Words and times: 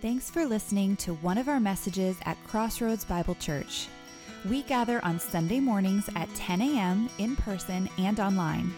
Thanks 0.00 0.30
for 0.30 0.46
listening 0.46 0.94
to 0.98 1.14
one 1.14 1.38
of 1.38 1.48
our 1.48 1.58
messages 1.58 2.18
at 2.24 2.38
Crossroads 2.46 3.04
Bible 3.04 3.34
Church. 3.34 3.88
We 4.48 4.62
gather 4.62 5.04
on 5.04 5.18
Sunday 5.18 5.58
mornings 5.58 6.08
at 6.14 6.32
10 6.36 6.62
a.m. 6.62 7.10
in 7.18 7.34
person 7.34 7.90
and 7.98 8.20
online. 8.20 8.72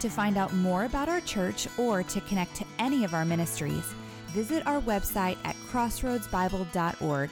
To 0.00 0.08
find 0.08 0.36
out 0.36 0.52
more 0.52 0.84
about 0.84 1.08
our 1.08 1.20
church 1.20 1.68
or 1.78 2.02
to 2.02 2.20
connect 2.22 2.56
to 2.56 2.64
any 2.80 3.04
of 3.04 3.14
our 3.14 3.24
ministries, 3.24 3.94
visit 4.30 4.66
our 4.66 4.80
website 4.80 5.38
at 5.44 5.54
crossroadsbible.org. 5.70 7.30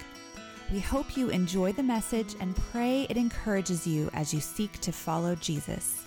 We 0.73 0.79
hope 0.79 1.17
you 1.17 1.29
enjoy 1.31 1.73
the 1.73 1.83
message 1.83 2.37
and 2.39 2.55
pray 2.71 3.09
it 3.11 3.17
encourages 3.17 3.89
you 3.89 4.09
as 4.13 4.33
you 4.33 4.39
seek 4.39 4.79
to 4.83 4.93
follow 4.93 5.35
Jesus. 5.35 6.06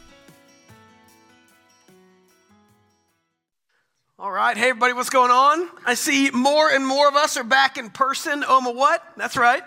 Right. 4.50 4.58
Hey, 4.58 4.70
everybody, 4.72 4.94
what's 4.94 5.12
going 5.12 5.30
on? 5.30 5.70
I 5.86 5.94
see 5.94 6.32
more 6.32 6.72
and 6.72 6.84
more 6.84 7.08
of 7.08 7.14
us 7.14 7.38
are 7.38 7.44
back 7.44 7.78
in 7.78 7.92
person. 7.92 8.44
Oma, 8.44 8.72
what? 8.72 9.04
That's 9.16 9.38
right. 9.38 9.62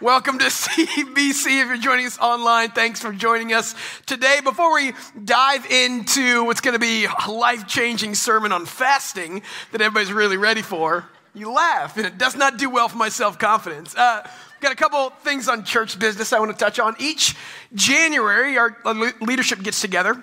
Welcome 0.00 0.38
to 0.38 0.44
CBC. 0.46 1.60
If 1.60 1.68
you're 1.68 1.76
joining 1.76 2.06
us 2.06 2.18
online, 2.18 2.70
thanks 2.70 2.98
for 3.02 3.12
joining 3.12 3.52
us 3.52 3.74
today. 4.06 4.40
Before 4.42 4.72
we 4.72 4.94
dive 5.22 5.66
into 5.70 6.44
what's 6.44 6.62
going 6.62 6.72
to 6.72 6.78
be 6.78 7.04
a 7.04 7.30
life 7.30 7.66
changing 7.66 8.14
sermon 8.14 8.52
on 8.52 8.64
fasting 8.64 9.42
that 9.70 9.82
everybody's 9.82 10.14
really 10.14 10.38
ready 10.38 10.62
for, 10.62 11.04
you 11.34 11.52
laugh, 11.52 11.98
and 11.98 12.06
it 12.06 12.16
does 12.16 12.34
not 12.34 12.56
do 12.56 12.70
well 12.70 12.88
for 12.88 12.96
my 12.96 13.10
self 13.10 13.38
confidence. 13.38 13.94
Uh, 13.94 14.26
got 14.62 14.72
a 14.72 14.76
couple 14.76 15.10
things 15.10 15.46
on 15.46 15.62
church 15.62 15.98
business 15.98 16.32
I 16.32 16.38
want 16.38 16.52
to 16.52 16.56
touch 16.56 16.78
on. 16.78 16.96
Each 16.98 17.36
January, 17.74 18.56
our 18.56 18.78
leadership 19.20 19.62
gets 19.62 19.82
together 19.82 20.22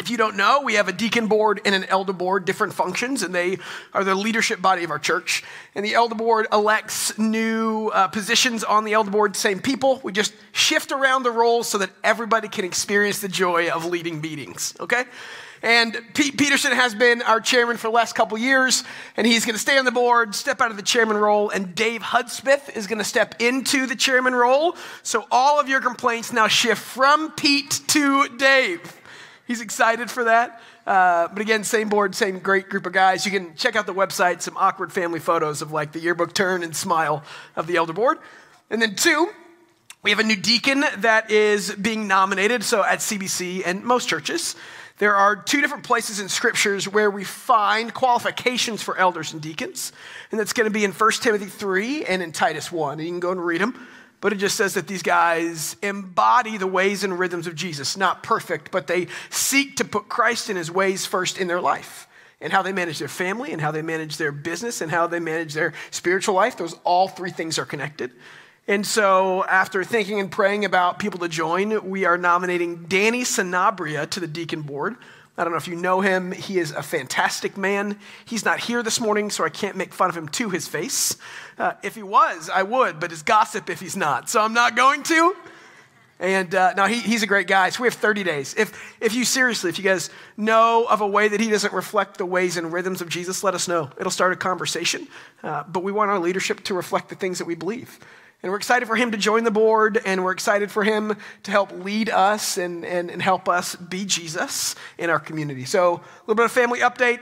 if 0.00 0.10
you 0.10 0.16
don't 0.16 0.36
know, 0.36 0.62
we 0.62 0.74
have 0.74 0.88
a 0.88 0.92
deacon 0.92 1.28
board 1.28 1.60
and 1.64 1.74
an 1.74 1.84
elder 1.84 2.12
board, 2.12 2.44
different 2.44 2.72
functions, 2.72 3.22
and 3.22 3.34
they 3.34 3.58
are 3.92 4.02
the 4.02 4.14
leadership 4.14 4.60
body 4.60 4.82
of 4.84 4.90
our 4.90 4.98
church. 4.98 5.44
And 5.74 5.84
the 5.84 5.94
elder 5.94 6.14
board 6.14 6.46
elects 6.52 7.16
new 7.18 7.88
uh, 7.88 8.08
positions 8.08 8.64
on 8.64 8.84
the 8.84 8.94
elder 8.94 9.10
board, 9.10 9.36
same 9.36 9.60
people. 9.60 10.00
We 10.02 10.12
just 10.12 10.34
shift 10.50 10.90
around 10.90 11.22
the 11.22 11.30
roles 11.30 11.68
so 11.68 11.78
that 11.78 11.90
everybody 12.02 12.48
can 12.48 12.64
experience 12.64 13.20
the 13.20 13.28
joy 13.28 13.68
of 13.68 13.84
leading 13.84 14.20
meetings, 14.20 14.74
okay? 14.80 15.04
And 15.62 15.96
Pete 16.14 16.36
Peterson 16.36 16.72
has 16.72 16.94
been 16.94 17.22
our 17.22 17.40
chairman 17.40 17.76
for 17.76 17.86
the 17.86 17.92
last 17.92 18.14
couple 18.14 18.36
years, 18.36 18.82
and 19.16 19.24
he's 19.24 19.44
going 19.44 19.54
to 19.54 19.60
stay 19.60 19.78
on 19.78 19.84
the 19.84 19.92
board, 19.92 20.34
step 20.34 20.60
out 20.60 20.72
of 20.72 20.76
the 20.76 20.82
chairman 20.82 21.16
role, 21.16 21.50
and 21.50 21.76
Dave 21.76 22.02
Hudspeth 22.02 22.76
is 22.76 22.88
going 22.88 22.98
to 22.98 23.04
step 23.04 23.40
into 23.40 23.86
the 23.86 23.94
chairman 23.94 24.34
role. 24.34 24.74
So 25.04 25.26
all 25.30 25.60
of 25.60 25.68
your 25.68 25.80
complaints 25.80 26.32
now 26.32 26.48
shift 26.48 26.82
from 26.82 27.30
Pete 27.32 27.80
to 27.88 28.28
Dave. 28.36 28.98
He's 29.46 29.60
excited 29.60 30.10
for 30.10 30.24
that. 30.24 30.60
Uh, 30.86 31.28
but 31.28 31.40
again, 31.40 31.64
same 31.64 31.88
board, 31.88 32.14
same 32.14 32.38
great 32.38 32.68
group 32.68 32.86
of 32.86 32.92
guys. 32.92 33.24
You 33.24 33.32
can 33.32 33.54
check 33.56 33.76
out 33.76 33.86
the 33.86 33.94
website, 33.94 34.40
some 34.40 34.56
awkward 34.56 34.92
family 34.92 35.20
photos 35.20 35.62
of 35.62 35.72
like 35.72 35.92
the 35.92 36.00
yearbook 36.00 36.32
turn 36.32 36.62
and 36.62 36.74
smile 36.74 37.24
of 37.56 37.66
the 37.66 37.76
elder 37.76 37.92
board. 37.92 38.18
And 38.70 38.80
then, 38.80 38.94
two, 38.94 39.28
we 40.02 40.10
have 40.10 40.18
a 40.18 40.24
new 40.24 40.36
deacon 40.36 40.84
that 40.98 41.30
is 41.30 41.74
being 41.74 42.08
nominated. 42.08 42.64
So 42.64 42.84
at 42.84 43.00
CBC 43.00 43.62
and 43.64 43.84
most 43.84 44.08
churches, 44.08 44.56
there 44.98 45.14
are 45.14 45.36
two 45.36 45.60
different 45.60 45.84
places 45.84 46.20
in 46.20 46.28
scriptures 46.28 46.88
where 46.88 47.10
we 47.10 47.24
find 47.24 47.92
qualifications 47.92 48.82
for 48.82 48.96
elders 48.96 49.32
and 49.32 49.42
deacons. 49.42 49.92
And 50.30 50.38
that's 50.38 50.52
going 50.52 50.66
to 50.66 50.72
be 50.72 50.84
in 50.84 50.92
1 50.92 51.10
Timothy 51.20 51.46
3 51.46 52.04
and 52.04 52.22
in 52.22 52.32
Titus 52.32 52.70
1. 52.70 52.98
And 52.98 53.02
you 53.02 53.12
can 53.12 53.20
go 53.20 53.32
and 53.32 53.44
read 53.44 53.60
them 53.60 53.86
but 54.22 54.32
it 54.32 54.36
just 54.36 54.56
says 54.56 54.74
that 54.74 54.86
these 54.86 55.02
guys 55.02 55.76
embody 55.82 56.56
the 56.56 56.66
ways 56.66 57.02
and 57.02 57.18
rhythms 57.18 57.48
of 57.48 57.56
Jesus. 57.56 57.96
Not 57.96 58.22
perfect, 58.22 58.70
but 58.70 58.86
they 58.86 59.08
seek 59.30 59.76
to 59.76 59.84
put 59.84 60.08
Christ 60.08 60.48
and 60.48 60.56
his 60.56 60.70
ways 60.70 61.04
first 61.04 61.38
in 61.38 61.48
their 61.48 61.60
life. 61.60 62.06
And 62.40 62.52
how 62.52 62.62
they 62.62 62.72
manage 62.72 63.00
their 63.00 63.08
family, 63.08 63.52
and 63.52 63.60
how 63.60 63.72
they 63.72 63.82
manage 63.82 64.16
their 64.16 64.30
business, 64.30 64.80
and 64.80 64.92
how 64.92 65.08
they 65.08 65.18
manage 65.18 65.54
their 65.54 65.74
spiritual 65.90 66.36
life. 66.36 66.56
Those 66.56 66.74
all 66.84 67.08
three 67.08 67.30
things 67.30 67.58
are 67.58 67.64
connected. 67.64 68.12
And 68.68 68.86
so, 68.86 69.44
after 69.44 69.82
thinking 69.82 70.20
and 70.20 70.30
praying 70.30 70.64
about 70.64 71.00
people 71.00 71.18
to 71.20 71.28
join, 71.28 71.90
we 71.90 72.04
are 72.04 72.16
nominating 72.16 72.84
Danny 72.84 73.22
Sanabria 73.24 74.08
to 74.10 74.20
the 74.20 74.28
deacon 74.28 74.62
board. 74.62 74.96
I 75.36 75.44
don't 75.44 75.52
know 75.52 75.58
if 75.58 75.68
you 75.68 75.76
know 75.76 76.02
him. 76.02 76.32
He 76.32 76.58
is 76.58 76.72
a 76.72 76.82
fantastic 76.82 77.56
man. 77.56 77.98
He's 78.24 78.44
not 78.44 78.60
here 78.60 78.82
this 78.82 79.00
morning, 79.00 79.30
so 79.30 79.44
I 79.44 79.48
can't 79.48 79.76
make 79.76 79.94
fun 79.94 80.10
of 80.10 80.16
him 80.16 80.28
to 80.28 80.50
his 80.50 80.68
face. 80.68 81.16
Uh, 81.58 81.72
if 81.82 81.94
he 81.94 82.02
was, 82.02 82.50
I 82.50 82.62
would, 82.62 83.00
but 83.00 83.12
it's 83.12 83.22
gossip 83.22 83.70
if 83.70 83.80
he's 83.80 83.96
not. 83.96 84.28
So 84.28 84.42
I'm 84.42 84.52
not 84.52 84.76
going 84.76 85.02
to. 85.04 85.34
And 86.20 86.54
uh, 86.54 86.74
no, 86.74 86.84
he, 86.84 87.00
he's 87.00 87.22
a 87.22 87.26
great 87.26 87.46
guy. 87.46 87.70
So 87.70 87.82
we 87.82 87.86
have 87.88 87.94
30 87.94 88.22
days. 88.24 88.54
If, 88.56 88.96
if 89.00 89.14
you 89.14 89.24
seriously, 89.24 89.70
if 89.70 89.78
you 89.78 89.84
guys 89.84 90.10
know 90.36 90.86
of 90.88 91.00
a 91.00 91.06
way 91.06 91.28
that 91.28 91.40
he 91.40 91.50
doesn't 91.50 91.72
reflect 91.72 92.18
the 92.18 92.26
ways 92.26 92.58
and 92.58 92.72
rhythms 92.72 93.00
of 93.00 93.08
Jesus, 93.08 93.42
let 93.42 93.54
us 93.54 93.66
know. 93.66 93.90
It'll 93.98 94.12
start 94.12 94.32
a 94.32 94.36
conversation. 94.36 95.08
Uh, 95.42 95.64
but 95.66 95.82
we 95.82 95.92
want 95.92 96.10
our 96.10 96.18
leadership 96.18 96.62
to 96.64 96.74
reflect 96.74 97.08
the 97.08 97.16
things 97.16 97.38
that 97.38 97.46
we 97.46 97.54
believe. 97.54 97.98
And 98.42 98.50
we're 98.50 98.58
excited 98.58 98.88
for 98.88 98.96
him 98.96 99.12
to 99.12 99.16
join 99.16 99.44
the 99.44 99.52
board, 99.52 100.00
and 100.04 100.24
we're 100.24 100.32
excited 100.32 100.70
for 100.72 100.82
him 100.82 101.16
to 101.44 101.50
help 101.50 101.70
lead 101.72 102.10
us 102.10 102.58
and, 102.58 102.84
and, 102.84 103.08
and 103.08 103.22
help 103.22 103.48
us 103.48 103.76
be 103.76 104.04
Jesus 104.04 104.74
in 104.98 105.10
our 105.10 105.20
community. 105.20 105.64
So, 105.64 105.94
a 105.94 106.20
little 106.22 106.34
bit 106.34 106.46
of 106.46 106.52
family 106.52 106.80
update. 106.80 107.20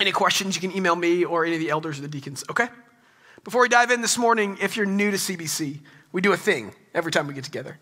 Any 0.00 0.12
questions, 0.12 0.54
you 0.54 0.60
can 0.62 0.74
email 0.74 0.96
me 0.96 1.24
or 1.24 1.44
any 1.44 1.56
of 1.56 1.60
the 1.60 1.70
elders 1.70 1.98
or 1.98 2.02
the 2.02 2.08
deacons, 2.08 2.44
okay? 2.48 2.68
Before 3.44 3.60
we 3.60 3.68
dive 3.68 3.90
in 3.90 4.00
this 4.00 4.16
morning, 4.16 4.56
if 4.60 4.76
you're 4.76 4.86
new 4.86 5.10
to 5.10 5.16
CBC, 5.16 5.80
we 6.12 6.20
do 6.22 6.32
a 6.32 6.36
thing 6.36 6.72
every 6.94 7.12
time 7.12 7.26
we 7.26 7.34
get 7.34 7.44
together. 7.44 7.78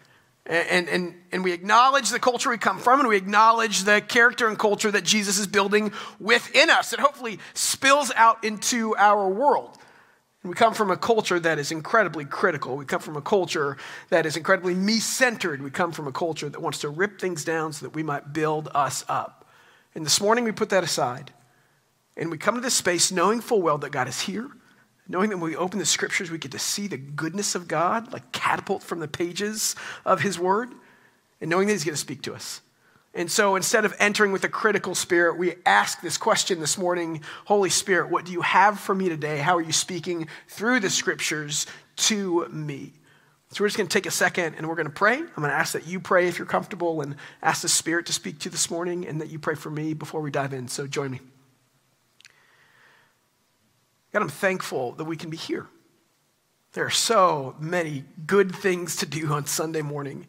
And, 0.47 0.89
and, 0.89 1.15
and 1.33 1.45
we 1.45 1.53
acknowledge 1.53 2.11
the 2.11 2.21
culture 2.21 2.51
we 2.51 2.59
come 2.59 2.79
from, 2.79 3.01
and 3.01 3.09
we 3.09 3.17
acknowledge 3.17 3.85
the 3.85 4.01
character 4.01 4.49
and 4.49 4.59
culture 4.59 4.91
that 4.91 5.05
Jesus 5.05 5.39
is 5.39 5.47
building 5.47 5.93
within 6.19 6.71
us 6.71 6.91
that 6.91 7.01
hopefully 7.01 7.39
spills 7.55 8.13
out 8.17 8.43
into 8.45 8.97
our 8.97 9.29
world. 9.29 9.77
We 10.47 10.55
come 10.55 10.75
from 10.75 10.93
a 10.93 10.97
culture 10.97 11.41
that 11.41 11.59
is 11.59 11.73
incredibly 11.73 12.25
critical. 12.25 12.77
We 12.77 12.85
come 12.85 13.01
from 13.01 13.17
a 13.17 13.23
culture 13.23 13.77
that 14.11 14.27
is 14.27 14.37
incredibly 14.37 14.75
me 14.75 15.01
centered. 15.01 15.61
We 15.61 15.71
come 15.71 15.91
from 15.91 16.07
a 16.07 16.13
culture 16.13 16.49
that 16.49 16.63
wants 16.63 16.79
to 16.81 16.89
rip 16.89 17.21
things 17.21 17.45
down 17.45 17.73
so 17.73 17.87
that 17.87 17.95
we 17.95 18.05
might 18.05 18.33
build 18.33 18.69
us 18.73 19.05
up. 19.09 19.49
And 19.95 20.07
this 20.07 20.21
morning 20.21 20.45
we 20.45 20.53
put 20.53 20.69
that 20.71 20.85
aside. 20.85 21.33
And 22.17 22.31
we 22.31 22.39
come 22.39 22.55
to 22.55 22.61
this 22.61 22.75
space 22.75 23.11
knowing 23.11 23.41
full 23.41 23.61
well 23.61 23.79
that 23.79 23.91
God 23.91 24.07
is 24.07 24.21
here, 24.21 24.49
knowing 25.09 25.31
that 25.31 25.39
when 25.39 25.51
we 25.51 25.57
open 25.57 25.81
the 25.81 25.87
scriptures, 25.87 26.31
we 26.31 26.39
get 26.39 26.53
to 26.53 26.59
see 26.59 26.87
the 26.87 26.97
goodness 26.97 27.57
of 27.57 27.67
God, 27.67 28.13
like 28.13 28.31
catapult 28.31 28.83
from 28.83 29.01
the 29.01 29.09
pages 29.09 29.75
of 30.05 30.21
His 30.21 30.39
Word, 30.39 30.71
and 31.41 31.51
knowing 31.51 31.67
that 31.67 31.73
He's 31.73 31.85
going 31.85 31.95
to 31.95 32.01
speak 32.01 32.23
to 32.23 32.35
us. 32.35 32.61
And 33.17 33.31
so 33.31 33.57
instead 33.57 33.87
of 33.87 33.95
entering 33.99 34.31
with 34.31 34.45
a 34.45 34.49
critical 34.49 34.95
spirit, 34.95 35.39
we 35.39 35.55
ask 35.65 36.03
this 36.03 36.19
question 36.19 36.61
this 36.61 36.77
morning 36.77 37.23
Holy 37.47 37.71
Spirit, 37.71 38.11
what 38.11 38.27
do 38.27 38.33
you 38.33 38.43
have 38.43 38.79
for 38.79 38.95
me 38.95 39.09
today? 39.09 39.39
How 39.39 39.57
are 39.57 39.63
you 39.63 39.73
speaking 39.73 40.29
through 40.49 40.81
the 40.81 40.91
scriptures 40.91 41.67
to 41.97 42.47
me? 42.51 42.93
So 43.53 43.65
we're 43.65 43.69
just 43.69 43.79
going 43.79 43.89
to 43.89 43.93
take 43.93 44.05
a 44.05 44.11
second 44.11 44.57
and 44.57 44.69
we're 44.69 44.75
going 44.75 44.87
to 44.87 44.93
pray. 44.93 45.17
I'm 45.17 45.27
going 45.37 45.49
to 45.49 45.55
ask 45.55 45.73
that 45.73 45.87
you 45.87 45.99
pray 45.99 46.29
if 46.29 46.39
you're 46.39 46.47
comfortable 46.47 47.01
and 47.01 47.17
ask 47.43 47.63
the 47.63 47.69
Spirit 47.69 48.05
to 48.07 48.13
speak 48.13 48.41
to 48.41 48.45
you 48.47 48.51
this 48.51 48.71
morning 48.71 49.07
and 49.07 49.19
that 49.23 49.31
you 49.31 49.39
pray 49.39 49.55
for 49.55 49.71
me 49.71 49.95
before 49.95 50.21
we 50.21 50.31
dive 50.31 50.53
in. 50.53 50.69
So 50.69 50.87
join 50.87 51.11
me. 51.11 51.21
God, 54.13 54.21
I'm 54.21 54.29
thankful 54.29 54.93
that 54.93 55.05
we 55.05 55.17
can 55.17 55.31
be 55.31 55.39
here. 55.39 55.67
There 56.73 56.85
are 56.85 56.91
so 56.91 57.55
many 57.59 58.05
good 58.27 58.55
things 58.55 58.97
to 58.97 59.07
do 59.07 59.33
on 59.33 59.47
Sunday 59.47 59.81
morning. 59.81 60.27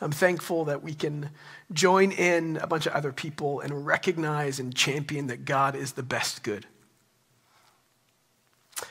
I'm 0.00 0.12
thankful 0.12 0.66
that 0.66 0.82
we 0.82 0.94
can 0.94 1.30
join 1.72 2.12
in 2.12 2.58
a 2.58 2.66
bunch 2.66 2.86
of 2.86 2.92
other 2.92 3.12
people 3.12 3.60
and 3.60 3.86
recognize 3.86 4.60
and 4.60 4.74
champion 4.74 5.28
that 5.28 5.44
God 5.44 5.74
is 5.74 5.92
the 5.92 6.02
best 6.02 6.42
good. 6.42 6.66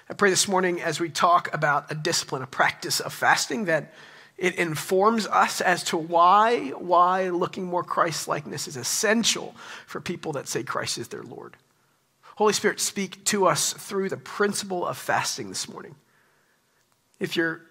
I 0.09 0.13
pray 0.13 0.31
this 0.31 0.47
morning 0.47 0.81
as 0.81 0.99
we 0.99 1.09
talk 1.09 1.53
about 1.53 1.91
a 1.91 1.95
discipline, 1.95 2.41
a 2.41 2.47
practice 2.47 2.99
of 2.99 3.13
fasting, 3.13 3.65
that 3.65 3.93
it 4.37 4.55
informs 4.55 5.27
us 5.27 5.61
as 5.61 5.83
to 5.85 5.97
why, 5.97 6.69
why 6.69 7.29
looking 7.29 7.65
more 7.65 7.83
Christ 7.83 8.27
likeness 8.27 8.67
is 8.67 8.75
essential 8.75 9.55
for 9.85 10.01
people 10.01 10.33
that 10.33 10.47
say 10.47 10.63
Christ 10.63 10.97
is 10.97 11.09
their 11.09 11.23
Lord. 11.23 11.55
Holy 12.35 12.51
Spirit, 12.51 12.79
speak 12.79 13.23
to 13.25 13.45
us 13.45 13.73
through 13.73 14.09
the 14.09 14.17
principle 14.17 14.85
of 14.85 14.97
fasting 14.97 15.49
this 15.49 15.69
morning. 15.69 15.95
If 17.19 17.35
you're 17.37 17.61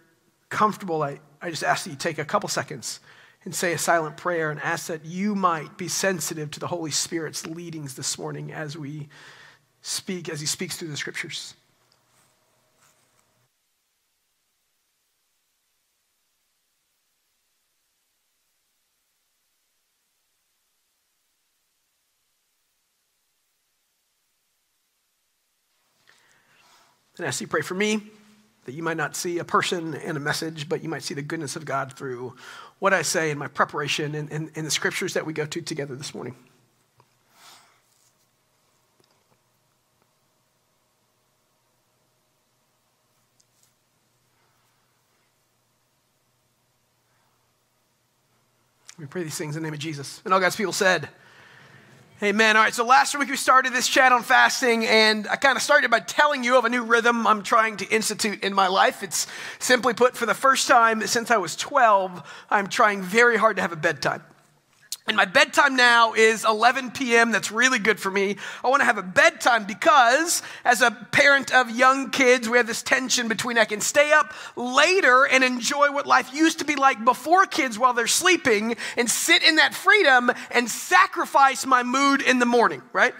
comfortable, 0.48 1.02
I, 1.02 1.18
I 1.42 1.50
just 1.50 1.64
ask 1.64 1.84
that 1.84 1.90
you 1.90 1.96
take 1.96 2.18
a 2.18 2.24
couple 2.24 2.48
seconds 2.48 3.00
and 3.44 3.54
say 3.54 3.72
a 3.72 3.78
silent 3.78 4.16
prayer 4.16 4.50
and 4.50 4.60
ask 4.60 4.86
that 4.86 5.04
you 5.04 5.34
might 5.34 5.76
be 5.76 5.88
sensitive 5.88 6.50
to 6.52 6.60
the 6.60 6.66
Holy 6.66 6.90
Spirit's 6.90 7.46
leadings 7.46 7.94
this 7.94 8.18
morning 8.18 8.52
as 8.52 8.76
we 8.76 9.08
speak, 9.82 10.28
as 10.28 10.40
He 10.40 10.46
speaks 10.46 10.76
through 10.76 10.88
the 10.88 10.96
scriptures. 10.96 11.54
And 27.16 27.26
as 27.26 27.40
you 27.40 27.46
pray 27.46 27.60
for 27.60 27.74
me, 27.74 28.10
that 28.64 28.72
you 28.72 28.82
might 28.82 28.96
not 28.96 29.14
see 29.14 29.38
a 29.38 29.44
person 29.44 29.94
and 29.94 30.16
a 30.16 30.20
message, 30.20 30.68
but 30.68 30.82
you 30.82 30.88
might 30.88 31.02
see 31.02 31.14
the 31.14 31.22
goodness 31.22 31.56
of 31.56 31.64
God 31.64 31.92
through 31.92 32.34
what 32.78 32.94
I 32.94 33.02
say 33.02 33.30
in 33.30 33.38
my 33.38 33.48
preparation 33.48 34.14
and, 34.14 34.30
and, 34.30 34.50
and 34.54 34.66
the 34.66 34.70
scriptures 34.70 35.14
that 35.14 35.26
we 35.26 35.32
go 35.32 35.46
to 35.46 35.60
together 35.60 35.94
this 35.94 36.14
morning. 36.14 36.34
We 48.98 49.06
pray 49.06 49.24
these 49.24 49.36
things 49.36 49.56
in 49.56 49.62
the 49.62 49.66
name 49.66 49.74
of 49.74 49.80
Jesus. 49.80 50.22
And 50.24 50.32
all 50.32 50.40
God's 50.40 50.56
people 50.56 50.72
said, 50.72 51.08
Amen. 52.22 52.56
All 52.56 52.62
right, 52.62 52.72
so 52.72 52.86
last 52.86 53.18
week 53.18 53.28
we 53.28 53.36
started 53.36 53.72
this 53.72 53.88
chat 53.88 54.12
on 54.12 54.22
fasting, 54.22 54.86
and 54.86 55.26
I 55.26 55.34
kind 55.34 55.56
of 55.56 55.62
started 55.62 55.90
by 55.90 55.98
telling 55.98 56.44
you 56.44 56.56
of 56.56 56.64
a 56.64 56.68
new 56.68 56.84
rhythm 56.84 57.26
I'm 57.26 57.42
trying 57.42 57.76
to 57.78 57.88
institute 57.88 58.44
in 58.44 58.54
my 58.54 58.68
life. 58.68 59.02
It's 59.02 59.26
simply 59.58 59.94
put, 59.94 60.16
for 60.16 60.24
the 60.24 60.32
first 60.32 60.68
time 60.68 61.04
since 61.08 61.32
I 61.32 61.38
was 61.38 61.56
12, 61.56 62.22
I'm 62.50 62.68
trying 62.68 63.02
very 63.02 63.36
hard 63.36 63.56
to 63.56 63.62
have 63.62 63.72
a 63.72 63.76
bedtime. 63.76 64.22
And 65.06 65.18
my 65.18 65.26
bedtime 65.26 65.76
now 65.76 66.14
is 66.14 66.46
11 66.46 66.92
p.m. 66.92 67.30
That's 67.30 67.52
really 67.52 67.78
good 67.78 68.00
for 68.00 68.10
me. 68.10 68.36
I 68.64 68.68
want 68.68 68.80
to 68.80 68.86
have 68.86 68.96
a 68.96 69.02
bedtime 69.02 69.66
because, 69.66 70.40
as 70.64 70.80
a 70.80 70.90
parent 71.12 71.52
of 71.52 71.70
young 71.70 72.10
kids, 72.10 72.48
we 72.48 72.56
have 72.56 72.66
this 72.66 72.82
tension 72.82 73.28
between 73.28 73.58
I 73.58 73.66
can 73.66 73.82
stay 73.82 74.12
up 74.12 74.32
later 74.56 75.26
and 75.26 75.44
enjoy 75.44 75.92
what 75.92 76.06
life 76.06 76.32
used 76.32 76.60
to 76.60 76.64
be 76.64 76.74
like 76.74 77.04
before 77.04 77.44
kids 77.44 77.78
while 77.78 77.92
they're 77.92 78.06
sleeping 78.06 78.76
and 78.96 79.10
sit 79.10 79.42
in 79.42 79.56
that 79.56 79.74
freedom 79.74 80.30
and 80.50 80.70
sacrifice 80.70 81.66
my 81.66 81.82
mood 81.82 82.22
in 82.22 82.38
the 82.38 82.46
morning, 82.46 82.80
right? 82.94 83.14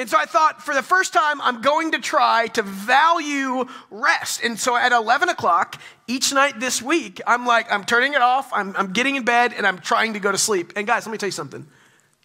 And 0.00 0.08
so 0.08 0.16
I 0.16 0.24
thought 0.24 0.62
for 0.62 0.72
the 0.72 0.82
first 0.82 1.12
time, 1.12 1.42
I'm 1.42 1.60
going 1.60 1.92
to 1.92 1.98
try 1.98 2.46
to 2.54 2.62
value 2.62 3.66
rest. 3.90 4.42
And 4.42 4.58
so 4.58 4.74
at 4.74 4.92
11 4.92 5.28
o'clock 5.28 5.78
each 6.08 6.32
night 6.32 6.58
this 6.58 6.80
week, 6.80 7.20
I'm 7.26 7.44
like, 7.44 7.70
I'm 7.70 7.84
turning 7.84 8.14
it 8.14 8.22
off, 8.22 8.50
I'm, 8.50 8.74
I'm 8.78 8.94
getting 8.94 9.16
in 9.16 9.26
bed, 9.26 9.52
and 9.52 9.66
I'm 9.66 9.78
trying 9.78 10.14
to 10.14 10.18
go 10.18 10.32
to 10.32 10.38
sleep. 10.38 10.72
And 10.74 10.86
guys, 10.86 11.04
let 11.04 11.12
me 11.12 11.18
tell 11.18 11.26
you 11.26 11.32
something. 11.32 11.66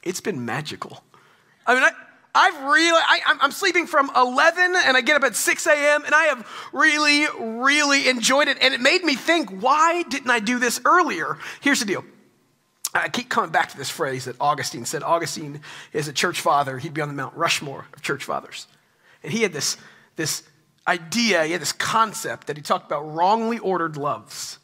It's 0.04 0.22
been 0.22 0.45
magical. 0.45 1.04
I 1.68 1.74
mean, 1.74 1.83
I, 1.83 1.92
I've 2.33 2.63
really, 2.63 3.01
I, 3.06 3.39
am 3.42 3.51
sleeping 3.51 3.88
from 3.88 4.10
11 4.16 4.75
and 4.86 4.95
I 4.95 5.01
get 5.01 5.18
up 5.18 5.24
at 5.24 5.36
6 5.36 5.68
a.m. 5.68 6.06
and 6.06 6.16
I 6.16 6.24
have 6.28 6.48
really, 6.71 7.25
really 7.60 8.07
enjoyed 8.07 8.48
it. 8.48 8.57
And 8.62 8.74
it 8.74 8.80
made 8.80 9.04
me 9.04 9.16
think, 9.16 9.50
why 9.50 10.04
didn't 10.04 10.31
I 10.31 10.39
do 10.39 10.60
this 10.60 10.80
earlier? 10.86 11.39
Here's 11.60 11.81
the 11.81 11.86
deal 11.86 12.06
I 12.95 13.09
keep 13.09 13.30
coming 13.30 13.51
back 13.51 13.69
to 13.69 13.77
this 13.77 13.89
phrase 13.89 14.25
that 14.25 14.38
Augustine 14.39 14.86
said. 14.86 15.03
Augustine 15.03 15.59
is 15.92 16.07
a 16.07 16.13
church 16.13 16.39
father. 16.39 16.77
He'd 16.80 16.94
be 16.94 17.01
on 17.01 17.09
the 17.09 17.13
Mount 17.13 17.36
Rushmore 17.36 17.86
of 17.94 18.01
church 18.01 18.24
fathers. 18.24 18.68
And 19.21 19.33
he 19.33 19.42
had 19.42 19.51
this, 19.51 19.77
this 20.15 20.44
idea, 20.88 21.44
he 21.44 21.51
had 21.51 21.62
this 21.62 21.74
concept 21.74 22.47
that 22.47 22.56
he 22.56 22.63
talked 22.63 22.86
about 22.86 23.01
wrongly 23.01 23.59
ordered 23.59 23.97
loves. 23.97 24.59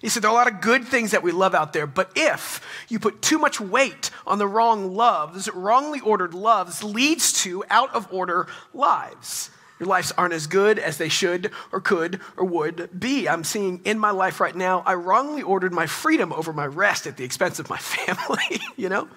He 0.00 0.08
said 0.08 0.22
there 0.22 0.30
are 0.30 0.34
a 0.34 0.36
lot 0.36 0.52
of 0.52 0.60
good 0.60 0.84
things 0.84 1.12
that 1.12 1.22
we 1.22 1.32
love 1.32 1.54
out 1.54 1.72
there, 1.72 1.86
but 1.86 2.12
if 2.14 2.64
you 2.88 2.98
put 2.98 3.20
too 3.20 3.38
much 3.38 3.60
weight 3.60 4.10
on 4.26 4.38
the 4.38 4.46
wrong 4.46 4.94
loves, 4.94 5.48
wrongly 5.52 6.00
ordered 6.00 6.34
loves 6.34 6.84
leads 6.84 7.32
to 7.44 7.64
out 7.68 7.94
of 7.94 8.12
order 8.12 8.46
lives. 8.72 9.50
Your 9.78 9.88
lives 9.88 10.12
aren't 10.18 10.34
as 10.34 10.46
good 10.46 10.78
as 10.78 10.98
they 10.98 11.08
should 11.08 11.50
or 11.72 11.80
could 11.80 12.20
or 12.36 12.44
would 12.44 12.98
be. 12.98 13.28
I'm 13.28 13.44
seeing 13.44 13.80
in 13.84 13.98
my 13.98 14.10
life 14.10 14.40
right 14.40 14.54
now, 14.54 14.82
I 14.86 14.94
wrongly 14.94 15.42
ordered 15.42 15.72
my 15.72 15.86
freedom 15.86 16.32
over 16.32 16.52
my 16.52 16.66
rest 16.66 17.06
at 17.06 17.16
the 17.16 17.24
expense 17.24 17.58
of 17.58 17.70
my 17.70 17.78
family, 17.78 18.60
you 18.76 18.88
know? 18.88 19.08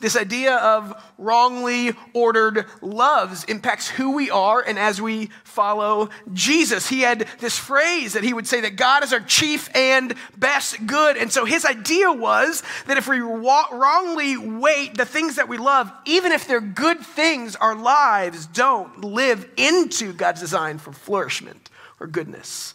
This 0.00 0.16
idea 0.16 0.56
of 0.56 0.94
wrongly 1.18 1.92
ordered 2.12 2.66
loves 2.80 3.44
impacts 3.44 3.88
who 3.88 4.12
we 4.12 4.30
are 4.30 4.62
and 4.62 4.78
as 4.78 5.00
we 5.00 5.30
follow 5.44 6.10
Jesus. 6.32 6.88
He 6.88 7.00
had 7.00 7.26
this 7.40 7.58
phrase 7.58 8.12
that 8.12 8.24
he 8.24 8.34
would 8.34 8.46
say 8.46 8.60
that 8.60 8.76
God 8.76 9.04
is 9.04 9.12
our 9.12 9.20
chief 9.20 9.68
and 9.74 10.14
best 10.36 10.86
good. 10.86 11.16
And 11.16 11.32
so 11.32 11.44
his 11.44 11.64
idea 11.64 12.12
was 12.12 12.62
that 12.86 12.98
if 12.98 13.08
we 13.08 13.20
wrongly 13.20 14.36
weight 14.36 14.96
the 14.96 15.04
things 15.04 15.36
that 15.36 15.48
we 15.48 15.58
love, 15.58 15.90
even 16.04 16.32
if 16.32 16.46
they're 16.46 16.60
good 16.60 17.00
things, 17.00 17.56
our 17.56 17.74
lives 17.74 18.46
don't 18.46 19.02
live 19.02 19.48
into 19.56 20.12
God's 20.12 20.40
design 20.40 20.78
for 20.78 20.92
flourishment 20.92 21.70
or 22.00 22.06
goodness. 22.06 22.74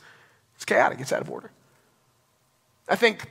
It's 0.55 0.65
chaotic, 0.65 0.99
it's 0.99 1.11
out 1.11 1.21
of 1.21 1.29
order. 1.29 1.51
I 2.87 2.95
think 2.95 3.29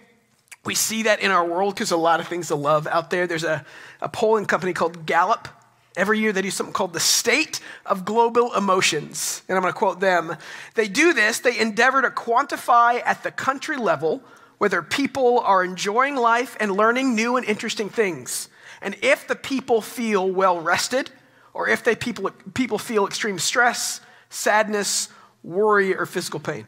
we 0.65 0.75
see 0.75 1.05
that 1.05 1.21
in 1.21 1.31
our 1.31 1.45
world 1.45 1.75
because 1.75 1.91
a 1.91 1.97
lot 1.97 2.21
of 2.21 2.29
things 2.29 2.49
to 2.49 2.55
love 2.55 2.87
out 2.87 3.11
there. 3.11 3.27
There's 3.27 3.45
a, 3.45 3.65
a 4.01 4.09
polling 4.09 4.47
company 4.47 4.73
called 4.73 5.07
Gallup. 5.07 5.49
Every 5.97 6.19
year 6.19 6.33
they 6.33 6.43
do 6.43 6.51
something 6.51 6.73
called 6.73 6.93
the 6.93 7.01
State 7.01 7.61
of 7.87 8.05
Global 8.05 8.55
Emotions. 8.55 9.43
And 9.49 9.57
I'm 9.57 9.63
going 9.63 9.73
to 9.73 9.79
quote 9.79 10.01
them. 10.01 10.37
They 10.75 10.87
do 10.87 11.13
this, 11.13 11.41
they 11.41 11.59
endeavor 11.59 12.03
to 12.03 12.11
quantify 12.11 13.03
at 13.05 13.23
the 13.23 13.31
country 13.31 13.77
level 13.77 14.23
whether 14.59 14.83
people 14.83 15.41
are 15.41 15.65
enjoying 15.65 16.17
life 16.17 16.57
and 16.61 16.73
learning 16.73 17.15
new 17.15 17.37
and 17.37 17.47
interesting 17.47 17.89
things. 17.89 18.49
And 18.83 18.95
if 19.01 19.27
the 19.27 19.35
people 19.35 19.81
feel 19.81 20.31
well 20.31 20.61
rested, 20.61 21.11
or 21.55 21.69
if 21.69 21.83
they 21.83 21.97
people, 21.97 22.31
people 22.53 22.79
feel 22.79 23.07
extreme 23.07 23.39
stress, 23.39 24.01
sadness, 24.29 25.09
worry, 25.43 25.97
or 25.97 26.07
physical 26.07 26.41
pain. 26.41 26.67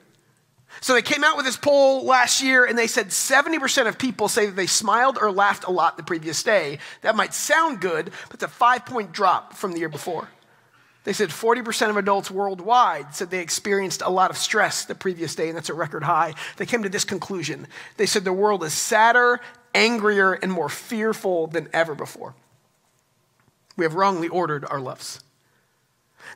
So 0.80 0.94
they 0.94 1.02
came 1.02 1.22
out 1.22 1.36
with 1.36 1.46
this 1.46 1.56
poll 1.56 2.04
last 2.04 2.42
year 2.42 2.64
and 2.64 2.76
they 2.76 2.86
said 2.86 3.08
70% 3.08 3.86
of 3.86 3.98
people 3.98 4.28
say 4.28 4.46
that 4.46 4.56
they 4.56 4.66
smiled 4.66 5.18
or 5.20 5.30
laughed 5.30 5.64
a 5.64 5.70
lot 5.70 5.96
the 5.96 6.02
previous 6.02 6.42
day. 6.42 6.78
That 7.02 7.14
might 7.14 7.34
sound 7.34 7.80
good, 7.80 8.06
but 8.28 8.34
it's 8.34 8.42
a 8.42 8.48
five 8.48 8.84
point 8.86 9.12
drop 9.12 9.54
from 9.54 9.72
the 9.72 9.78
year 9.78 9.88
before. 9.88 10.28
They 11.04 11.12
said 11.12 11.30
40% 11.30 11.90
of 11.90 11.96
adults 11.96 12.30
worldwide 12.30 13.14
said 13.14 13.30
they 13.30 13.40
experienced 13.40 14.02
a 14.02 14.10
lot 14.10 14.30
of 14.30 14.36
stress 14.36 14.84
the 14.84 14.94
previous 14.94 15.34
day, 15.34 15.48
and 15.48 15.56
that's 15.56 15.68
a 15.68 15.74
record 15.74 16.04
high. 16.04 16.34
They 16.56 16.66
came 16.66 16.84
to 16.84 16.88
this 16.88 17.04
conclusion. 17.04 17.66
They 17.96 18.06
said 18.06 18.24
the 18.24 18.32
world 18.32 18.62
is 18.62 18.72
sadder, 18.72 19.40
angrier, 19.74 20.32
and 20.32 20.52
more 20.52 20.68
fearful 20.68 21.48
than 21.48 21.68
ever 21.72 21.96
before. 21.96 22.34
We 23.76 23.84
have 23.84 23.94
wrongly 23.94 24.28
ordered 24.28 24.64
our 24.64 24.80
loves. 24.80 25.20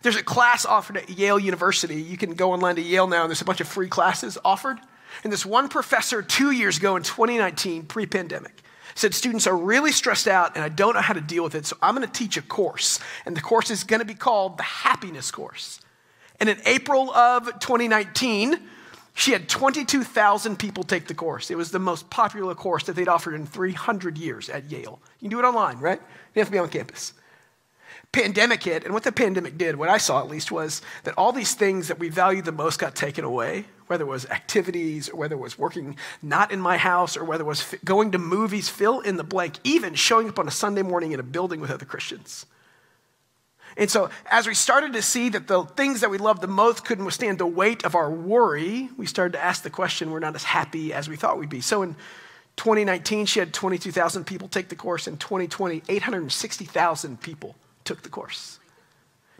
There's 0.02 0.16
a 0.16 0.22
class 0.22 0.64
offered 0.64 0.98
at 0.98 1.10
Yale 1.10 1.38
University. 1.38 1.96
You 2.02 2.16
can 2.16 2.34
go 2.34 2.52
online 2.52 2.76
to 2.76 2.82
Yale 2.82 3.06
now, 3.06 3.22
and 3.22 3.30
there's 3.30 3.42
a 3.42 3.46
bunch 3.46 3.60
of 3.60 3.68
free 3.68 3.88
classes 3.88 4.38
offered. 4.44 4.78
And 5.24 5.32
this 5.32 5.46
one 5.46 5.68
professor, 5.68 6.22
two 6.22 6.50
years 6.50 6.78
ago 6.78 6.96
in 6.96 7.02
2019, 7.02 7.84
pre 7.84 8.06
pandemic, 8.06 8.62
said 8.94 9.14
students 9.14 9.46
are 9.46 9.56
really 9.56 9.92
stressed 9.92 10.26
out 10.26 10.56
and 10.56 10.64
I 10.64 10.68
don't 10.68 10.94
know 10.94 11.00
how 11.00 11.14
to 11.14 11.20
deal 11.20 11.44
with 11.44 11.54
it, 11.54 11.66
so 11.66 11.76
I'm 11.82 11.94
going 11.94 12.06
to 12.06 12.12
teach 12.12 12.36
a 12.36 12.42
course. 12.42 12.98
And 13.24 13.36
the 13.36 13.40
course 13.40 13.70
is 13.70 13.84
going 13.84 14.00
to 14.00 14.06
be 14.06 14.14
called 14.14 14.58
the 14.58 14.62
Happiness 14.62 15.30
Course. 15.30 15.80
And 16.40 16.48
in 16.48 16.58
April 16.66 17.10
of 17.10 17.46
2019, 17.60 18.58
she 19.14 19.32
had 19.32 19.48
22,000 19.48 20.58
people 20.58 20.82
take 20.82 21.06
the 21.06 21.14
course. 21.14 21.50
It 21.50 21.56
was 21.56 21.70
the 21.70 21.78
most 21.78 22.10
popular 22.10 22.54
course 22.54 22.84
that 22.84 22.96
they'd 22.96 23.08
offered 23.08 23.34
in 23.34 23.46
300 23.46 24.18
years 24.18 24.50
at 24.50 24.70
Yale. 24.70 25.00
You 25.20 25.28
can 25.28 25.30
do 25.30 25.38
it 25.38 25.48
online, 25.48 25.78
right? 25.78 26.00
You 26.34 26.40
have 26.40 26.48
to 26.48 26.52
be 26.52 26.58
on 26.58 26.68
campus 26.68 27.14
pandemic 28.16 28.62
hit, 28.62 28.84
and 28.84 28.94
what 28.94 29.02
the 29.02 29.12
pandemic 29.12 29.58
did, 29.58 29.76
what 29.76 29.90
I 29.90 29.98
saw 29.98 30.20
at 30.20 30.28
least, 30.28 30.50
was 30.50 30.80
that 31.04 31.12
all 31.18 31.32
these 31.32 31.52
things 31.52 31.88
that 31.88 31.98
we 31.98 32.08
value 32.08 32.40
the 32.40 32.50
most 32.50 32.78
got 32.78 32.94
taken 32.94 33.26
away, 33.26 33.66
whether 33.88 34.04
it 34.04 34.08
was 34.08 34.24
activities 34.30 35.10
or 35.10 35.18
whether 35.18 35.34
it 35.34 35.38
was 35.38 35.58
working 35.58 35.96
not 36.22 36.50
in 36.50 36.58
my 36.58 36.78
house 36.78 37.14
or 37.14 37.24
whether 37.24 37.44
it 37.44 37.46
was 37.46 37.60
f- 37.60 37.84
going 37.84 38.12
to 38.12 38.18
movies, 38.18 38.70
fill 38.70 39.00
in 39.00 39.18
the 39.18 39.22
blank, 39.22 39.56
even 39.64 39.94
showing 39.94 40.30
up 40.30 40.38
on 40.38 40.48
a 40.48 40.50
Sunday 40.50 40.80
morning 40.80 41.12
in 41.12 41.20
a 41.20 41.22
building 41.22 41.60
with 41.60 41.70
other 41.70 41.84
Christians. 41.84 42.46
And 43.76 43.90
so, 43.90 44.08
as 44.30 44.46
we 44.46 44.54
started 44.54 44.94
to 44.94 45.02
see 45.02 45.28
that 45.28 45.46
the 45.46 45.64
things 45.64 46.00
that 46.00 46.08
we 46.08 46.16
loved 46.16 46.40
the 46.40 46.46
most 46.46 46.86
couldn't 46.86 47.04
withstand 47.04 47.36
the 47.36 47.46
weight 47.46 47.84
of 47.84 47.94
our 47.94 48.10
worry, 48.10 48.88
we 48.96 49.04
started 49.04 49.34
to 49.34 49.44
ask 49.44 49.62
the 49.62 49.68
question 49.68 50.10
we're 50.10 50.20
not 50.20 50.34
as 50.34 50.44
happy 50.44 50.94
as 50.94 51.06
we 51.06 51.16
thought 51.16 51.38
we'd 51.38 51.50
be. 51.50 51.60
So, 51.60 51.82
in 51.82 51.96
2019, 52.56 53.26
she 53.26 53.40
had 53.40 53.52
22,000 53.52 54.24
people 54.24 54.48
take 54.48 54.70
the 54.70 54.74
course. 54.74 55.06
In 55.06 55.18
2020, 55.18 55.82
860,000 55.86 57.20
people 57.20 57.54
took 57.86 58.02
the 58.02 58.08
course. 58.08 58.58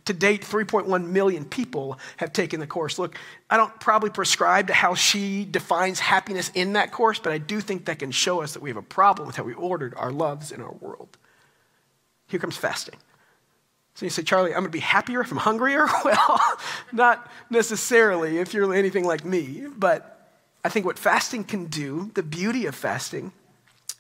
To 0.07 0.13
date, 0.13 0.43
3.1 0.43 1.09
million 1.09 1.45
people 1.45 1.99
have 2.19 2.33
taken 2.33 2.61
the 2.61 2.67
course. 2.67 2.97
Look, 2.97 3.19
I 3.51 3.57
don't 3.57 3.79
probably 3.81 4.09
prescribe 4.09 4.69
to 4.69 4.73
how 4.73 4.95
she 4.95 5.45
defines 5.45 5.99
happiness 5.99 6.53
in 6.55 6.75
that 6.75 6.93
course, 6.93 7.19
but 7.19 7.33
I 7.33 7.39
do 7.39 7.61
think 7.61 7.87
that 7.87 7.99
can 7.99 8.13
show 8.13 8.41
us 8.41 8.55
that 8.55 8.63
we 8.63 8.71
have 8.71 8.77
a 8.77 8.83
problem 8.83 9.27
with 9.27 9.35
how 9.35 9.43
we 9.43 9.55
ordered 9.55 9.95
our 9.97 10.13
loves 10.13 10.53
in 10.53 10.61
our 10.61 10.73
world. 10.75 11.19
Here 12.29 12.39
comes 12.39 12.57
fasting. 12.57 12.95
So 13.95 14.07
you 14.07 14.11
say, 14.11 14.23
Charlie, 14.23 14.51
I'm 14.51 14.61
going 14.61 14.67
to 14.67 14.71
be 14.71 14.79
happier 14.79 15.23
if 15.23 15.33
I'm 15.33 15.39
hungrier? 15.39 15.87
Well, 16.05 16.41
not 16.93 17.29
necessarily 17.51 18.39
if 18.39 18.55
you're 18.55 18.73
anything 18.73 19.05
like 19.05 19.25
me, 19.25 19.65
but 19.77 20.31
I 20.65 20.69
think 20.69 20.87
what 20.87 20.99
fasting 20.99 21.43
can 21.43 21.67
do, 21.67 22.13
the 22.15 22.23
beauty 22.23 22.67
of 22.67 22.77
fasting, 22.77 23.33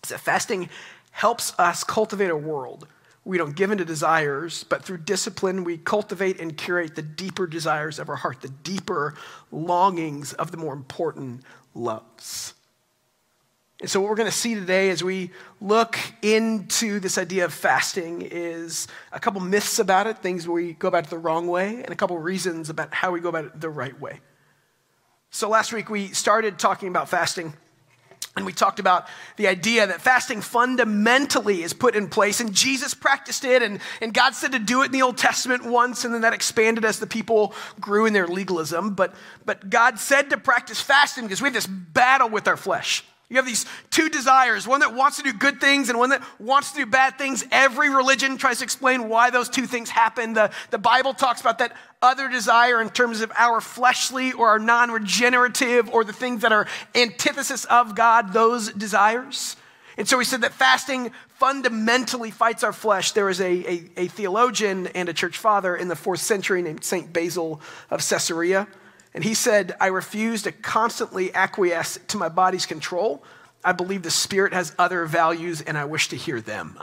is 0.05 0.11
that 0.11 0.21
fasting 0.21 0.69
helps 1.11 1.59
us 1.59 1.83
cultivate 1.83 2.31
a 2.31 2.37
world 2.37 2.87
we 3.27 3.39
don't 3.39 3.57
give 3.57 3.73
into 3.73 3.85
desires, 3.85 4.65
but 4.65 4.85
through 4.85 4.99
discipline, 4.99 5.65
we 5.65 5.79
cultivate 5.79 6.39
and 6.41 6.57
curate 6.57 6.95
the 6.95 7.03
deeper 7.03 7.49
desires 7.49 7.99
of 7.99 8.09
our 8.09 8.15
heart, 8.15 8.41
the 8.41 8.49
deeper 8.49 9.15
longings 9.51 10.33
of 10.35 10.53
the 10.53 10.57
more 10.57 10.73
important 10.73 11.43
loves. 11.75 12.55
And 13.81 13.91
so, 13.91 14.01
what 14.01 14.11
we're 14.11 14.17
going 14.17 14.31
to 14.31 14.37
see 14.37 14.55
today 14.55 14.91
as 14.91 15.03
we 15.03 15.33
look 15.61 15.99
into 16.23 17.01
this 17.01 17.19
idea 17.19 17.45
of 17.45 17.53
fasting 17.53 18.23
is 18.23 18.87
a 19.11 19.19
couple 19.19 19.41
myths 19.41 19.81
about 19.81 20.07
it, 20.07 20.19
things 20.19 20.49
we 20.49 20.75
go 20.75 20.87
about 20.87 21.07
it 21.07 21.11
the 21.11 21.19
wrong 21.19 21.49
way, 21.49 21.83
and 21.83 21.91
a 21.91 21.97
couple 21.97 22.17
reasons 22.19 22.71
about 22.71 22.95
how 22.95 23.11
we 23.11 23.19
go 23.19 23.29
about 23.29 23.45
it 23.45 23.61
the 23.61 23.69
right 23.69 24.01
way. 24.01 24.21
So, 25.31 25.49
last 25.49 25.73
week 25.73 25.91
we 25.91 26.09
started 26.09 26.61
talking 26.61 26.89
about 26.89 27.09
fasting 27.09 27.55
and 28.37 28.45
we 28.45 28.53
talked 28.53 28.79
about 28.79 29.07
the 29.37 29.49
idea 29.49 29.87
that 29.87 30.03
fasting 30.03 30.43
fundamentally 30.43 31.63
is 31.63 31.73
put 31.73 31.97
in 31.97 32.09
place, 32.09 32.41
and 32.41 32.53
Jesus 32.53 32.93
practiced 32.93 33.45
it, 33.45 33.63
and, 33.63 33.81
and 34.03 34.13
God 34.13 34.35
said 34.35 34.53
to 34.53 34.59
do 34.59 34.83
it 34.83 34.87
in 34.87 34.93
the 34.93 35.03
Old 35.03 35.17
Testament 35.17 35.65
once, 35.65 36.05
and 36.05 36.13
then 36.13 36.21
that 36.21 36.35
expanded 36.35 36.85
as 36.85 36.99
the 36.99 37.07
people 37.07 37.55
grew 37.81 38.05
in 38.05 38.13
their 38.13 38.29
legalism. 38.29 38.95
But, 38.95 39.15
but 39.47 39.71
God 39.71 39.99
said 39.99 40.31
to 40.31 40.39
practice 40.39 40.81
fasting 40.81 41.25
because 41.25 41.41
we 41.41 41.47
have 41.47 41.55
this 41.55 41.67
battle 41.67 42.29
with 42.29 42.47
our 42.47 42.59
flesh. 42.59 43.05
You 43.29 43.37
have 43.37 43.47
these 43.47 43.67
two 43.91 44.09
desires 44.09 44.69
one 44.69 44.81
that 44.81 44.95
wants 44.95 45.17
to 45.17 45.25
do 45.25 45.33
good 45.33 45.61
things 45.61 45.89
and 45.89 45.99
one 45.99 46.11
that 46.11 46.23
wants 46.39 46.71
to 46.73 46.79
do 46.79 46.87
bad 46.87 47.19
things. 47.19 47.45
Every 47.51 47.91
religion 47.91 48.37
tries 48.37 48.59
to 48.59 48.65
explain 48.65 49.09
why 49.09 49.31
those 49.31 49.49
two 49.49 49.67
things 49.67 49.91
happen. 49.91 50.35
The, 50.35 50.53
the 50.71 50.79
Bible 50.79 51.13
talks 51.13 51.41
about 51.41 51.59
that 51.59 51.77
other 52.01 52.29
desire 52.29 52.81
in 52.81 52.91
terms 52.91 53.23
of 53.23 53.33
our 53.37 53.61
fleshly 53.61 54.33
or 54.33 54.49
our 54.49 54.61
non 54.61 54.93
regenerative 54.93 55.89
or 55.91 56.05
the 56.05 56.13
things 56.13 56.43
that 56.43 56.53
are 56.53 56.69
antithesis 56.95 57.65
of 57.65 57.97
God, 57.97 58.33
those 58.33 58.73
desires. 58.73 59.57
And 59.99 60.07
so 60.07 60.19
we 60.19 60.25
said 60.25 60.43
that 60.43 60.53
fasting 60.53 61.11
fundamentally 61.41 62.31
fights 62.31 62.63
our 62.63 62.73
flesh. 62.73 63.13
There 63.13 63.25
was 63.25 63.41
a, 63.41 63.45
a, 63.47 63.91
a 63.97 64.07
theologian 64.09 64.87
and 64.89 65.09
a 65.09 65.13
church 65.13 65.39
father 65.39 65.75
in 65.75 65.89
the 65.89 65.97
fourth 65.97 66.21
century 66.21 66.63
named 66.63 66.85
St. 66.85 67.13
Basil 67.13 67.61
of 67.91 68.07
Caesarea. 68.07 68.69
And 69.17 69.25
he 69.25 69.33
said, 69.33 69.75
I 69.81 69.87
refuse 69.87 70.43
to 70.43 70.53
constantly 70.53 71.35
acquiesce 71.35 71.99
to 72.09 72.19
my 72.19 72.29
body's 72.29 72.67
control. 72.67 73.25
I 73.65 73.73
believe 73.73 74.03
the 74.03 74.11
Spirit 74.11 74.53
has 74.53 74.75
other 74.79 75.07
values 75.07 75.63
and 75.63 75.79
I 75.79 75.87
wish 75.87 76.09
to 76.11 76.17
hear 76.17 76.39
them. 76.43 76.79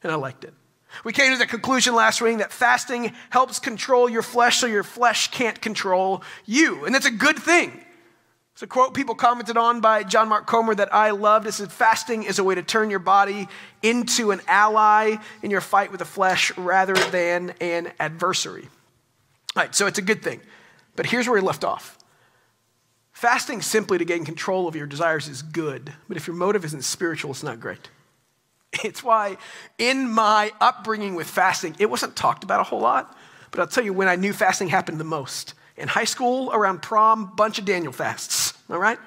And 0.00 0.12
I 0.12 0.14
liked 0.14 0.44
it. 0.44 0.54
We 1.02 1.12
came 1.12 1.32
to 1.32 1.38
the 1.38 1.46
conclusion 1.46 1.96
last 1.96 2.22
week 2.22 2.38
that 2.38 2.52
fasting 2.52 3.12
helps 3.30 3.58
control 3.58 4.08
your 4.08 4.22
flesh 4.22 4.58
so 4.58 4.68
your 4.68 4.84
flesh 4.84 5.32
can't 5.32 5.60
control 5.60 6.22
you. 6.46 6.84
And 6.84 6.94
that's 6.94 7.06
a 7.06 7.10
good 7.10 7.36
thing. 7.36 7.72
It's 8.52 8.62
a 8.62 8.68
quote 8.68 8.94
people 8.94 9.16
commented 9.16 9.56
on 9.56 9.80
by 9.80 10.04
John 10.04 10.28
Mark 10.28 10.46
Comer 10.46 10.76
that 10.76 10.94
I 10.94 11.10
loved. 11.10 11.48
It 11.48 11.52
said, 11.52 11.72
Fasting 11.72 12.22
is 12.22 12.38
a 12.38 12.44
way 12.44 12.54
to 12.54 12.62
turn 12.62 12.90
your 12.90 13.00
body 13.00 13.48
into 13.82 14.30
an 14.30 14.40
ally 14.46 15.16
in 15.42 15.50
your 15.50 15.60
fight 15.60 15.90
with 15.90 15.98
the 15.98 16.04
flesh 16.04 16.56
rather 16.56 16.94
than 16.94 17.54
an 17.60 17.92
adversary. 17.98 18.68
All 19.56 19.62
right, 19.64 19.74
so 19.74 19.88
it's 19.88 19.98
a 19.98 20.02
good 20.02 20.22
thing. 20.22 20.40
But 20.96 21.06
here's 21.06 21.26
where 21.26 21.40
we 21.40 21.46
left 21.46 21.64
off. 21.64 21.98
Fasting 23.12 23.62
simply 23.62 23.98
to 23.98 24.04
gain 24.04 24.24
control 24.24 24.66
of 24.66 24.74
your 24.74 24.86
desires 24.86 25.28
is 25.28 25.42
good, 25.42 25.92
but 26.08 26.16
if 26.16 26.26
your 26.26 26.34
motive 26.34 26.64
isn't 26.64 26.82
spiritual, 26.82 27.30
it's 27.30 27.42
not 27.42 27.60
great. 27.60 27.88
It's 28.84 29.04
why 29.04 29.36
in 29.76 30.10
my 30.10 30.50
upbringing 30.58 31.14
with 31.14 31.28
fasting, 31.28 31.76
it 31.78 31.90
wasn't 31.90 32.16
talked 32.16 32.42
about 32.42 32.60
a 32.60 32.62
whole 32.62 32.80
lot, 32.80 33.14
but 33.50 33.60
I'll 33.60 33.66
tell 33.66 33.84
you 33.84 33.92
when 33.92 34.08
I 34.08 34.16
knew 34.16 34.32
fasting 34.32 34.68
happened 34.68 34.98
the 34.98 35.04
most. 35.04 35.52
In 35.76 35.88
high 35.88 36.04
school, 36.04 36.50
around 36.52 36.80
prom, 36.80 37.32
bunch 37.36 37.58
of 37.58 37.66
Daniel 37.66 37.92
fasts, 37.92 38.54
all 38.70 38.78
right? 38.78 38.98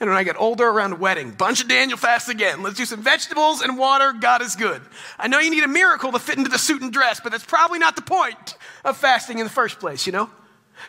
And 0.00 0.10
when 0.10 0.16
I 0.16 0.24
get 0.24 0.40
older, 0.40 0.66
around 0.66 0.98
wedding, 0.98 1.30
bunch 1.30 1.62
of 1.62 1.68
Daniel 1.68 1.96
fasts 1.96 2.28
again. 2.28 2.62
Let's 2.62 2.76
do 2.76 2.84
some 2.84 3.00
vegetables 3.00 3.60
and 3.60 3.78
water. 3.78 4.12
God 4.12 4.42
is 4.42 4.56
good. 4.56 4.82
I 5.18 5.28
know 5.28 5.38
you 5.38 5.50
need 5.50 5.62
a 5.62 5.68
miracle 5.68 6.10
to 6.12 6.18
fit 6.18 6.36
into 6.36 6.50
the 6.50 6.58
suit 6.58 6.82
and 6.82 6.92
dress, 6.92 7.20
but 7.20 7.30
that's 7.30 7.44
probably 7.44 7.78
not 7.78 7.96
the 7.96 8.02
point 8.02 8.56
of 8.84 8.96
fasting 8.96 9.38
in 9.38 9.44
the 9.44 9.52
first 9.52 9.78
place, 9.78 10.06
you 10.06 10.12
know? 10.12 10.30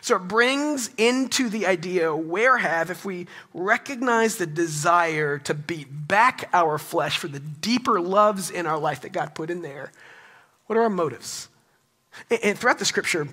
So 0.00 0.16
it 0.16 0.28
brings 0.28 0.90
into 0.96 1.48
the 1.48 1.66
idea 1.66 2.14
where 2.14 2.56
have, 2.56 2.90
if 2.90 3.04
we 3.04 3.26
recognize 3.52 4.36
the 4.36 4.46
desire 4.46 5.38
to 5.40 5.54
beat 5.54 5.88
back 6.08 6.48
our 6.52 6.78
flesh 6.78 7.18
for 7.18 7.28
the 7.28 7.40
deeper 7.40 8.00
loves 8.00 8.50
in 8.50 8.66
our 8.66 8.78
life 8.78 9.02
that 9.02 9.12
God 9.12 9.34
put 9.34 9.50
in 9.50 9.62
there, 9.62 9.92
what 10.66 10.76
are 10.76 10.82
our 10.82 10.90
motives? 10.90 11.48
And 12.42 12.58
throughout 12.58 12.78
the 12.78 12.84
scripture, 12.84 13.28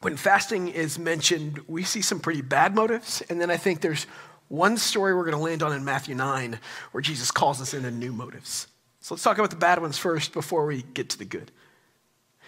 when 0.00 0.16
fasting 0.16 0.68
is 0.68 0.98
mentioned, 0.98 1.60
we 1.66 1.84
see 1.84 2.02
some 2.02 2.20
pretty 2.20 2.42
bad 2.42 2.74
motives. 2.74 3.22
And 3.28 3.40
then 3.40 3.50
I 3.50 3.56
think 3.56 3.80
there's 3.80 4.06
one 4.48 4.76
story 4.76 5.14
we're 5.14 5.24
going 5.24 5.36
to 5.36 5.42
land 5.42 5.62
on 5.62 5.72
in 5.72 5.84
Matthew 5.84 6.14
9 6.14 6.58
where 6.92 7.02
Jesus 7.02 7.30
calls 7.30 7.60
us 7.60 7.74
into 7.74 7.90
new 7.90 8.12
motives. 8.12 8.68
So 9.00 9.14
let's 9.14 9.24
talk 9.24 9.38
about 9.38 9.50
the 9.50 9.56
bad 9.56 9.80
ones 9.80 9.98
first 9.98 10.32
before 10.32 10.66
we 10.66 10.82
get 10.82 11.10
to 11.10 11.18
the 11.18 11.24
good. 11.24 11.50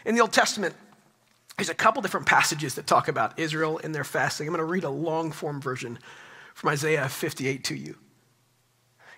In 0.04 0.14
the 0.14 0.20
Old 0.20 0.32
Testament, 0.32 0.74
there's 1.58 1.68
a 1.68 1.74
couple 1.74 2.00
different 2.02 2.26
passages 2.26 2.76
that 2.76 2.86
talk 2.86 3.08
about 3.08 3.38
Israel 3.38 3.80
and 3.82 3.92
their 3.92 4.04
fasting. 4.04 4.46
I'm 4.46 4.54
going 4.54 4.64
to 4.64 4.72
read 4.72 4.84
a 4.84 4.90
long 4.90 5.32
form 5.32 5.60
version 5.60 5.98
from 6.54 6.70
Isaiah 6.70 7.08
58 7.08 7.64
to 7.64 7.74
you. 7.74 7.96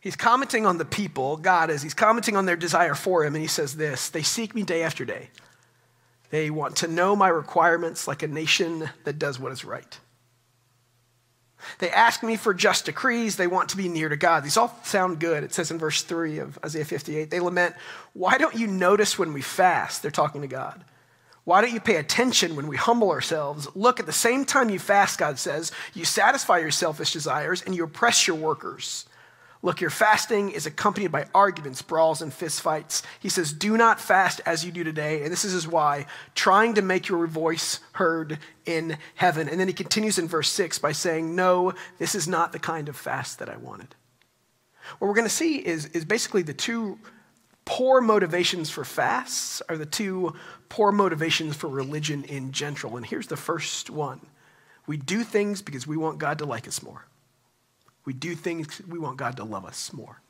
He's 0.00 0.16
commenting 0.16 0.64
on 0.64 0.78
the 0.78 0.86
people, 0.86 1.36
God 1.36 1.68
is, 1.68 1.82
he's 1.82 1.92
commenting 1.92 2.34
on 2.34 2.46
their 2.46 2.56
desire 2.56 2.94
for 2.94 3.22
him, 3.22 3.34
and 3.34 3.42
he 3.42 3.48
says 3.48 3.76
this 3.76 4.08
They 4.08 4.22
seek 4.22 4.54
me 4.54 4.62
day 4.62 4.82
after 4.82 5.04
day. 5.04 5.28
They 6.30 6.48
want 6.48 6.76
to 6.76 6.88
know 6.88 7.14
my 7.14 7.28
requirements 7.28 8.08
like 8.08 8.22
a 8.22 8.28
nation 8.28 8.88
that 9.04 9.18
does 9.18 9.38
what 9.38 9.52
is 9.52 9.64
right. 9.64 9.98
They 11.78 11.90
ask 11.90 12.22
me 12.22 12.36
for 12.36 12.54
just 12.54 12.86
decrees. 12.86 13.36
They 13.36 13.46
want 13.46 13.68
to 13.70 13.76
be 13.76 13.88
near 13.88 14.08
to 14.08 14.16
God. 14.16 14.44
These 14.44 14.56
all 14.56 14.74
sound 14.82 15.18
good. 15.18 15.44
It 15.44 15.52
says 15.52 15.70
in 15.70 15.78
verse 15.78 16.02
3 16.02 16.38
of 16.38 16.58
Isaiah 16.64 16.86
58 16.86 17.30
they 17.30 17.40
lament, 17.40 17.74
Why 18.14 18.38
don't 18.38 18.54
you 18.54 18.66
notice 18.66 19.18
when 19.18 19.34
we 19.34 19.42
fast? 19.42 20.00
They're 20.00 20.10
talking 20.10 20.40
to 20.40 20.48
God. 20.48 20.82
Why 21.50 21.62
don't 21.62 21.72
you 21.72 21.80
pay 21.80 21.96
attention 21.96 22.54
when 22.54 22.68
we 22.68 22.76
humble 22.76 23.10
ourselves? 23.10 23.66
Look, 23.74 23.98
at 23.98 24.06
the 24.06 24.12
same 24.12 24.44
time 24.44 24.70
you 24.70 24.78
fast, 24.78 25.18
God 25.18 25.36
says, 25.36 25.72
you 25.94 26.04
satisfy 26.04 26.58
your 26.58 26.70
selfish 26.70 27.12
desires 27.12 27.60
and 27.60 27.74
you 27.74 27.82
oppress 27.82 28.28
your 28.28 28.36
workers. 28.36 29.04
Look, 29.60 29.80
your 29.80 29.90
fasting 29.90 30.52
is 30.52 30.66
accompanied 30.66 31.10
by 31.10 31.26
arguments, 31.34 31.82
brawls, 31.82 32.22
and 32.22 32.30
fistfights. 32.30 33.02
He 33.18 33.28
says, 33.28 33.52
Do 33.52 33.76
not 33.76 34.00
fast 34.00 34.40
as 34.46 34.64
you 34.64 34.70
do 34.70 34.84
today. 34.84 35.24
And 35.24 35.32
this 35.32 35.44
is 35.44 35.50
his 35.50 35.66
why, 35.66 36.06
trying 36.36 36.74
to 36.74 36.82
make 36.82 37.08
your 37.08 37.26
voice 37.26 37.80
heard 37.94 38.38
in 38.64 38.96
heaven. 39.16 39.48
And 39.48 39.58
then 39.58 39.66
he 39.66 39.74
continues 39.74 40.20
in 40.20 40.28
verse 40.28 40.52
6 40.52 40.78
by 40.78 40.92
saying, 40.92 41.34
No, 41.34 41.74
this 41.98 42.14
is 42.14 42.28
not 42.28 42.52
the 42.52 42.60
kind 42.60 42.88
of 42.88 42.96
fast 42.96 43.40
that 43.40 43.48
I 43.48 43.56
wanted. 43.56 43.96
What 45.00 45.08
we're 45.08 45.14
going 45.14 45.26
to 45.26 45.34
see 45.34 45.56
is, 45.56 45.86
is 45.86 46.04
basically 46.04 46.42
the 46.42 46.54
two 46.54 47.00
poor 47.64 48.00
motivations 48.00 48.70
for 48.70 48.84
fasts 48.84 49.62
are 49.68 49.76
the 49.76 49.86
two 49.86 50.34
poor 50.68 50.92
motivations 50.92 51.56
for 51.56 51.68
religion 51.68 52.24
in 52.24 52.52
general. 52.52 52.96
And 52.96 53.06
here's 53.06 53.26
the 53.26 53.36
first 53.36 53.90
one 53.90 54.20
we 54.86 54.96
do 54.96 55.22
things 55.22 55.62
because 55.62 55.86
we 55.86 55.96
want 55.96 56.18
God 56.18 56.38
to 56.38 56.44
like 56.44 56.66
us 56.66 56.82
more. 56.82 57.06
We 58.04 58.12
do 58.12 58.34
things 58.34 58.80
we 58.88 58.98
want 58.98 59.18
God 59.18 59.36
to 59.36 59.44
love 59.44 59.64
us 59.64 59.92
more. 59.92 60.20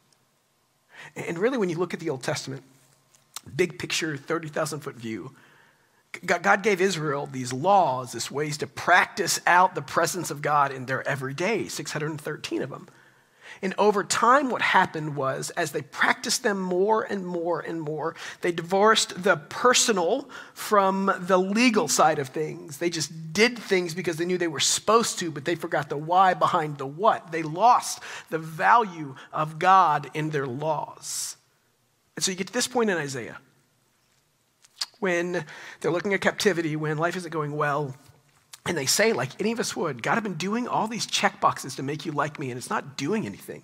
And 1.16 1.38
really, 1.38 1.56
when 1.56 1.70
you 1.70 1.78
look 1.78 1.94
at 1.94 2.00
the 2.00 2.10
Old 2.10 2.22
Testament, 2.22 2.62
big 3.56 3.78
picture, 3.78 4.16
30,000 4.16 4.80
foot 4.80 4.96
view, 4.96 5.34
God 6.26 6.62
gave 6.62 6.80
Israel 6.80 7.26
these 7.26 7.52
laws, 7.52 8.12
these 8.12 8.30
ways 8.30 8.58
to 8.58 8.66
practice 8.66 9.40
out 9.46 9.74
the 9.74 9.82
presence 9.82 10.30
of 10.30 10.42
God 10.42 10.72
in 10.72 10.86
their 10.86 11.06
everyday, 11.06 11.68
613 11.68 12.62
of 12.62 12.70
them. 12.70 12.88
And 13.62 13.74
over 13.78 14.04
time, 14.04 14.50
what 14.50 14.62
happened 14.62 15.16
was, 15.16 15.50
as 15.50 15.72
they 15.72 15.82
practiced 15.82 16.42
them 16.42 16.60
more 16.60 17.02
and 17.02 17.26
more 17.26 17.60
and 17.60 17.80
more, 17.80 18.14
they 18.40 18.52
divorced 18.52 19.22
the 19.22 19.36
personal 19.36 20.28
from 20.54 21.12
the 21.18 21.38
legal 21.38 21.88
side 21.88 22.18
of 22.18 22.28
things. 22.28 22.78
They 22.78 22.90
just 22.90 23.32
did 23.32 23.58
things 23.58 23.94
because 23.94 24.16
they 24.16 24.24
knew 24.24 24.38
they 24.38 24.48
were 24.48 24.60
supposed 24.60 25.18
to, 25.20 25.30
but 25.30 25.44
they 25.44 25.54
forgot 25.54 25.88
the 25.88 25.96
why 25.96 26.34
behind 26.34 26.78
the 26.78 26.86
what. 26.86 27.32
They 27.32 27.42
lost 27.42 28.00
the 28.30 28.38
value 28.38 29.14
of 29.32 29.58
God 29.58 30.10
in 30.14 30.30
their 30.30 30.46
laws. 30.46 31.36
And 32.16 32.24
so 32.24 32.30
you 32.30 32.36
get 32.36 32.48
to 32.48 32.52
this 32.52 32.68
point 32.68 32.90
in 32.90 32.96
Isaiah 32.96 33.38
when 35.00 35.44
they're 35.80 35.90
looking 35.90 36.14
at 36.14 36.20
captivity, 36.20 36.76
when 36.76 36.98
life 36.98 37.16
isn't 37.16 37.32
going 37.32 37.56
well, 37.56 37.96
and 38.66 38.76
they 38.76 38.86
say, 38.86 39.12
like 39.12 39.40
any 39.40 39.52
of 39.52 39.60
us 39.60 39.74
would, 39.74 40.02
God, 40.02 40.16
I've 40.16 40.22
been 40.22 40.34
doing 40.34 40.68
all 40.68 40.86
these 40.86 41.06
check 41.06 41.40
boxes 41.40 41.76
to 41.76 41.82
make 41.82 42.04
you 42.04 42.12
like 42.12 42.38
me, 42.38 42.50
and 42.50 42.58
it's 42.58 42.70
not 42.70 42.96
doing 42.96 43.26
anything. 43.26 43.62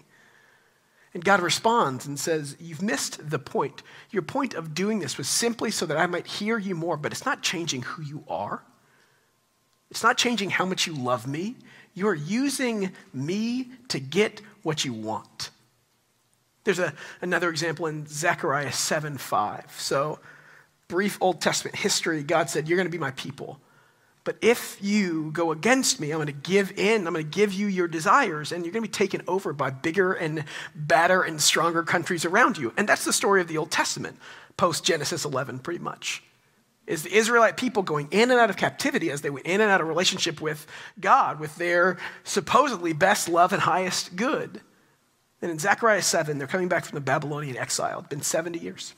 And 1.15 1.25
God 1.25 1.41
responds 1.41 2.07
and 2.07 2.19
says, 2.21 2.57
You've 2.61 2.83
missed 2.83 3.31
the 3.31 3.39
point. 3.39 3.83
Your 4.11 4.23
point 4.23 4.55
of 4.55 4.75
doing 4.75 4.99
this 4.99 5.17
was 5.17 5.29
simply 5.29 5.71
so 5.71 5.87
that 5.87 5.97
I 5.97 6.07
might 6.07 6.27
hear 6.27 6.59
you 6.59 6.75
more, 6.75 6.97
but 6.97 7.13
it's 7.13 7.25
not 7.25 7.43
changing 7.43 7.83
who 7.83 8.03
you 8.03 8.25
are. 8.29 8.63
It's 9.91 10.03
not 10.03 10.19
changing 10.19 10.51
how 10.51 10.67
much 10.67 10.87
you 10.87 10.95
love 10.95 11.27
me. 11.27 11.57
You 11.95 12.09
are 12.09 12.15
using 12.15 12.93
me 13.15 13.71
to 13.89 13.99
get 13.99 14.43
what 14.63 14.85
you 14.85 14.93
want. 14.93 15.51
There's 16.65 16.81
a, 16.81 16.93
another 17.23 17.49
example 17.49 17.87
in 17.87 18.07
Zechariah 18.07 18.73
7 18.73 19.17
5. 19.17 19.75
So, 19.79 20.19
brief 20.89 21.17
Old 21.21 21.41
Testament 21.41 21.77
history 21.77 22.25
God 22.25 22.51
said, 22.51 22.69
You're 22.69 22.77
going 22.77 22.89
to 22.89 22.93
be 22.93 22.99
my 22.99 23.13
people. 23.13 23.61
But 24.27 24.39
if 24.43 24.77
you 24.83 25.31
go 25.31 25.53
against 25.53 26.01
me, 26.01 26.11
I'm 26.11 26.19
going 26.19 26.27
to 26.27 26.33
give 26.33 26.77
in. 26.77 27.07
I'm 27.07 27.13
going 27.13 27.25
to 27.25 27.31
give 27.31 27.53
you 27.53 27.69
your 27.69 27.87
desires, 27.87 28.51
and 28.51 28.65
you're 28.65 28.73
going 28.73 28.83
to 28.83 28.89
be 28.89 28.93
taken 28.93 29.23
over 29.29 29.53
by 29.53 29.71
bigger 29.71 30.15
and 30.15 30.45
badder 30.75 31.23
and 31.23 31.41
stronger 31.41 31.85
countries 31.85 32.25
around 32.25 32.59
you. 32.59 32.73
And 32.77 32.89
that's 32.89 33.05
the 33.05 33.13
story 33.13 33.41
of 33.41 33.47
the 33.47 33.57
Old 33.57 33.71
Testament, 33.71 34.19
post 34.57 34.85
Genesis 34.85 35.25
11, 35.25 35.61
pretty 35.61 35.79
much. 35.79 36.25
Is 36.89 37.05
the 37.05 37.15
Israelite 37.15 37.57
people 37.57 37.85
going 37.85 38.09
in 38.11 38.33
and 38.33 38.41
out 38.41 38.51
of 38.51 38.57
captivity 38.57 39.13
as 39.13 39.21
they 39.21 39.31
went 39.31 39.47
in 39.47 39.61
and 39.61 39.71
out 39.71 39.81
of 39.81 39.87
relationship 39.87 40.41
with 40.41 40.67
God, 40.99 41.39
with 41.39 41.55
their 41.55 41.97
supposedly 42.25 42.93
best 42.93 43.29
love 43.29 43.53
and 43.53 43.63
highest 43.63 44.17
good. 44.17 44.61
And 45.41 45.53
in 45.53 45.61
Zechariah 45.61 46.03
7, 46.03 46.39
they're 46.39 46.49
coming 46.49 46.67
back 46.67 46.85
from 46.85 46.97
the 46.97 47.01
Babylonian 47.01 47.57
exile. 47.57 48.01
It's 48.01 48.09
been 48.09 48.23
70 48.23 48.59
years. 48.59 48.93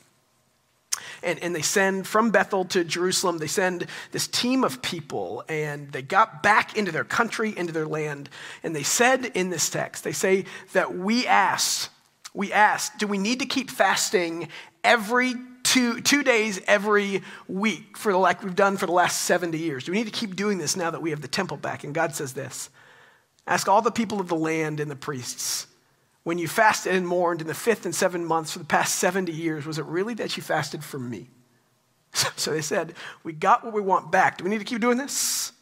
And, 1.22 1.38
and 1.40 1.54
they 1.54 1.62
send 1.62 2.06
from 2.06 2.30
Bethel 2.30 2.64
to 2.66 2.84
Jerusalem, 2.84 3.38
they 3.38 3.46
send 3.46 3.86
this 4.12 4.26
team 4.26 4.64
of 4.64 4.82
people, 4.82 5.44
and 5.48 5.90
they 5.92 6.02
got 6.02 6.42
back 6.42 6.76
into 6.76 6.92
their 6.92 7.04
country, 7.04 7.56
into 7.56 7.72
their 7.72 7.86
land. 7.86 8.28
And 8.62 8.74
they 8.74 8.82
said 8.82 9.26
in 9.34 9.50
this 9.50 9.70
text, 9.70 10.04
they 10.04 10.12
say 10.12 10.44
that 10.72 10.96
we 10.96 11.26
asked, 11.26 11.90
we 12.34 12.52
asked, 12.52 12.98
do 12.98 13.06
we 13.06 13.18
need 13.18 13.40
to 13.40 13.46
keep 13.46 13.70
fasting 13.70 14.48
every 14.84 15.34
two, 15.62 16.00
two 16.00 16.22
days 16.22 16.60
every 16.66 17.22
week 17.46 17.96
for 17.96 18.12
the, 18.12 18.18
like 18.18 18.42
we've 18.42 18.56
done 18.56 18.76
for 18.76 18.86
the 18.86 18.92
last 18.92 19.22
70 19.22 19.58
years? 19.58 19.84
Do 19.84 19.92
we 19.92 19.98
need 19.98 20.12
to 20.12 20.18
keep 20.18 20.34
doing 20.34 20.58
this 20.58 20.76
now 20.76 20.90
that 20.90 21.02
we 21.02 21.10
have 21.10 21.20
the 21.20 21.28
temple 21.28 21.56
back? 21.56 21.84
And 21.84 21.94
God 21.94 22.14
says 22.14 22.32
this 22.32 22.70
Ask 23.46 23.68
all 23.68 23.82
the 23.82 23.90
people 23.90 24.20
of 24.20 24.28
the 24.28 24.36
land 24.36 24.80
and 24.80 24.90
the 24.90 24.96
priests 24.96 25.67
when 26.28 26.36
you 26.36 26.46
fasted 26.46 26.94
and 26.94 27.08
mourned 27.08 27.40
in 27.40 27.46
the 27.46 27.54
fifth 27.54 27.86
and 27.86 27.94
seventh 27.94 28.26
months 28.26 28.52
for 28.52 28.58
the 28.58 28.64
past 28.66 28.96
70 28.96 29.32
years, 29.32 29.64
was 29.64 29.78
it 29.78 29.86
really 29.86 30.12
that 30.12 30.36
you 30.36 30.42
fasted 30.42 30.84
for 30.84 30.98
me? 30.98 31.30
So 32.36 32.50
they 32.50 32.60
said, 32.60 32.92
We 33.24 33.32
got 33.32 33.64
what 33.64 33.72
we 33.72 33.80
want 33.80 34.12
back. 34.12 34.36
Do 34.36 34.44
we 34.44 34.50
need 34.50 34.58
to 34.58 34.64
keep 34.66 34.82
doing 34.82 34.98
this? 34.98 35.52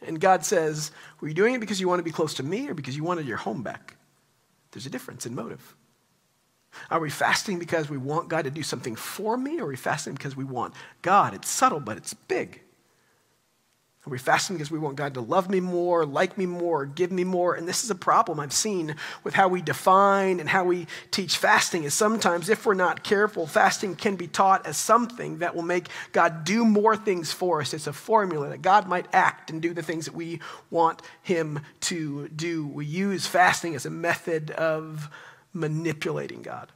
And 0.00 0.18
God 0.18 0.42
says, 0.42 0.92
Were 1.20 1.28
you 1.28 1.34
doing 1.34 1.54
it 1.54 1.60
because 1.60 1.78
you 1.78 1.88
want 1.88 1.98
to 1.98 2.04
be 2.04 2.10
close 2.10 2.32
to 2.34 2.42
me 2.42 2.70
or 2.70 2.72
because 2.72 2.96
you 2.96 3.04
wanted 3.04 3.26
your 3.26 3.36
home 3.36 3.62
back? 3.62 3.98
There's 4.70 4.86
a 4.86 4.90
difference 4.90 5.26
in 5.26 5.34
motive. 5.34 5.76
Are 6.90 7.00
we 7.00 7.10
fasting 7.10 7.58
because 7.58 7.90
we 7.90 7.98
want 7.98 8.30
God 8.30 8.44
to 8.44 8.50
do 8.50 8.62
something 8.62 8.96
for 8.96 9.36
me 9.36 9.60
or 9.60 9.64
are 9.64 9.68
we 9.68 9.76
fasting 9.76 10.14
because 10.14 10.34
we 10.34 10.44
want 10.44 10.72
God? 11.02 11.34
It's 11.34 11.50
subtle, 11.50 11.80
but 11.80 11.98
it's 11.98 12.14
big. 12.14 12.62
We 14.06 14.18
fasting 14.18 14.56
because 14.56 14.70
we 14.70 14.78
want 14.78 14.96
God 14.96 15.14
to 15.14 15.22
love 15.22 15.48
me 15.48 15.60
more, 15.60 16.04
like 16.04 16.36
me 16.36 16.44
more, 16.44 16.84
give 16.84 17.10
me 17.10 17.24
more? 17.24 17.54
And 17.54 17.66
this 17.66 17.84
is 17.84 17.90
a 17.90 17.94
problem 17.94 18.38
I've 18.38 18.52
seen 18.52 18.96
with 19.22 19.32
how 19.32 19.48
we 19.48 19.62
define 19.62 20.40
and 20.40 20.48
how 20.48 20.64
we 20.64 20.86
teach 21.10 21.38
fasting 21.38 21.84
is 21.84 21.94
sometimes 21.94 22.50
if 22.50 22.66
we're 22.66 22.74
not 22.74 23.02
careful, 23.02 23.46
fasting 23.46 23.96
can 23.96 24.16
be 24.16 24.26
taught 24.26 24.66
as 24.66 24.76
something 24.76 25.38
that 25.38 25.54
will 25.54 25.62
make 25.62 25.88
God 26.12 26.44
do 26.44 26.66
more 26.66 26.98
things 26.98 27.32
for 27.32 27.62
us. 27.62 27.72
It's 27.72 27.86
a 27.86 27.94
formula 27.94 28.50
that 28.50 28.60
God 28.60 28.86
might 28.86 29.06
act 29.14 29.48
and 29.48 29.62
do 29.62 29.72
the 29.72 29.82
things 29.82 30.04
that 30.04 30.14
we 30.14 30.40
want 30.70 31.00
him 31.22 31.60
to 31.82 32.28
do. 32.28 32.66
We 32.66 32.84
use 32.84 33.26
fasting 33.26 33.74
as 33.74 33.86
a 33.86 33.90
method 33.90 34.50
of 34.50 35.08
manipulating 35.54 36.42
God. 36.42 36.70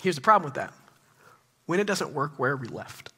Here's 0.00 0.14
the 0.14 0.20
problem 0.20 0.44
with 0.44 0.54
that. 0.54 0.72
When 1.66 1.80
it 1.80 1.88
doesn't 1.88 2.12
work, 2.12 2.38
where 2.38 2.52
are 2.52 2.56
we 2.56 2.68
left? 2.68 3.12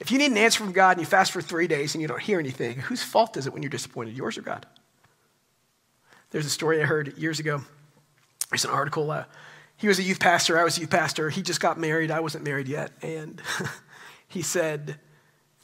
If 0.00 0.10
you 0.10 0.18
need 0.18 0.30
an 0.30 0.36
answer 0.36 0.62
from 0.62 0.72
God 0.72 0.92
and 0.92 1.00
you 1.00 1.06
fast 1.06 1.32
for 1.32 1.40
three 1.40 1.66
days 1.66 1.94
and 1.94 2.02
you 2.02 2.08
don't 2.08 2.20
hear 2.20 2.38
anything, 2.38 2.78
whose 2.78 3.02
fault 3.02 3.36
is 3.36 3.46
it 3.46 3.52
when 3.52 3.62
you're 3.62 3.70
disappointed, 3.70 4.16
yours 4.16 4.38
or 4.38 4.42
God? 4.42 4.66
There's 6.30 6.46
a 6.46 6.50
story 6.50 6.82
I 6.82 6.84
heard 6.84 7.16
years 7.16 7.40
ago. 7.40 7.62
There's 8.50 8.64
an 8.64 8.70
article. 8.70 9.10
Uh, 9.10 9.24
he 9.76 9.88
was 9.88 9.98
a 9.98 10.02
youth 10.02 10.20
pastor. 10.20 10.58
I 10.58 10.64
was 10.64 10.78
a 10.78 10.80
youth 10.80 10.90
pastor. 10.90 11.30
He 11.30 11.42
just 11.42 11.60
got 11.60 11.78
married. 11.78 12.10
I 12.10 12.20
wasn't 12.20 12.44
married 12.44 12.68
yet. 12.68 12.92
And 13.02 13.40
he 14.28 14.42
said, 14.42 14.98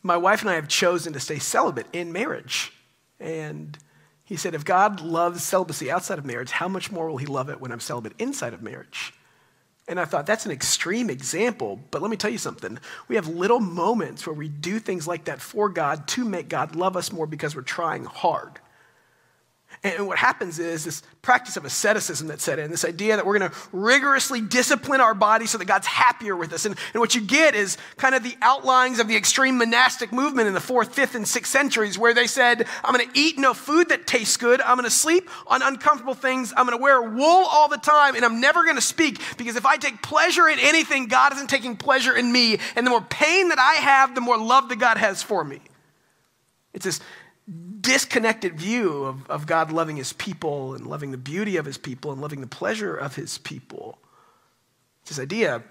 My 0.02 0.16
wife 0.16 0.42
and 0.42 0.50
I 0.50 0.54
have 0.54 0.68
chosen 0.68 1.12
to 1.14 1.20
stay 1.20 1.38
celibate 1.38 1.86
in 1.92 2.12
marriage. 2.12 2.72
And 3.18 3.76
he 4.24 4.36
said, 4.36 4.54
If 4.54 4.64
God 4.64 5.00
loves 5.00 5.42
celibacy 5.42 5.90
outside 5.90 6.18
of 6.18 6.24
marriage, 6.24 6.52
how 6.52 6.68
much 6.68 6.90
more 6.90 7.08
will 7.08 7.18
he 7.18 7.26
love 7.26 7.48
it 7.48 7.60
when 7.60 7.72
I'm 7.72 7.80
celibate 7.80 8.14
inside 8.18 8.54
of 8.54 8.62
marriage? 8.62 9.12
And 9.88 9.98
I 9.98 10.04
thought, 10.04 10.26
that's 10.26 10.46
an 10.46 10.52
extreme 10.52 11.10
example, 11.10 11.80
but 11.90 12.02
let 12.02 12.10
me 12.10 12.16
tell 12.16 12.30
you 12.30 12.38
something. 12.38 12.78
We 13.08 13.16
have 13.16 13.26
little 13.26 13.58
moments 13.58 14.26
where 14.26 14.34
we 14.34 14.48
do 14.48 14.78
things 14.78 15.08
like 15.08 15.24
that 15.24 15.40
for 15.40 15.68
God 15.68 16.06
to 16.08 16.24
make 16.24 16.48
God 16.48 16.76
love 16.76 16.96
us 16.96 17.10
more 17.10 17.26
because 17.26 17.56
we're 17.56 17.62
trying 17.62 18.04
hard. 18.04 18.60
And 19.84 20.06
what 20.06 20.18
happens 20.18 20.58
is 20.60 20.84
this 20.84 21.02
practice 21.22 21.56
of 21.56 21.64
asceticism 21.64 22.28
that 22.28 22.40
set 22.40 22.58
in, 22.58 22.70
this 22.70 22.84
idea 22.84 23.16
that 23.16 23.26
we're 23.26 23.38
going 23.38 23.50
to 23.50 23.56
rigorously 23.72 24.40
discipline 24.40 25.00
our 25.00 25.14
body 25.14 25.46
so 25.46 25.58
that 25.58 25.64
God's 25.64 25.88
happier 25.88 26.36
with 26.36 26.52
us. 26.52 26.66
And, 26.66 26.76
and 26.94 27.00
what 27.00 27.14
you 27.14 27.20
get 27.20 27.54
is 27.54 27.76
kind 27.96 28.14
of 28.14 28.22
the 28.22 28.36
outlines 28.42 29.00
of 29.00 29.08
the 29.08 29.16
extreme 29.16 29.58
monastic 29.58 30.12
movement 30.12 30.46
in 30.46 30.54
the 30.54 30.60
fourth, 30.60 30.94
fifth, 30.94 31.16
and 31.16 31.26
sixth 31.26 31.50
centuries, 31.50 31.98
where 31.98 32.14
they 32.14 32.28
said, 32.28 32.66
I'm 32.84 32.94
going 32.94 33.08
to 33.10 33.18
eat 33.18 33.38
no 33.38 33.54
food 33.54 33.88
that 33.88 34.06
tastes 34.06 34.36
good. 34.36 34.60
I'm 34.60 34.76
going 34.76 34.84
to 34.84 34.90
sleep 34.90 35.28
on 35.48 35.62
uncomfortable 35.62 36.14
things. 36.14 36.52
I'm 36.56 36.66
going 36.66 36.78
to 36.78 36.82
wear 36.82 37.02
wool 37.02 37.46
all 37.50 37.68
the 37.68 37.76
time, 37.78 38.14
and 38.14 38.24
I'm 38.24 38.40
never 38.40 38.62
going 38.62 38.76
to 38.76 38.82
speak 38.82 39.20
because 39.36 39.56
if 39.56 39.66
I 39.66 39.76
take 39.76 40.00
pleasure 40.00 40.48
in 40.48 40.58
anything, 40.60 41.06
God 41.06 41.32
isn't 41.32 41.50
taking 41.50 41.76
pleasure 41.76 42.16
in 42.16 42.30
me. 42.30 42.58
And 42.76 42.86
the 42.86 42.90
more 42.90 43.00
pain 43.00 43.48
that 43.48 43.58
I 43.58 43.74
have, 43.80 44.14
the 44.14 44.20
more 44.20 44.38
love 44.38 44.68
that 44.68 44.78
God 44.78 44.96
has 44.96 45.22
for 45.22 45.42
me. 45.42 45.60
It's 46.72 46.84
this 46.84 47.00
disconnected 47.82 48.58
view 48.58 49.04
of, 49.04 49.28
of 49.30 49.46
God 49.46 49.70
loving 49.70 49.96
his 49.96 50.12
people 50.12 50.74
and 50.74 50.86
loving 50.86 51.10
the 51.10 51.18
beauty 51.18 51.56
of 51.56 51.66
his 51.66 51.78
people 51.78 52.12
and 52.12 52.20
loving 52.20 52.40
the 52.40 52.46
pleasure 52.46 52.96
of 52.96 53.16
his 53.16 53.38
people. 53.38 53.98
It's 55.02 55.10
this 55.10 55.18
idea 55.18 55.62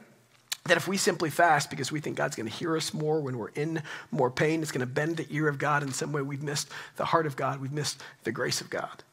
that 0.66 0.78
if 0.78 0.88
we 0.88 0.98
simply 0.98 1.30
fast 1.30 1.70
because 1.70 1.92
we 1.92 2.00
think 2.00 2.18
God's 2.18 2.36
going 2.36 2.48
to 2.50 2.56
hear 2.56 2.78
us 2.78 2.94
more 2.94 3.20
when 3.20 3.38
we're 3.38 3.50
in 3.50 3.82
more 4.12 4.30
pain, 4.30 4.62
it's 4.62 4.72
going 4.72 4.82
to 4.82 4.86
bend 4.86 5.18
the 5.18 5.28
ear 5.30 5.48
of 5.48 5.58
God 5.58 5.82
in 5.82 5.92
some 5.92 6.12
way, 6.12 6.22
we've 6.22 6.44
missed 6.44 6.70
the 6.98 7.06
heart 7.06 7.26
of 7.26 7.36
God, 7.36 7.60
we've 7.60 7.72
missed 7.72 8.02
the 8.24 8.32
grace 8.32 8.62
of 8.62 8.70
God. 8.70 9.04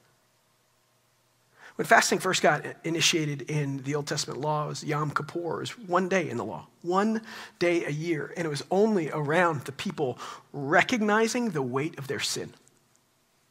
When 1.78 1.86
fasting 1.86 2.18
first 2.18 2.42
got 2.42 2.66
initiated 2.82 3.42
in 3.42 3.84
the 3.84 3.94
Old 3.94 4.08
Testament 4.08 4.40
law, 4.40 4.64
it 4.64 4.68
was 4.68 4.82
Yom 4.82 5.12
Kippur. 5.12 5.58
It 5.58 5.60
was 5.60 5.78
one 5.78 6.08
day 6.08 6.28
in 6.28 6.36
the 6.36 6.44
law, 6.44 6.66
one 6.82 7.22
day 7.60 7.84
a 7.84 7.90
year. 7.90 8.34
And 8.36 8.44
it 8.44 8.48
was 8.48 8.64
only 8.68 9.10
around 9.12 9.60
the 9.60 9.70
people 9.70 10.18
recognizing 10.52 11.50
the 11.50 11.62
weight 11.62 11.96
of 11.96 12.08
their 12.08 12.18
sin, 12.18 12.52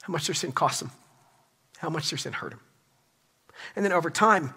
how 0.08 0.13
much 0.13 0.28
their 0.28 0.36
sin 0.36 0.54
cost 0.54 0.80
them, 0.80 0.91
how 1.78 1.89
much 1.89 2.10
their 2.10 2.17
sin 2.17 2.32
hurt 2.32 2.52
them. 2.52 2.62
And 3.76 3.84
then 3.84 3.91
over 3.91 4.10
time, 4.10 4.54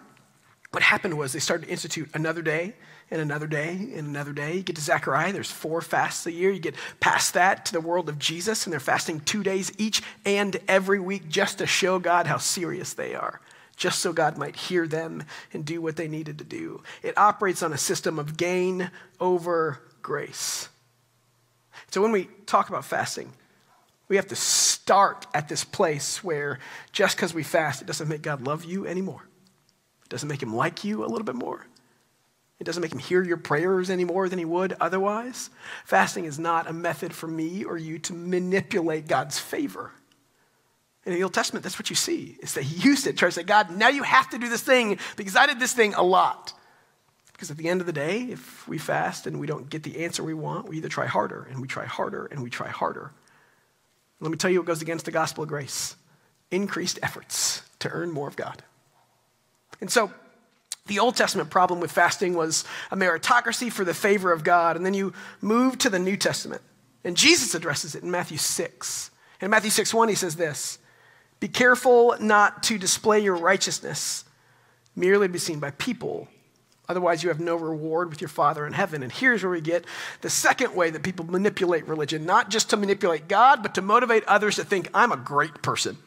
what 0.71 0.85
happened 0.85 1.19
was 1.19 1.33
they 1.33 1.41
started 1.41 1.67
to 1.67 1.73
institute 1.73 2.09
another 2.15 2.41
day 2.41 2.75
and 3.11 3.21
another 3.21 3.49
day 3.49 3.71
and 3.71 4.07
another 4.07 4.33
day. 4.33 4.55
You 4.55 4.63
get 4.63 4.77
to 4.77 4.83
Zechariah, 4.83 5.33
there's 5.33 5.51
four 5.51 5.81
fasts 5.81 6.25
a 6.27 6.33
year. 6.33 6.53
You 6.53 6.61
get 6.61 6.77
past 7.01 7.35
that 7.35 7.67
to 7.67 7.73
the 7.73 7.81
world 7.81 8.09
of 8.09 8.21
Jesus, 8.21 8.65
and 8.65 8.73
they're 8.73 8.79
fasting 8.79 9.21
two 9.21 9.43
days 9.43 9.73
each 9.79 10.03
and 10.25 10.57
every 10.69 11.01
week 11.01 11.29
just 11.29 11.59
to 11.59 11.67
show 11.67 11.99
God 11.99 12.29
how 12.29 12.39
serious 12.39 12.95
they 12.95 13.15
are 13.15 13.41
just 13.77 14.01
so 14.01 14.13
God 14.13 14.37
might 14.37 14.55
hear 14.55 14.87
them 14.87 15.25
and 15.55 15.65
do 15.65 15.81
what 15.81 15.97
they 15.97 16.07
needed 16.07 16.37
to 16.37 16.45
do. 16.45 16.83
It 17.03 17.17
operates 17.17 17.63
on 17.63 17.73
a 17.73 17.79
system 17.79 18.19
of 18.19 18.37
gain 18.37 18.91
over 19.19 19.81
grace. 20.03 20.69
So 21.91 22.03
when 22.03 22.13
we 22.13 22.29
talk 22.45 22.69
about 22.69 22.85
fasting, 22.85 23.33
we 24.11 24.17
have 24.17 24.27
to 24.27 24.37
start 24.37 25.29
at 25.33 25.49
this 25.49 25.63
place 25.63 26.23
where 26.25 26.59
just 26.91 27.17
because 27.17 27.33
we 27.33 27.45
fast, 27.45 27.81
it 27.81 27.87
doesn't 27.87 28.09
make 28.09 28.23
God 28.23 28.43
love 28.43 28.65
you 28.65 28.85
anymore. 28.85 29.23
It 30.03 30.09
doesn't 30.09 30.29
make 30.29 30.43
him 30.43 30.53
like 30.53 30.83
you 30.83 31.05
a 31.05 31.07
little 31.07 31.25
bit 31.25 31.37
more. 31.37 31.65
It 32.59 32.65
doesn't 32.65 32.83
make 32.83 32.93
him 32.93 32.99
hear 32.99 33.23
your 33.23 33.37
prayers 33.37 33.89
any 33.89 34.05
more 34.05 34.29
than 34.29 34.41
he 34.41 34.45
would 34.45 34.77
otherwise. 34.81 35.49
Fasting 35.85 36.25
is 36.25 36.41
not 36.41 36.69
a 36.69 36.73
method 36.73 37.15
for 37.15 37.29
me 37.29 37.63
or 37.63 37.79
you 37.79 38.01
to 38.01 38.13
manipulate 38.13 39.07
God's 39.07 39.39
favor. 39.39 39.93
In 41.07 41.15
the 41.15 41.23
Old 41.23 41.33
Testament, 41.33 41.63
that's 41.63 41.79
what 41.79 41.89
you 41.89 41.97
see, 41.97 42.37
is 42.43 42.55
that 42.55 42.65
he 42.65 42.81
used 42.89 43.07
it 43.07 43.13
to 43.13 43.17
try 43.17 43.29
to 43.29 43.33
say, 43.33 43.45
God, 43.45 43.71
now 43.71 43.89
you 43.91 44.03
have 44.03 44.29
to 44.31 44.39
do 44.39 44.49
this 44.49 44.61
thing 44.61 44.99
because 45.17 45.37
I 45.37 45.47
did 45.47 45.61
this 45.61 45.73
thing 45.73 45.95
a 45.95 46.03
lot. 46.03 46.53
Because 47.33 47.49
at 47.53 47.57
the 47.57 47.69
end 47.69 47.81
of 47.81 47.87
the 47.87 47.93
day, 47.93 48.23
if 48.23 48.67
we 48.67 48.77
fast 48.77 49.29
and 49.29 49.39
we 49.39 49.47
don't 49.47 49.71
get 49.71 49.85
the 49.85 50.05
answer 50.05 50.25
we 50.25 50.35
want, 50.35 50.69
we 50.69 50.79
either 50.79 50.89
try 50.89 51.07
harder 51.07 51.47
and 51.49 51.61
we 51.63 51.69
try 51.69 51.87
harder 51.87 52.27
and 52.27 52.43
we 52.43 52.51
try 52.51 52.69
harder. 52.69 53.13
Let 54.21 54.31
me 54.31 54.37
tell 54.37 54.51
you 54.51 54.61
what 54.61 54.67
goes 54.67 54.83
against 54.83 55.05
the 55.05 55.11
gospel 55.11 55.43
of 55.45 55.49
grace 55.49 55.97
increased 56.51 56.99
efforts 57.03 57.63
to 57.79 57.89
earn 57.91 58.11
more 58.11 58.27
of 58.27 58.37
God. 58.37 58.63
And 59.81 59.91
so, 59.91 60.13
the 60.87 60.99
Old 60.99 61.15
Testament 61.15 61.51
problem 61.51 61.79
with 61.79 61.93
fasting 61.93 62.35
was 62.35 62.65
a 62.91 62.97
meritocracy 62.97 63.71
for 63.71 63.85
the 63.85 63.95
favor 63.95 64.33
of 64.33 64.43
God. 64.43 64.77
And 64.77 64.85
then 64.85 64.95
you 64.95 65.13
move 65.41 65.79
to 65.79 65.91
the 65.91 66.01
New 66.01 66.17
Testament. 66.17 66.63
And 67.05 67.17
Jesus 67.17 67.55
addresses 67.55 67.95
it 67.95 68.03
in 68.03 68.11
Matthew 68.11 68.39
6. 68.39 69.11
In 69.41 69.51
Matthew 69.51 69.71
6 69.71 69.95
1, 69.95 70.09
he 70.09 70.15
says 70.15 70.37
this 70.37 70.79
be 71.41 71.49
careful 71.49 72.15
not 72.21 72.63
to 72.65 72.79
display 72.79 73.21
your 73.21 73.37
righteousness 73.37 74.25
merely 74.95 75.27
to 75.27 75.33
be 75.33 75.39
seen 75.39 75.59
by 75.59 75.71
people. 75.73 76.29
Otherwise, 76.91 77.23
you 77.23 77.29
have 77.29 77.39
no 77.39 77.55
reward 77.55 78.11
with 78.11 78.21
your 78.21 78.27
Father 78.27 78.67
in 78.67 78.73
heaven. 78.73 79.05
And 79.05 79.13
here's 79.13 79.45
where 79.45 79.53
we 79.53 79.61
get 79.61 79.85
the 80.23 80.29
second 80.29 80.75
way 80.75 80.91
that 80.91 81.05
people 81.05 81.25
manipulate 81.25 81.87
religion 81.87 82.27
not 82.27 82.51
just 82.51 82.69
to 82.71 82.77
manipulate 82.77 83.29
God, 83.29 83.63
but 83.63 83.77
to 83.77 83.81
motivate 83.81 84.25
others 84.25 84.57
to 84.57 84.65
think, 84.65 84.89
I'm 84.93 85.13
a 85.13 85.17
great 85.17 85.63
person. 85.63 85.99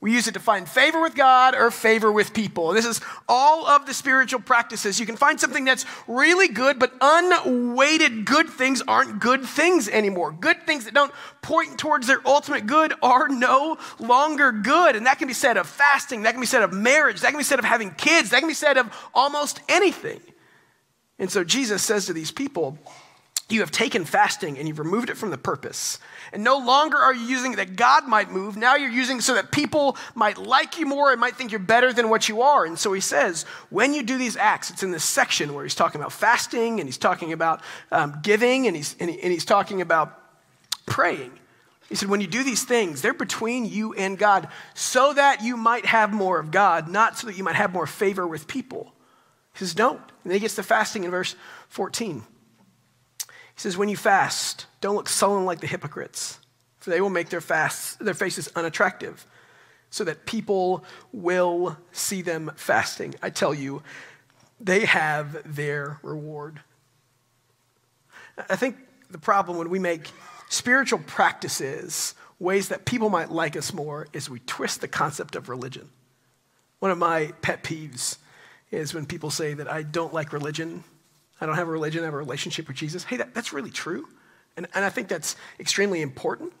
We 0.00 0.12
use 0.12 0.28
it 0.28 0.34
to 0.34 0.40
find 0.40 0.68
favor 0.68 1.02
with 1.02 1.16
God 1.16 1.56
or 1.56 1.72
favor 1.72 2.12
with 2.12 2.32
people. 2.32 2.72
This 2.72 2.86
is 2.86 3.00
all 3.28 3.66
of 3.66 3.84
the 3.84 3.92
spiritual 3.92 4.40
practices. 4.40 5.00
You 5.00 5.06
can 5.06 5.16
find 5.16 5.40
something 5.40 5.64
that's 5.64 5.84
really 6.06 6.46
good, 6.46 6.78
but 6.78 6.92
unweighted 7.00 8.24
good 8.24 8.48
things 8.48 8.80
aren't 8.86 9.18
good 9.18 9.44
things 9.44 9.88
anymore. 9.88 10.30
Good 10.30 10.64
things 10.66 10.84
that 10.84 10.94
don't 10.94 11.12
point 11.42 11.78
towards 11.78 12.06
their 12.06 12.20
ultimate 12.24 12.66
good 12.66 12.94
are 13.02 13.26
no 13.26 13.76
longer 13.98 14.52
good. 14.52 14.94
And 14.94 15.06
that 15.06 15.18
can 15.18 15.26
be 15.26 15.34
said 15.34 15.56
of 15.56 15.66
fasting, 15.66 16.22
that 16.22 16.30
can 16.30 16.40
be 16.40 16.46
said 16.46 16.62
of 16.62 16.72
marriage, 16.72 17.20
that 17.22 17.30
can 17.30 17.38
be 17.38 17.44
said 17.44 17.58
of 17.58 17.64
having 17.64 17.90
kids, 17.90 18.30
that 18.30 18.38
can 18.38 18.48
be 18.48 18.54
said 18.54 18.76
of 18.76 18.94
almost 19.12 19.60
anything. 19.68 20.20
And 21.18 21.28
so 21.28 21.42
Jesus 21.42 21.82
says 21.82 22.06
to 22.06 22.12
these 22.12 22.30
people, 22.30 22.78
you 23.50 23.60
have 23.60 23.70
taken 23.70 24.04
fasting 24.04 24.58
and 24.58 24.68
you've 24.68 24.78
removed 24.78 25.08
it 25.08 25.16
from 25.16 25.30
the 25.30 25.38
purpose. 25.38 25.98
And 26.32 26.44
no 26.44 26.58
longer 26.58 26.98
are 26.98 27.14
you 27.14 27.22
using 27.22 27.54
it 27.54 27.56
that 27.56 27.76
God 27.76 28.06
might 28.06 28.30
move. 28.30 28.56
Now 28.56 28.76
you're 28.76 28.90
using 28.90 29.18
it 29.18 29.22
so 29.22 29.34
that 29.34 29.50
people 29.50 29.96
might 30.14 30.36
like 30.36 30.78
you 30.78 30.84
more 30.84 31.10
and 31.10 31.20
might 31.20 31.34
think 31.36 31.50
you're 31.50 31.58
better 31.58 31.92
than 31.92 32.10
what 32.10 32.28
you 32.28 32.42
are. 32.42 32.66
And 32.66 32.78
so 32.78 32.92
he 32.92 33.00
says, 33.00 33.44
when 33.70 33.94
you 33.94 34.02
do 34.02 34.18
these 34.18 34.36
acts, 34.36 34.70
it's 34.70 34.82
in 34.82 34.90
this 34.90 35.04
section 35.04 35.54
where 35.54 35.64
he's 35.64 35.74
talking 35.74 36.00
about 36.00 36.12
fasting 36.12 36.78
and 36.78 36.86
he's 36.86 36.98
talking 36.98 37.32
about 37.32 37.62
um, 37.90 38.18
giving 38.22 38.66
and 38.66 38.76
he's, 38.76 38.94
and, 39.00 39.08
he, 39.08 39.18
and 39.20 39.32
he's 39.32 39.46
talking 39.46 39.80
about 39.80 40.20
praying. 40.84 41.32
He 41.88 41.94
said, 41.94 42.10
when 42.10 42.20
you 42.20 42.26
do 42.26 42.44
these 42.44 42.64
things, 42.64 43.00
they're 43.00 43.14
between 43.14 43.64
you 43.64 43.94
and 43.94 44.18
God 44.18 44.48
so 44.74 45.14
that 45.14 45.42
you 45.42 45.56
might 45.56 45.86
have 45.86 46.12
more 46.12 46.38
of 46.38 46.50
God, 46.50 46.86
not 46.86 47.16
so 47.16 47.26
that 47.28 47.38
you 47.38 47.44
might 47.44 47.56
have 47.56 47.72
more 47.72 47.86
favor 47.86 48.26
with 48.26 48.46
people. 48.46 48.92
He 49.54 49.60
says, 49.60 49.72
don't. 49.72 49.98
And 49.98 50.30
then 50.30 50.34
he 50.34 50.40
gets 50.40 50.56
to 50.56 50.62
fasting 50.62 51.04
in 51.04 51.10
verse 51.10 51.34
14. 51.68 52.24
He 53.58 53.62
says, 53.62 53.76
When 53.76 53.88
you 53.88 53.96
fast, 53.96 54.66
don't 54.80 54.94
look 54.94 55.08
sullen 55.08 55.44
like 55.44 55.58
the 55.58 55.66
hypocrites, 55.66 56.38
for 56.78 56.90
they 56.90 57.00
will 57.00 57.10
make 57.10 57.28
their 57.28 57.40
fasts, 57.40 57.96
their 57.96 58.14
faces 58.14 58.48
unattractive. 58.54 59.26
so 59.90 60.04
that 60.04 60.26
people 60.26 60.84
will 61.12 61.76
see 61.92 62.20
them 62.20 62.52
fasting. 62.56 63.14
I 63.22 63.30
tell 63.30 63.54
you, 63.54 63.82
they 64.60 64.84
have 64.84 65.56
their 65.56 65.98
reward. 66.02 66.60
I 68.50 68.54
think 68.54 68.76
the 69.10 69.18
problem 69.18 69.56
when 69.56 69.70
we 69.70 69.78
make 69.78 70.10
spiritual 70.50 70.98
practices 71.00 72.14
ways 72.38 72.68
that 72.68 72.84
people 72.84 73.08
might 73.08 73.32
like 73.32 73.56
us 73.56 73.72
more 73.72 74.06
is 74.12 74.28
we 74.28 74.40
twist 74.40 74.82
the 74.82 74.88
concept 74.88 75.34
of 75.34 75.48
religion. 75.48 75.88
One 76.80 76.90
of 76.90 76.98
my 76.98 77.32
pet 77.40 77.64
peeves 77.64 78.18
is 78.70 78.92
when 78.92 79.06
people 79.06 79.30
say 79.30 79.54
that 79.54 79.72
I 79.72 79.82
don't 79.82 80.12
like 80.12 80.34
religion, 80.34 80.84
I 81.40 81.46
don't 81.46 81.54
have 81.54 81.68
a 81.68 81.70
religion, 81.70 82.02
I 82.02 82.06
have 82.06 82.14
a 82.14 82.18
relationship 82.18 82.68
with 82.68 82.76
Jesus. 82.76 83.04
Hey, 83.04 83.16
that, 83.16 83.34
that's 83.34 83.52
really 83.52 83.70
true. 83.70 84.08
And, 84.56 84.66
and 84.74 84.84
I 84.84 84.90
think 84.90 85.08
that's 85.08 85.36
extremely 85.60 86.02
important. 86.02 86.52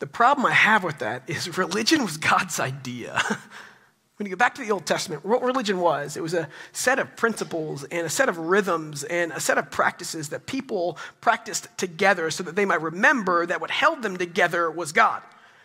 The 0.00 0.06
problem 0.06 0.46
I 0.46 0.52
have 0.52 0.84
with 0.84 0.98
that 0.98 1.22
is 1.28 1.56
religion 1.58 2.02
was 2.02 2.16
God's 2.16 2.58
idea. 2.58 3.20
when 4.16 4.26
you 4.26 4.30
go 4.30 4.36
back 4.36 4.56
to 4.56 4.62
the 4.62 4.72
Old 4.72 4.86
Testament, 4.86 5.24
what 5.24 5.42
religion 5.42 5.78
was, 5.78 6.16
it 6.16 6.22
was 6.22 6.34
a 6.34 6.48
set 6.72 6.98
of 6.98 7.16
principles 7.16 7.84
and 7.84 8.04
a 8.04 8.10
set 8.10 8.28
of 8.28 8.38
rhythms 8.38 9.04
and 9.04 9.30
a 9.32 9.40
set 9.40 9.58
of 9.58 9.70
practices 9.70 10.30
that 10.30 10.46
people 10.46 10.98
practiced 11.20 11.68
together 11.76 12.30
so 12.30 12.42
that 12.42 12.56
they 12.56 12.64
might 12.64 12.82
remember 12.82 13.46
that 13.46 13.60
what 13.60 13.70
held 13.70 14.02
them 14.02 14.16
together 14.16 14.70
was 14.70 14.90
God 14.92 15.22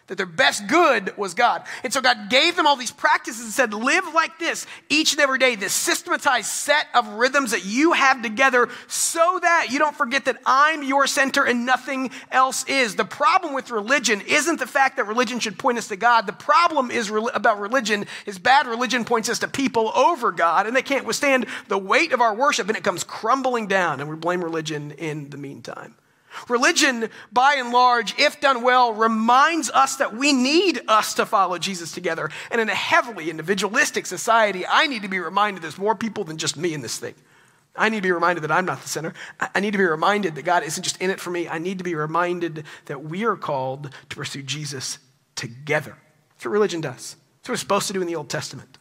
that 0.08 0.18
their 0.18 0.26
best 0.26 0.68
good 0.68 1.16
was 1.18 1.34
God. 1.34 1.64
And 1.84 1.94
so 1.94 2.02
God 2.02 2.30
gave 2.30 2.58
them 2.58 2.68
all 2.68 2.76
these 2.76 2.92
practices 2.92 3.44
and 3.44 3.54
said, 3.54 3.74
live 3.74 4.04
like 4.14 4.38
this 4.38 4.68
each 4.90 5.14
and 5.14 5.22
every 5.22 5.40
day, 5.40 5.56
this 5.56 5.74
systematized 5.74 6.48
set 6.48 6.88
of 6.94 7.08
rhythms 7.08 7.52
that 7.52 7.66
you 7.66 7.94
have 7.94 8.22
together 8.22 8.68
so 8.88 9.40
that 9.42 9.68
you 9.70 9.80
don't 9.80 9.96
forget 9.96 10.26
that 10.26 10.40
I'm 10.46 10.84
your 10.84 11.08
center 11.08 11.46
and 11.46 11.66
nothing 11.66 12.12
else 12.32 12.66
is. 12.66 12.96
The 12.96 13.06
problem 13.06 13.54
with 13.54 13.72
religion 13.72 14.22
isn't 14.22 14.60
the 14.60 14.68
fact 14.68 14.98
that 14.98 15.08
religion 15.08 15.40
should 15.40 15.58
point 15.58 15.78
us 15.78 15.88
to 15.88 15.96
God. 15.96 16.28
The 16.28 16.34
problem 16.34 16.92
is 16.92 17.10
re- 17.10 17.30
about 17.34 17.62
religion 17.62 18.06
is 18.26 18.38
bad 18.38 18.68
religion 18.68 19.06
points 19.06 19.30
us 19.30 19.40
to 19.40 19.48
people 19.48 19.92
over 19.96 20.34
God 20.34 20.68
and 20.68 20.76
they 20.76 20.82
can't 20.82 21.06
withstand 21.06 21.46
the 21.70 21.78
weight 21.78 22.12
of 22.12 22.20
our 22.20 22.36
worship 22.36 22.68
and 22.68 22.76
it 22.76 22.84
comes 22.84 23.06
crumbling 23.06 23.68
down 23.68 24.02
and 24.02 24.10
we 24.10 24.18
blame 24.18 24.44
religion 24.44 24.92
in 24.92 25.30
the 25.30 25.38
meantime. 25.38 25.96
Religion, 26.50 27.10
by 27.32 27.56
and 27.56 27.72
large, 27.72 28.18
if 28.20 28.40
done 28.40 28.64
well, 28.64 28.94
reminds 28.94 29.70
us 29.70 29.98
that 29.98 30.16
we 30.16 30.34
need 30.34 30.82
us 30.88 31.14
to 31.16 31.26
follow 31.26 31.58
Jesus 31.58 31.92
together. 31.92 32.30
And 32.52 32.60
in 32.60 32.70
a 32.70 32.76
heavily 32.76 33.30
individualistic 33.30 34.06
society, 34.06 34.66
I 34.66 34.88
need 34.88 35.04
to 35.04 35.08
be 35.08 35.20
reminded 35.20 35.64
there's 35.64 35.78
more 35.78 35.96
people 35.96 36.24
than 36.24 36.38
just 36.38 36.58
me 36.58 36.74
in 36.74 36.82
this 36.82 36.98
thing. 36.98 37.16
I 37.76 37.90
need 37.90 37.98
to 37.98 38.04
be 38.04 38.12
reminded 38.12 38.42
that 38.42 38.52
I'm 38.52 38.66
not 38.66 38.82
the 38.82 38.90
center. 38.90 39.14
I 39.40 39.60
need 39.60 39.72
to 39.72 39.78
be 39.78 39.86
reminded 39.86 40.36
that 40.36 40.44
God 40.44 40.64
isn't 40.64 40.84
just 40.84 41.02
in 41.02 41.10
it 41.10 41.20
for 41.20 41.32
me. 41.32 41.48
I 41.48 41.58
need 41.58 41.80
to 41.80 41.84
be 41.84 41.96
reminded 41.96 42.66
that 42.86 43.04
we 43.04 43.26
are 43.26 43.36
called 43.36 43.90
to 44.10 44.16
pursue 44.16 44.44
Jesus 44.44 45.00
together. 45.36 45.98
That's 46.36 46.46
what 46.46 46.52
religion 46.52 46.82
does. 46.82 47.16
That's 47.38 47.50
what 47.50 47.54
we're 47.54 47.58
supposed 47.58 47.88
to 47.88 47.94
do 47.94 48.02
in 48.02 48.08
the 48.08 48.16
Old 48.16 48.30
Testament. 48.30 48.73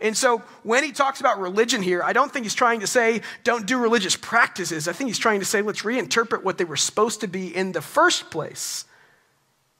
And 0.00 0.16
so 0.16 0.38
when 0.62 0.82
he 0.82 0.92
talks 0.92 1.20
about 1.20 1.38
religion 1.38 1.82
here, 1.82 2.02
I 2.02 2.12
don't 2.12 2.32
think 2.32 2.44
he's 2.44 2.54
trying 2.54 2.80
to 2.80 2.86
say 2.86 3.20
don't 3.44 3.66
do 3.66 3.78
religious 3.78 4.16
practices. 4.16 4.88
I 4.88 4.92
think 4.92 5.08
he's 5.08 5.18
trying 5.18 5.40
to 5.40 5.46
say 5.46 5.62
let's 5.62 5.82
reinterpret 5.82 6.42
what 6.42 6.58
they 6.58 6.64
were 6.64 6.76
supposed 6.76 7.20
to 7.20 7.28
be 7.28 7.54
in 7.54 7.72
the 7.72 7.82
first 7.82 8.30
place. 8.30 8.86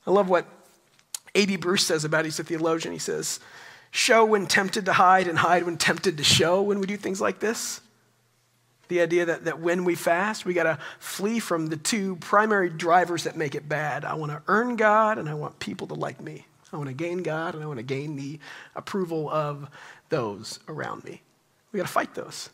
I 0.06 0.10
love 0.10 0.28
what 0.28 0.46
A.B. 1.34 1.56
Bruce 1.56 1.86
says 1.86 2.04
about 2.04 2.20
it. 2.20 2.26
He's 2.26 2.40
a 2.40 2.44
theologian. 2.44 2.92
He 2.92 2.98
says, 2.98 3.40
show 3.90 4.24
when 4.24 4.46
tempted 4.46 4.84
to 4.86 4.92
hide 4.92 5.26
and 5.26 5.38
hide 5.38 5.64
when 5.64 5.76
tempted 5.76 6.16
to 6.18 6.24
show 6.24 6.62
when 6.62 6.80
we 6.80 6.86
do 6.86 6.96
things 6.96 7.20
like 7.20 7.40
this. 7.40 7.80
The 8.88 9.00
idea 9.00 9.24
that, 9.26 9.44
that 9.44 9.60
when 9.60 9.84
we 9.84 9.94
fast, 9.94 10.44
we 10.44 10.52
got 10.52 10.64
to 10.64 10.78
flee 10.98 11.38
from 11.38 11.68
the 11.68 11.76
two 11.76 12.16
primary 12.16 12.68
drivers 12.68 13.24
that 13.24 13.36
make 13.36 13.54
it 13.54 13.68
bad. 13.68 14.04
I 14.04 14.14
want 14.14 14.32
to 14.32 14.42
earn 14.48 14.76
God 14.76 15.18
and 15.18 15.28
I 15.28 15.34
want 15.34 15.60
people 15.60 15.86
to 15.88 15.94
like 15.94 16.20
me. 16.20 16.46
I 16.72 16.76
want 16.76 16.88
to 16.88 16.94
gain 16.94 17.22
God 17.22 17.54
and 17.54 17.62
I 17.62 17.66
want 17.66 17.78
to 17.78 17.84
gain 17.84 18.16
the 18.16 18.38
approval 18.74 19.28
of 19.28 19.68
those 20.10 20.60
around 20.68 21.04
me. 21.04 21.22
We 21.72 21.78
got 21.78 21.86
to 21.86 21.92
fight 21.92 22.14
those. 22.14 22.50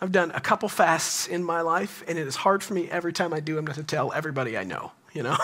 I've 0.00 0.12
done 0.12 0.32
a 0.32 0.40
couple 0.40 0.68
fasts 0.68 1.26
in 1.26 1.42
my 1.42 1.62
life, 1.62 2.04
and 2.06 2.18
it 2.18 2.26
is 2.26 2.36
hard 2.36 2.62
for 2.62 2.74
me 2.74 2.90
every 2.90 3.12
time 3.12 3.32
I 3.32 3.40
do 3.40 3.54
them 3.54 3.66
to 3.68 3.82
tell 3.82 4.12
everybody 4.12 4.58
I 4.58 4.64
know, 4.64 4.92
you 5.12 5.22
know? 5.22 5.36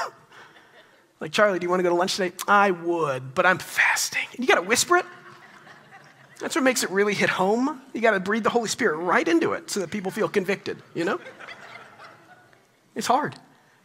like, 1.21 1.33
Charlie, 1.33 1.59
do 1.59 1.65
you 1.65 1.71
want 1.71 1.81
to 1.81 1.85
go 1.85 1.89
to 1.89 1.95
lunch 1.95 2.17
today? 2.17 2.37
I 2.47 2.73
would, 2.73 3.35
but 3.35 3.47
I'm 3.47 3.59
fasting. 3.59 4.27
And 4.33 4.41
you 4.41 4.47
got 4.47 4.57
to 4.57 4.67
whisper 4.67 4.97
it. 4.99 5.07
That's 6.41 6.55
what 6.55 6.65
makes 6.65 6.83
it 6.83 6.91
really 6.91 7.15
hit 7.15 7.31
home. 7.31 7.81
You 7.93 8.01
got 8.01 8.13
to 8.13 8.21
breathe 8.21 8.45
the 8.45 8.51
Holy 8.51 8.69
Spirit 8.69 8.97
right 8.97 9.27
into 9.27 9.53
it 9.53 9.71
so 9.71 9.81
that 9.81 9.91
people 9.91 10.11
feel 10.11 10.29
convicted, 10.29 10.79
you 10.95 11.05
know? 11.05 11.21
It's 12.95 13.07
hard. 13.07 13.37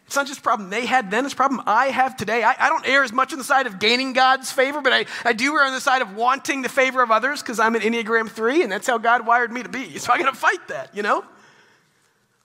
It's 0.05 0.15
not 0.15 0.27
just 0.27 0.39
a 0.39 0.43
problem 0.43 0.69
they 0.69 0.85
had 0.85 1.09
then, 1.09 1.25
it's 1.25 1.33
a 1.33 1.37
problem 1.37 1.63
I 1.65 1.87
have 1.87 2.15
today. 2.15 2.43
I, 2.43 2.55
I 2.59 2.69
don't 2.69 2.87
err 2.87 3.03
as 3.03 3.11
much 3.11 3.33
on 3.33 3.39
the 3.39 3.43
side 3.43 3.65
of 3.65 3.79
gaining 3.79 4.13
God's 4.13 4.51
favor, 4.51 4.81
but 4.81 4.93
I, 4.93 5.05
I 5.23 5.33
do 5.33 5.55
err 5.55 5.65
on 5.65 5.73
the 5.73 5.81
side 5.81 6.01
of 6.01 6.15
wanting 6.15 6.61
the 6.61 6.69
favor 6.69 7.01
of 7.01 7.09
others 7.09 7.41
because 7.41 7.59
I'm 7.59 7.75
an 7.75 7.81
Enneagram 7.81 8.29
3 8.29 8.63
and 8.63 8.71
that's 8.71 8.85
how 8.85 8.99
God 8.99 9.25
wired 9.25 9.51
me 9.51 9.63
to 9.63 9.69
be. 9.69 9.97
So 9.97 10.13
I 10.13 10.19
gotta 10.19 10.35
fight 10.35 10.67
that, 10.67 10.95
you 10.95 11.01
know? 11.01 11.25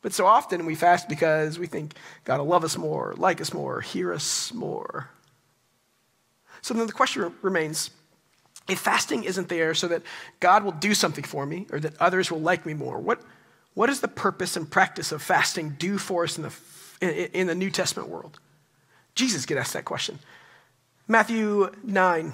But 0.03 0.14
so 0.14 0.25
often 0.25 0.64
we 0.64 0.75
fast 0.75 1.09
because 1.09 1.59
we 1.59 1.66
think 1.66 1.94
God 2.25 2.38
will 2.38 2.46
love 2.46 2.64
us 2.64 2.79
more, 2.79 3.14
like 3.18 3.40
us 3.42 3.53
more, 3.53 3.83
hear 3.83 4.12
us 4.12 4.55
more. 4.55 5.11
So 6.62 6.73
then 6.73 6.87
the 6.87 6.92
question 6.92 7.35
remains 7.42 7.90
if 8.68 8.79
fasting 8.79 9.25
isn't 9.25 9.49
there 9.49 9.75
so 9.75 9.88
that 9.88 10.03
God 10.38 10.64
will 10.64 10.73
do 10.73 10.94
something 10.94 11.25
for 11.25 11.44
me 11.44 11.66
or 11.73 11.81
that 11.81 12.01
others 12.01 12.31
will 12.31 12.40
like 12.40 12.64
me 12.64 12.73
more, 12.73 12.99
what, 12.99 13.20
what 13.75 13.88
does 13.88 14.01
the 14.01 14.09
purpose 14.09 14.57
and 14.57 14.70
practice 14.70 15.12
of 15.12 15.23
fasting 15.23 15.77
do 15.79 15.99
for 15.99 16.25
us 16.25 16.37
in 16.37 16.42
the 16.42 16.51
in, 17.00 17.46
the 17.46 17.54
New 17.54 17.70
Testament 17.70 18.08
world? 18.08 18.38
Jesus 19.14 19.46
get 19.46 19.58
asked 19.58 19.72
that 19.72 19.84
question. 19.84 20.18
Matthew 21.08 21.70
9, 21.82 22.32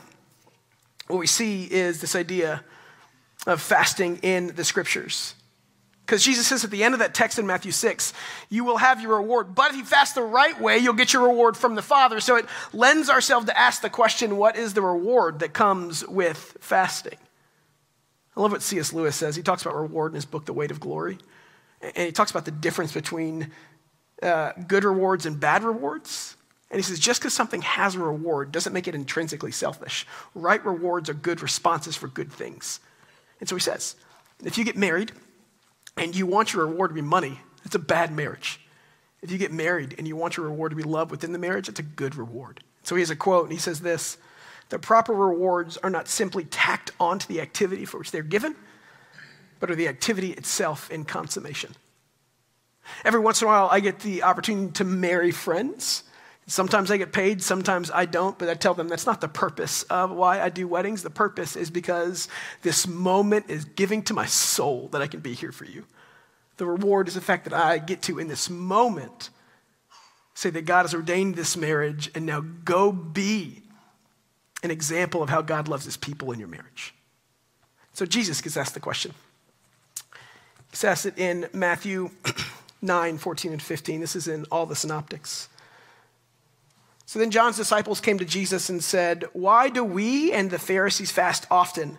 what 1.09 1.19
we 1.19 1.27
see 1.27 1.65
is 1.65 2.01
this 2.01 2.15
idea 2.15 2.63
of 3.47 3.63
fasting 3.63 4.19
in 4.19 4.49
the 4.55 4.65
scriptures. 4.65 5.35
Because 6.07 6.23
Jesus 6.23 6.47
says 6.47 6.63
at 6.63 6.71
the 6.71 6.85
end 6.85 6.95
of 6.95 7.01
that 7.01 7.15
text 7.15 7.37
in 7.37 7.47
Matthew 7.47 7.73
6, 7.73 8.13
you 8.49 8.65
will 8.65 8.77
have 8.77 9.03
your 9.03 9.17
reward. 9.17 9.57
But 9.57 9.73
if 9.73 9.77
you 9.77 9.85
fast 9.85 10.15
the 10.15 10.23
right 10.23 10.61
way, 10.61 10.79
you'll 10.79 10.95
get 10.95 11.13
your 11.13 11.27
reward 11.27 11.57
from 11.57 11.75
the 11.75 11.83
Father. 11.83 12.21
So 12.21 12.37
it 12.37 12.47
lends 12.73 13.11
ourselves 13.11 13.47
to 13.47 13.59
ask 13.59 13.83
the 13.83 13.91
question 13.91 14.37
what 14.37 14.57
is 14.57 14.75
the 14.75 14.83
reward 14.83 15.41
that 15.41 15.53
comes 15.53 16.07
with 16.07 16.57
fasting? 16.61 17.19
I 18.37 18.41
love 18.41 18.53
what 18.53 18.63
C.S. 18.63 18.93
Lewis 18.93 19.17
says. 19.17 19.35
He 19.35 19.43
talks 19.43 19.63
about 19.63 19.75
reward 19.75 20.13
in 20.13 20.15
his 20.15 20.27
book, 20.27 20.45
The 20.45 20.53
Weight 20.53 20.71
of 20.71 20.79
Glory. 20.79 21.19
And 21.81 22.07
he 22.07 22.13
talks 22.13 22.31
about 22.31 22.45
the 22.45 22.51
difference 22.53 22.93
between 22.93 23.51
uh, 24.23 24.53
good 24.67 24.85
rewards 24.85 25.27
and 25.27 25.39
bad 25.39 25.63
rewards. 25.63 26.37
And 26.71 26.79
he 26.79 26.83
says, 26.83 26.99
just 26.99 27.21
because 27.21 27.35
something 27.35 27.63
has 27.63 27.95
a 27.95 28.01
reward 28.01 28.51
doesn't 28.51 28.73
make 28.73 28.89
it 28.89 28.95
intrinsically 28.95 29.53
selfish. 29.53 30.07
Right 30.35 30.65
rewards 30.65 31.09
are 31.09 31.15
good 31.15 31.41
responses 31.41 31.97
for 31.97 32.09
good 32.09 32.33
things. 32.33 32.81
And 33.41 33.49
so 33.49 33.55
he 33.55 33.61
says, 33.61 33.95
if 34.45 34.59
you 34.59 34.65
get 34.65 34.77
married 34.77 35.13
and 35.97 36.15
you 36.15 36.27
want 36.27 36.53
your 36.53 36.67
reward 36.67 36.91
to 36.91 36.95
be 36.95 37.03
money, 37.03 37.41
it's 37.65 37.75
a 37.75 37.81
bad 37.81 38.13
marriage. 38.13 38.61
If 39.23 39.31
you 39.31 39.39
get 39.39 39.53
married 39.53 39.95
and 39.99 40.07
you 40.07 40.17
want 40.17 40.37
your 40.37 40.47
reward 40.47 40.71
to 40.71 40.77
be 40.77 40.83
love 40.83 41.11
within 41.11 41.33
the 41.33 41.39
marriage, 41.39 41.69
it's 41.69 41.81
a 41.81 41.85
good 41.85 42.17
reward. 42.17 42.63
So 42.83 42.95
he 42.95 43.01
has 43.01 43.11
a 43.11 43.17
quote, 43.17 43.45
and 43.45 43.53
he 43.53 43.59
says 43.59 43.81
this 43.81 44.19
The 44.69 44.79
proper 44.79 45.13
rewards 45.13 45.77
are 45.79 45.91
not 45.91 46.09
simply 46.09 46.45
tacked 46.45 46.93
onto 47.01 47.27
the 47.27 47.41
activity 47.41 47.85
for 47.85 47.99
which 47.99 48.11
they're 48.11 48.23
given, 48.23 48.55
but 49.59 49.71
are 49.71 49.75
the 49.75 49.89
activity 49.89 50.33
itself 50.33 50.91
in 50.91 51.05
consummation. 51.05 51.75
Every 53.05 53.21
once 53.21 53.41
in 53.41 53.49
a 53.49 53.51
while, 53.51 53.69
I 53.71 53.81
get 53.81 54.01
the 54.01 54.23
opportunity 54.23 54.73
to 54.73 54.85
marry 54.85 55.31
friends. 55.31 56.05
Sometimes 56.49 56.91
I 56.91 56.97
get 56.97 57.13
paid, 57.13 57.43
sometimes 57.43 57.91
I 57.91 58.07
don't, 58.07 58.39
but 58.39 58.49
I 58.49 58.55
tell 58.55 58.75
them 58.75 58.89
that's 58.89 59.07
not 59.07 59.21
the 59.21 59.29
purpose 59.29 59.83
of 59.85 60.13
why 60.13 60.41
I 60.41 60.49
do 60.49 60.69
weddings. 60.69 61.03
The 61.03 61.11
purpose 61.11 61.57
is 61.57 61.71
because 61.71 62.29
this 62.63 62.87
moment 62.87 63.47
is 63.49 63.65
giving 63.65 64.03
to 64.05 64.15
my 64.15 64.27
soul 64.27 64.89
that 64.93 65.03
I 65.03 65.09
can 65.09 65.21
be 65.21 65.35
here 65.35 65.51
for 65.51 65.65
you. 65.65 65.85
The 66.59 66.67
reward 66.67 67.09
is 67.09 67.15
the 67.15 67.21
fact 67.21 67.45
that 67.45 67.53
I 67.53 67.79
get 67.79 68.03
to, 68.03 68.19
in 68.19 68.29
this 68.29 68.49
moment, 68.49 69.31
say 70.35 70.51
that 70.51 70.67
God 70.67 70.83
has 70.83 70.95
ordained 70.95 71.35
this 71.35 71.57
marriage, 71.57 72.11
and 72.15 72.25
now 72.25 72.45
go 72.65 72.93
be 72.93 73.63
an 74.63 74.71
example 74.71 75.23
of 75.23 75.29
how 75.29 75.43
God 75.43 75.67
loves 75.67 75.85
his 75.85 75.97
people 75.97 76.31
in 76.31 76.39
your 76.39 76.49
marriage. 76.49 76.95
So 77.93 78.07
Jesus 78.07 78.41
gets 78.41 78.57
asked 78.57 78.75
the 78.75 78.81
question. 78.81 79.15
He 80.73 80.87
asked 80.87 81.07
it 81.07 81.19
in 81.19 81.49
Matthew 81.53 82.11
9, 82.83 83.19
14, 83.19 83.53
and 83.53 83.63
15. 83.63 84.01
This 84.01 84.17
is 84.17 84.29
in 84.29 84.45
all 84.51 84.67
the 84.67 84.77
synoptics. 84.77 85.49
So 87.07 87.19
then 87.19 87.31
John's 87.31 87.57
disciples 87.57 88.01
came 88.01 88.19
to 88.19 88.25
Jesus 88.25 88.69
and 88.69 88.83
said, 88.83 89.25
Why 89.33 89.69
do 89.69 89.85
we 89.85 90.33
and 90.33 90.51
the 90.51 90.59
Pharisees 90.59 91.11
fast 91.11 91.47
often? 91.51 91.99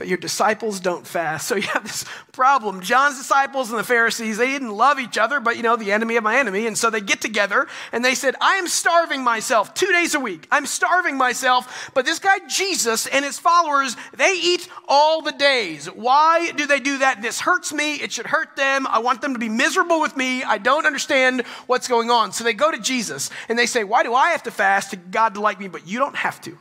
But 0.00 0.08
your 0.08 0.16
disciples 0.16 0.80
don't 0.80 1.06
fast. 1.06 1.46
So 1.50 1.56
you 1.56 1.62
have 1.62 1.82
this 1.82 2.04
problem. 2.32 2.80
John's 2.80 3.18
disciples 3.18 3.70
and 3.70 3.78
the 3.78 3.84
Pharisees, 3.84 4.38
they 4.38 4.46
didn't 4.46 4.70
love 4.70 4.98
each 4.98 5.18
other, 5.18 5.40
but 5.40 5.56
you 5.56 5.62
know, 5.62 5.76
the 5.76 5.92
enemy 5.92 6.16
of 6.16 6.24
my 6.24 6.38
enemy. 6.38 6.66
And 6.66 6.78
so 6.78 6.88
they 6.88 7.00
get 7.00 7.20
together 7.20 7.66
and 7.92 8.04
they 8.04 8.14
said, 8.14 8.34
I 8.40 8.54
am 8.54 8.68
starving 8.68 9.22
myself 9.22 9.74
two 9.74 9.88
days 9.88 10.14
a 10.14 10.20
week. 10.20 10.46
I'm 10.50 10.64
starving 10.64 11.18
myself. 11.18 11.90
But 11.92 12.06
this 12.06 12.18
guy, 12.18 12.38
Jesus, 12.48 13.06
and 13.08 13.24
his 13.24 13.38
followers, 13.38 13.96
they 14.16 14.32
eat 14.32 14.68
all 14.88 15.22
the 15.22 15.32
days. 15.32 15.86
Why 15.86 16.52
do 16.52 16.66
they 16.66 16.80
do 16.80 16.98
that? 16.98 17.20
This 17.20 17.40
hurts 17.40 17.72
me. 17.72 17.96
It 17.96 18.12
should 18.12 18.26
hurt 18.26 18.56
them. 18.56 18.86
I 18.86 19.00
want 19.00 19.20
them 19.20 19.34
to 19.34 19.38
be 19.38 19.50
miserable 19.50 20.00
with 20.00 20.16
me. 20.16 20.42
I 20.44 20.58
don't 20.58 20.86
understand 20.86 21.42
what's 21.66 21.88
going 21.88 22.10
on. 22.10 22.32
So 22.32 22.44
they 22.44 22.54
go 22.54 22.70
to 22.70 22.78
Jesus 22.78 23.28
and 23.48 23.58
they 23.58 23.66
say, 23.66 23.84
Why 23.84 24.02
do 24.02 24.14
I 24.14 24.30
have 24.30 24.44
to 24.44 24.50
fast 24.50 24.92
to 24.92 24.96
God 24.96 25.34
to 25.34 25.40
like 25.40 25.60
me, 25.60 25.68
but 25.68 25.86
you 25.86 25.98
don't 25.98 26.16
have 26.16 26.40
to? 26.42 26.56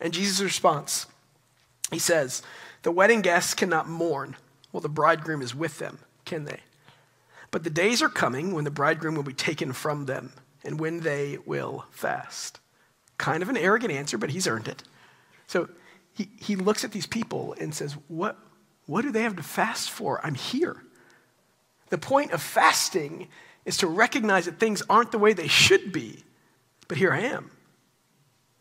And 0.00 0.12
Jesus' 0.12 0.40
response, 0.40 1.06
he 1.90 1.98
says, 1.98 2.42
The 2.82 2.92
wedding 2.92 3.22
guests 3.22 3.54
cannot 3.54 3.88
mourn 3.88 4.36
while 4.70 4.80
the 4.80 4.88
bridegroom 4.88 5.42
is 5.42 5.54
with 5.54 5.78
them, 5.78 5.98
can 6.24 6.44
they? 6.44 6.60
But 7.50 7.64
the 7.64 7.70
days 7.70 8.02
are 8.02 8.08
coming 8.08 8.52
when 8.52 8.64
the 8.64 8.70
bridegroom 8.70 9.14
will 9.14 9.22
be 9.22 9.32
taken 9.32 9.72
from 9.72 10.06
them 10.06 10.32
and 10.64 10.78
when 10.78 11.00
they 11.00 11.38
will 11.46 11.86
fast. 11.90 12.60
Kind 13.16 13.42
of 13.42 13.48
an 13.48 13.56
arrogant 13.56 13.92
answer, 13.92 14.18
but 14.18 14.30
he's 14.30 14.46
earned 14.46 14.68
it. 14.68 14.82
So 15.46 15.68
he, 16.12 16.28
he 16.38 16.56
looks 16.56 16.84
at 16.84 16.92
these 16.92 17.06
people 17.06 17.54
and 17.58 17.74
says, 17.74 17.96
what, 18.08 18.36
what 18.86 19.02
do 19.02 19.10
they 19.10 19.22
have 19.22 19.36
to 19.36 19.42
fast 19.42 19.90
for? 19.90 20.24
I'm 20.24 20.34
here. 20.34 20.82
The 21.90 21.98
point 21.98 22.32
of 22.32 22.42
fasting 22.42 23.28
is 23.64 23.78
to 23.78 23.86
recognize 23.86 24.44
that 24.44 24.58
things 24.58 24.82
aren't 24.90 25.12
the 25.12 25.18
way 25.18 25.32
they 25.32 25.48
should 25.48 25.92
be, 25.92 26.24
but 26.86 26.98
here 26.98 27.12
I 27.12 27.20
am. 27.20 27.50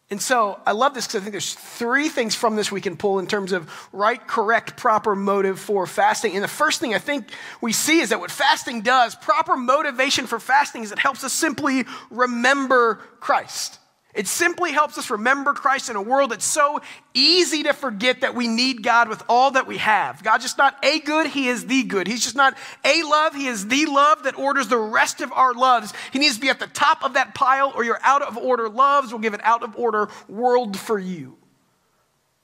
And 0.10 0.22
so 0.22 0.58
I 0.66 0.72
love 0.72 0.94
this 0.94 1.06
because 1.06 1.22
I 1.22 1.24
think 1.24 1.34
there's 1.34 1.54
three 1.54 2.08
things 2.08 2.34
from 2.34 2.56
this 2.56 2.72
we 2.72 2.80
can 2.80 2.96
pull 2.96 3.20
in 3.20 3.28
terms 3.28 3.52
of 3.52 3.70
right, 3.92 4.26
correct, 4.26 4.78
proper 4.78 5.16
motive 5.16 5.60
for 5.60 5.86
fasting. 5.86 6.34
And 6.34 6.44
the 6.44 6.48
first 6.48 6.80
thing 6.80 6.94
I 6.94 7.00
think 7.00 7.30
we 7.60 7.74
see 7.74 8.00
is 8.00 8.10
that 8.10 8.20
what 8.20 8.32
fasting 8.32 8.82
does, 8.82 9.16
proper 9.16 9.58
motivation 9.58 10.26
for 10.26 10.40
fasting, 10.40 10.84
is 10.84 10.94
it 10.94 11.00
helps 11.00 11.26
us 11.26 11.34
simply 11.34 11.84
remember 12.10 13.02
Christ. 13.20 13.80
It 14.14 14.28
simply 14.28 14.72
helps 14.72 14.98
us 14.98 15.12
remember 15.12 15.54
Christ 15.54 15.90
in 15.90 15.96
a 15.96 16.02
world 16.02 16.32
that's 16.32 16.46
so 16.46 16.82
easy 17.14 17.64
to 17.64 17.74
forget 17.74 18.22
that 18.22 18.34
we 18.34 18.48
need 18.48 18.82
God 18.82 19.10
with 19.10 19.22
all 19.30 19.52
that 19.52 19.68
we 19.68 19.78
have. 19.78 20.24
God's 20.24 20.44
just 20.44 20.58
not 20.58 20.76
a 20.84 21.00
good, 21.00 21.28
He 21.28 21.50
is 21.50 21.68
the 21.68 21.84
good. 21.84 22.08
He's 22.08 22.24
just 22.24 22.36
not 22.36 22.58
a 22.84 23.04
love, 23.04 23.36
He 23.36 23.48
is 23.48 23.68
the 23.68 23.86
love 23.86 24.24
that 24.24 24.38
orders 24.40 24.70
the 24.70 24.78
rest 24.78 25.22
of 25.22 25.32
our 25.34 25.54
loves. 25.54 25.94
He 26.12 26.20
needs 26.20 26.36
to 26.36 26.42
be 26.42 26.50
at 26.50 26.60
the 26.60 26.68
top 26.68 27.04
of 27.04 27.14
that 27.14 27.36
pile, 27.36 27.72
or 27.76 27.84
your 27.84 28.00
out 28.02 28.24
of 28.24 28.38
order 28.38 28.70
loves 28.70 29.12
will 29.12 29.20
give 29.20 29.36
an 29.36 29.42
out 29.44 29.62
of 29.62 29.76
order 29.78 30.10
world 30.28 30.78
for 30.78 30.98
you. 30.98 31.38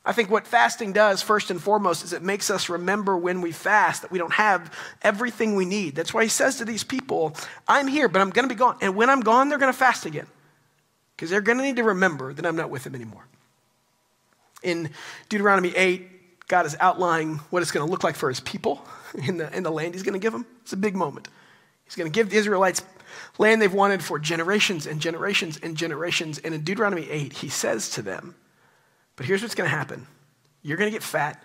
I 0.06 0.12
think 0.12 0.30
what 0.30 0.46
fasting 0.46 0.92
does, 0.92 1.22
first 1.22 1.50
and 1.50 1.62
foremost, 1.62 2.04
is 2.04 2.12
it 2.12 2.22
makes 2.22 2.50
us 2.50 2.68
remember 2.68 3.18
when 3.18 3.40
we 3.40 3.54
fast 3.54 4.02
that 4.02 4.12
we 4.12 4.20
don't 4.20 4.34
have 4.34 4.72
everything 5.02 5.56
we 5.56 5.66
need. 5.66 5.96
That's 5.96 6.14
why 6.14 6.24
he 6.24 6.30
says 6.30 6.58
to 6.58 6.66
these 6.66 6.84
people, 6.84 7.36
I'm 7.70 7.88
here, 7.88 8.10
but 8.10 8.22
I'm 8.22 8.30
going 8.30 8.48
to 8.48 8.54
be 8.54 8.60
gone. 8.60 8.78
And 8.82 8.98
when 8.98 9.10
I'm 9.10 9.22
gone, 9.22 9.48
they're 9.48 9.58
going 9.58 9.72
to 9.72 9.80
fast 9.80 10.06
again 10.06 10.28
because 11.16 11.30
they're 11.30 11.42
going 11.42 11.58
to 11.58 11.64
need 11.64 11.78
to 11.78 11.84
remember 11.84 12.34
that 12.34 12.46
I'm 12.46 12.56
not 12.56 12.70
with 12.70 12.84
them 12.84 12.96
anymore. 12.96 13.26
In 14.62 14.90
Deuteronomy 15.30 15.76
8, 15.76 16.48
God 16.48 16.66
is 16.66 16.76
outlining 16.80 17.38
what 17.50 17.62
it's 17.62 17.72
going 17.72 17.86
to 17.86 17.92
look 17.92 18.04
like 18.04 18.16
for 18.16 18.30
his 18.30 18.40
people 18.40 18.86
in 19.28 19.38
the, 19.38 19.56
in 19.56 19.64
the 19.64 19.72
land 19.72 19.94
he's 19.94 20.04
going 20.04 20.14
to 20.14 20.20
give 20.20 20.34
them. 20.34 20.46
It's 20.62 20.74
a 20.74 20.78
big 20.78 20.96
moment. 20.96 21.28
He's 21.86 21.96
going 21.96 22.12
to 22.12 22.16
give 22.16 22.30
the 22.30 22.38
Israelites 22.38 22.82
land 23.38 23.62
they've 23.62 23.74
wanted 23.74 24.04
for 24.04 24.20
generations 24.20 24.88
and 24.88 25.00
generations 25.00 25.58
and 25.58 25.76
generations. 25.76 26.40
And 26.40 26.54
in 26.54 26.64
Deuteronomy 26.64 27.10
8, 27.10 27.34
he 27.34 27.50
says 27.50 27.90
to 27.92 28.02
them, 28.02 28.36
But 29.16 29.26
here's 29.26 29.42
what's 29.42 29.56
going 29.56 29.70
to 29.70 29.76
happen 29.76 30.08
you're 30.66 30.78
going 30.78 30.90
to 30.90 30.96
get 30.96 31.04
fat, 31.04 31.44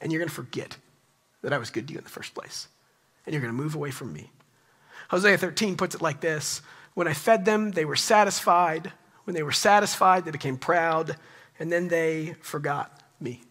and 0.00 0.10
you're 0.10 0.18
going 0.18 0.30
to 0.30 0.34
forget 0.34 0.76
that 1.42 1.52
I 1.52 1.58
was 1.58 1.70
good 1.70 1.86
to 1.88 1.92
you 1.92 1.98
in 1.98 2.04
the 2.04 2.10
first 2.10 2.34
place, 2.34 2.68
and 3.24 3.32
you're 3.32 3.42
going 3.42 3.54
to 3.54 3.62
move 3.62 3.74
away 3.74 3.90
from 3.90 4.12
me. 4.12 4.30
Hosea 5.10 5.38
13 5.38 5.76
puts 5.76 5.94
it 5.94 6.02
like 6.02 6.20
this 6.20 6.62
when 6.96 7.06
I 7.06 7.12
fed 7.12 7.44
them, 7.44 7.72
they 7.72 7.84
were 7.84 7.94
satisfied. 7.94 8.90
When 9.24 9.34
they 9.34 9.42
were 9.42 9.52
satisfied, 9.52 10.24
they 10.24 10.30
became 10.30 10.56
proud, 10.56 11.14
and 11.58 11.70
then 11.70 11.88
they 11.88 12.36
forgot 12.40 13.02
me. 13.20 13.42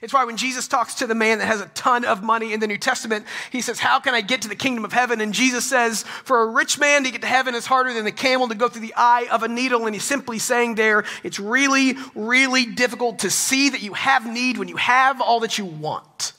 It's 0.00 0.12
why 0.12 0.24
when 0.24 0.36
Jesus 0.36 0.66
talks 0.66 0.94
to 0.94 1.06
the 1.06 1.14
man 1.14 1.38
that 1.38 1.46
has 1.46 1.60
a 1.60 1.66
ton 1.66 2.04
of 2.04 2.20
money 2.20 2.52
in 2.52 2.58
the 2.58 2.66
New 2.66 2.78
Testament, 2.78 3.26
he 3.52 3.60
says, 3.60 3.78
How 3.78 4.00
can 4.00 4.12
I 4.12 4.22
get 4.22 4.42
to 4.42 4.48
the 4.48 4.56
kingdom 4.56 4.84
of 4.84 4.92
heaven? 4.92 5.20
And 5.20 5.32
Jesus 5.32 5.64
says, 5.64 6.02
For 6.02 6.42
a 6.42 6.46
rich 6.46 6.80
man 6.80 7.04
to 7.04 7.12
get 7.12 7.20
to 7.20 7.28
heaven 7.28 7.54
is 7.54 7.64
harder 7.64 7.94
than 7.94 8.04
the 8.04 8.10
camel 8.10 8.48
to 8.48 8.56
go 8.56 8.68
through 8.68 8.82
the 8.82 8.94
eye 8.96 9.28
of 9.30 9.44
a 9.44 9.48
needle. 9.48 9.86
And 9.86 9.94
he's 9.94 10.02
simply 10.02 10.40
saying 10.40 10.74
there, 10.74 11.04
it's 11.22 11.38
really, 11.38 11.94
really 12.16 12.66
difficult 12.66 13.20
to 13.20 13.30
see 13.30 13.70
that 13.70 13.82
you 13.82 13.92
have 13.92 14.26
need 14.26 14.58
when 14.58 14.66
you 14.66 14.78
have 14.78 15.20
all 15.20 15.38
that 15.40 15.58
you 15.58 15.64
want. 15.64 16.32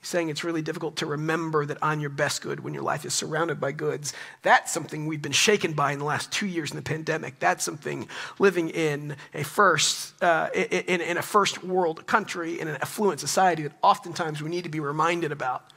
He's 0.00 0.08
saying 0.08 0.30
it's 0.30 0.44
really 0.44 0.62
difficult 0.62 0.96
to 0.96 1.06
remember 1.06 1.66
that 1.66 1.76
I'm 1.82 2.00
your 2.00 2.08
best 2.08 2.40
good 2.40 2.60
when 2.60 2.72
your 2.72 2.82
life 2.82 3.04
is 3.04 3.12
surrounded 3.12 3.60
by 3.60 3.72
goods. 3.72 4.14
That's 4.40 4.72
something 4.72 5.06
we've 5.06 5.20
been 5.20 5.30
shaken 5.30 5.74
by 5.74 5.92
in 5.92 5.98
the 5.98 6.06
last 6.06 6.32
two 6.32 6.46
years 6.46 6.70
in 6.70 6.76
the 6.76 6.82
pandemic. 6.82 7.38
That's 7.38 7.62
something 7.62 8.08
living 8.38 8.70
in 8.70 9.16
a 9.34 9.44
first, 9.44 10.14
uh, 10.22 10.48
in, 10.54 11.02
in 11.02 11.18
a 11.18 11.22
first 11.22 11.62
world 11.62 12.06
country, 12.06 12.58
in 12.58 12.66
an 12.66 12.76
affluent 12.76 13.20
society 13.20 13.64
that 13.64 13.72
oftentimes 13.82 14.42
we 14.42 14.48
need 14.48 14.64
to 14.64 14.70
be 14.70 14.80
reminded 14.80 15.32
about. 15.32 15.70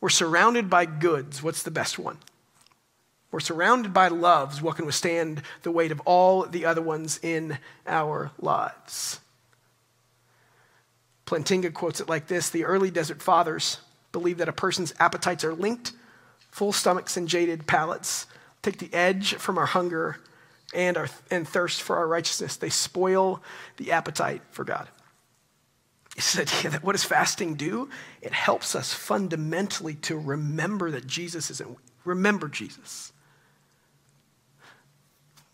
We're 0.00 0.08
surrounded 0.08 0.70
by 0.70 0.86
goods. 0.86 1.42
What's 1.42 1.62
the 1.62 1.70
best 1.70 1.98
one? 1.98 2.16
We're 3.30 3.40
surrounded 3.40 3.92
by 3.92 4.08
loves. 4.08 4.62
What 4.62 4.76
can 4.76 4.86
withstand 4.86 5.42
the 5.62 5.70
weight 5.70 5.92
of 5.92 6.00
all 6.06 6.46
the 6.46 6.64
other 6.64 6.80
ones 6.80 7.20
in 7.22 7.58
our 7.86 8.30
lives? 8.38 9.20
Plantinga 11.26 11.74
quotes 11.74 12.00
it 12.00 12.08
like 12.08 12.28
this 12.28 12.50
The 12.50 12.64
early 12.64 12.90
desert 12.90 13.20
fathers 13.20 13.78
believed 14.12 14.38
that 14.38 14.48
a 14.48 14.52
person's 14.52 14.94
appetites 14.98 15.44
are 15.44 15.54
linked, 15.54 15.92
full 16.50 16.72
stomachs 16.72 17.16
and 17.16 17.28
jaded 17.28 17.66
palates 17.66 18.26
take 18.62 18.78
the 18.78 18.92
edge 18.92 19.34
from 19.34 19.58
our 19.58 19.66
hunger 19.66 20.18
and, 20.74 20.96
our, 20.96 21.08
and 21.30 21.46
thirst 21.46 21.82
for 21.82 21.96
our 21.96 22.08
righteousness. 22.08 22.56
They 22.56 22.68
spoil 22.68 23.42
the 23.76 23.92
appetite 23.92 24.42
for 24.50 24.64
God. 24.64 24.88
He 26.14 26.20
said, 26.20 26.50
yeah, 26.64 26.78
what 26.78 26.92
does 26.92 27.04
fasting 27.04 27.54
do? 27.54 27.88
It 28.22 28.32
helps 28.32 28.74
us 28.74 28.92
fundamentally 28.92 29.94
to 29.96 30.18
remember 30.18 30.90
that 30.90 31.06
Jesus 31.06 31.50
isn't, 31.50 31.78
remember 32.04 32.48
Jesus. 32.48 33.12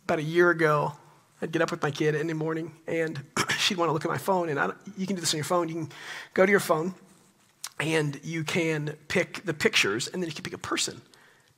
About 0.05 0.21
a 0.21 0.23
year 0.23 0.51
ago, 0.51 0.95
I'd 1.42 1.50
get 1.50 1.61
up 1.61 1.72
with 1.72 1.83
my 1.83 1.90
kid 1.90 2.14
in 2.14 2.28
the 2.28 2.35
morning 2.35 2.72
and 2.87 3.20
she'd 3.59 3.76
want 3.76 3.88
to 3.88 3.92
look 3.92 4.05
at 4.05 4.11
my 4.11 4.18
phone. 4.18 4.48
And 4.48 4.72
you 4.96 5.09
can 5.09 5.16
do 5.16 5.20
this 5.20 5.35
on 5.35 5.38
your 5.38 5.44
phone. 5.44 5.68
You 5.68 5.74
can 5.74 5.88
go 6.35 6.46
to 6.46 6.50
your 6.50 6.61
phone 6.61 6.94
and 7.81 8.20
you 8.22 8.44
can 8.44 8.96
pick 9.09 9.44
the 9.44 9.52
pictures 9.52 10.07
and 10.07 10.22
then 10.22 10.28
you 10.31 10.35
can 10.35 10.44
pick 10.44 10.55
a 10.55 10.59
person. 10.59 11.02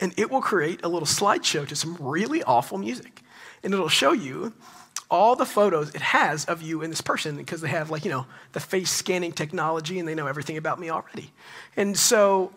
And 0.00 0.14
it 0.16 0.30
will 0.30 0.40
create 0.40 0.80
a 0.82 0.88
little 0.88 1.06
slideshow 1.06 1.68
to 1.68 1.76
some 1.76 1.96
really 2.00 2.42
awful 2.42 2.78
music. 2.78 3.20
And 3.62 3.74
it'll 3.74 3.88
show 3.88 4.12
you 4.12 4.54
all 5.10 5.36
the 5.36 5.46
photos 5.46 5.94
it 5.94 6.00
has 6.00 6.46
of 6.46 6.62
you 6.62 6.82
and 6.82 6.90
this 6.90 7.02
person 7.02 7.36
because 7.36 7.60
they 7.60 7.68
have, 7.68 7.90
like, 7.90 8.04
you 8.04 8.10
know, 8.10 8.26
the 8.52 8.60
face 8.60 8.90
scanning 8.90 9.32
technology 9.32 9.98
and 9.98 10.08
they 10.08 10.14
know 10.14 10.26
everything 10.26 10.56
about 10.56 10.80
me 10.80 10.90
already. 10.90 11.30
And 11.76 11.96
so 11.96 12.52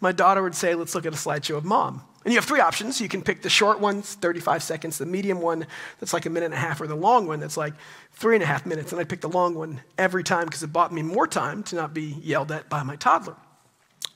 my 0.00 0.12
daughter 0.12 0.42
would 0.42 0.54
say, 0.54 0.74
Let's 0.74 0.94
look 0.94 1.06
at 1.06 1.12
a 1.14 1.16
slideshow 1.16 1.56
of 1.56 1.64
mom. 1.64 2.02
And 2.24 2.32
you 2.32 2.38
have 2.38 2.46
three 2.46 2.60
options. 2.60 3.00
You 3.00 3.08
can 3.08 3.20
pick 3.20 3.42
the 3.42 3.50
short 3.50 3.80
one, 3.80 4.00
35 4.00 4.62
seconds, 4.62 4.96
the 4.96 5.04
medium 5.04 5.40
one 5.40 5.66
that's 6.00 6.14
like 6.14 6.24
a 6.24 6.30
minute 6.30 6.46
and 6.46 6.54
a 6.54 6.58
half, 6.58 6.80
or 6.80 6.86
the 6.86 6.94
long 6.94 7.26
one 7.26 7.38
that's 7.38 7.56
like 7.56 7.74
three 8.12 8.34
and 8.34 8.42
a 8.42 8.46
half 8.46 8.64
minutes. 8.64 8.92
And 8.92 9.00
I 9.00 9.04
picked 9.04 9.22
the 9.22 9.28
long 9.28 9.54
one 9.54 9.82
every 9.98 10.24
time 10.24 10.46
because 10.46 10.62
it 10.62 10.72
bought 10.72 10.92
me 10.92 11.02
more 11.02 11.26
time 11.26 11.62
to 11.64 11.76
not 11.76 11.92
be 11.92 12.16
yelled 12.22 12.50
at 12.50 12.70
by 12.70 12.82
my 12.82 12.96
toddler. 12.96 13.36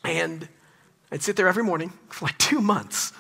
And 0.04 0.48
I'd 1.12 1.22
sit 1.22 1.36
there 1.36 1.48
every 1.48 1.64
morning 1.64 1.92
for 2.08 2.26
like 2.26 2.38
two 2.38 2.62
months, 2.62 3.12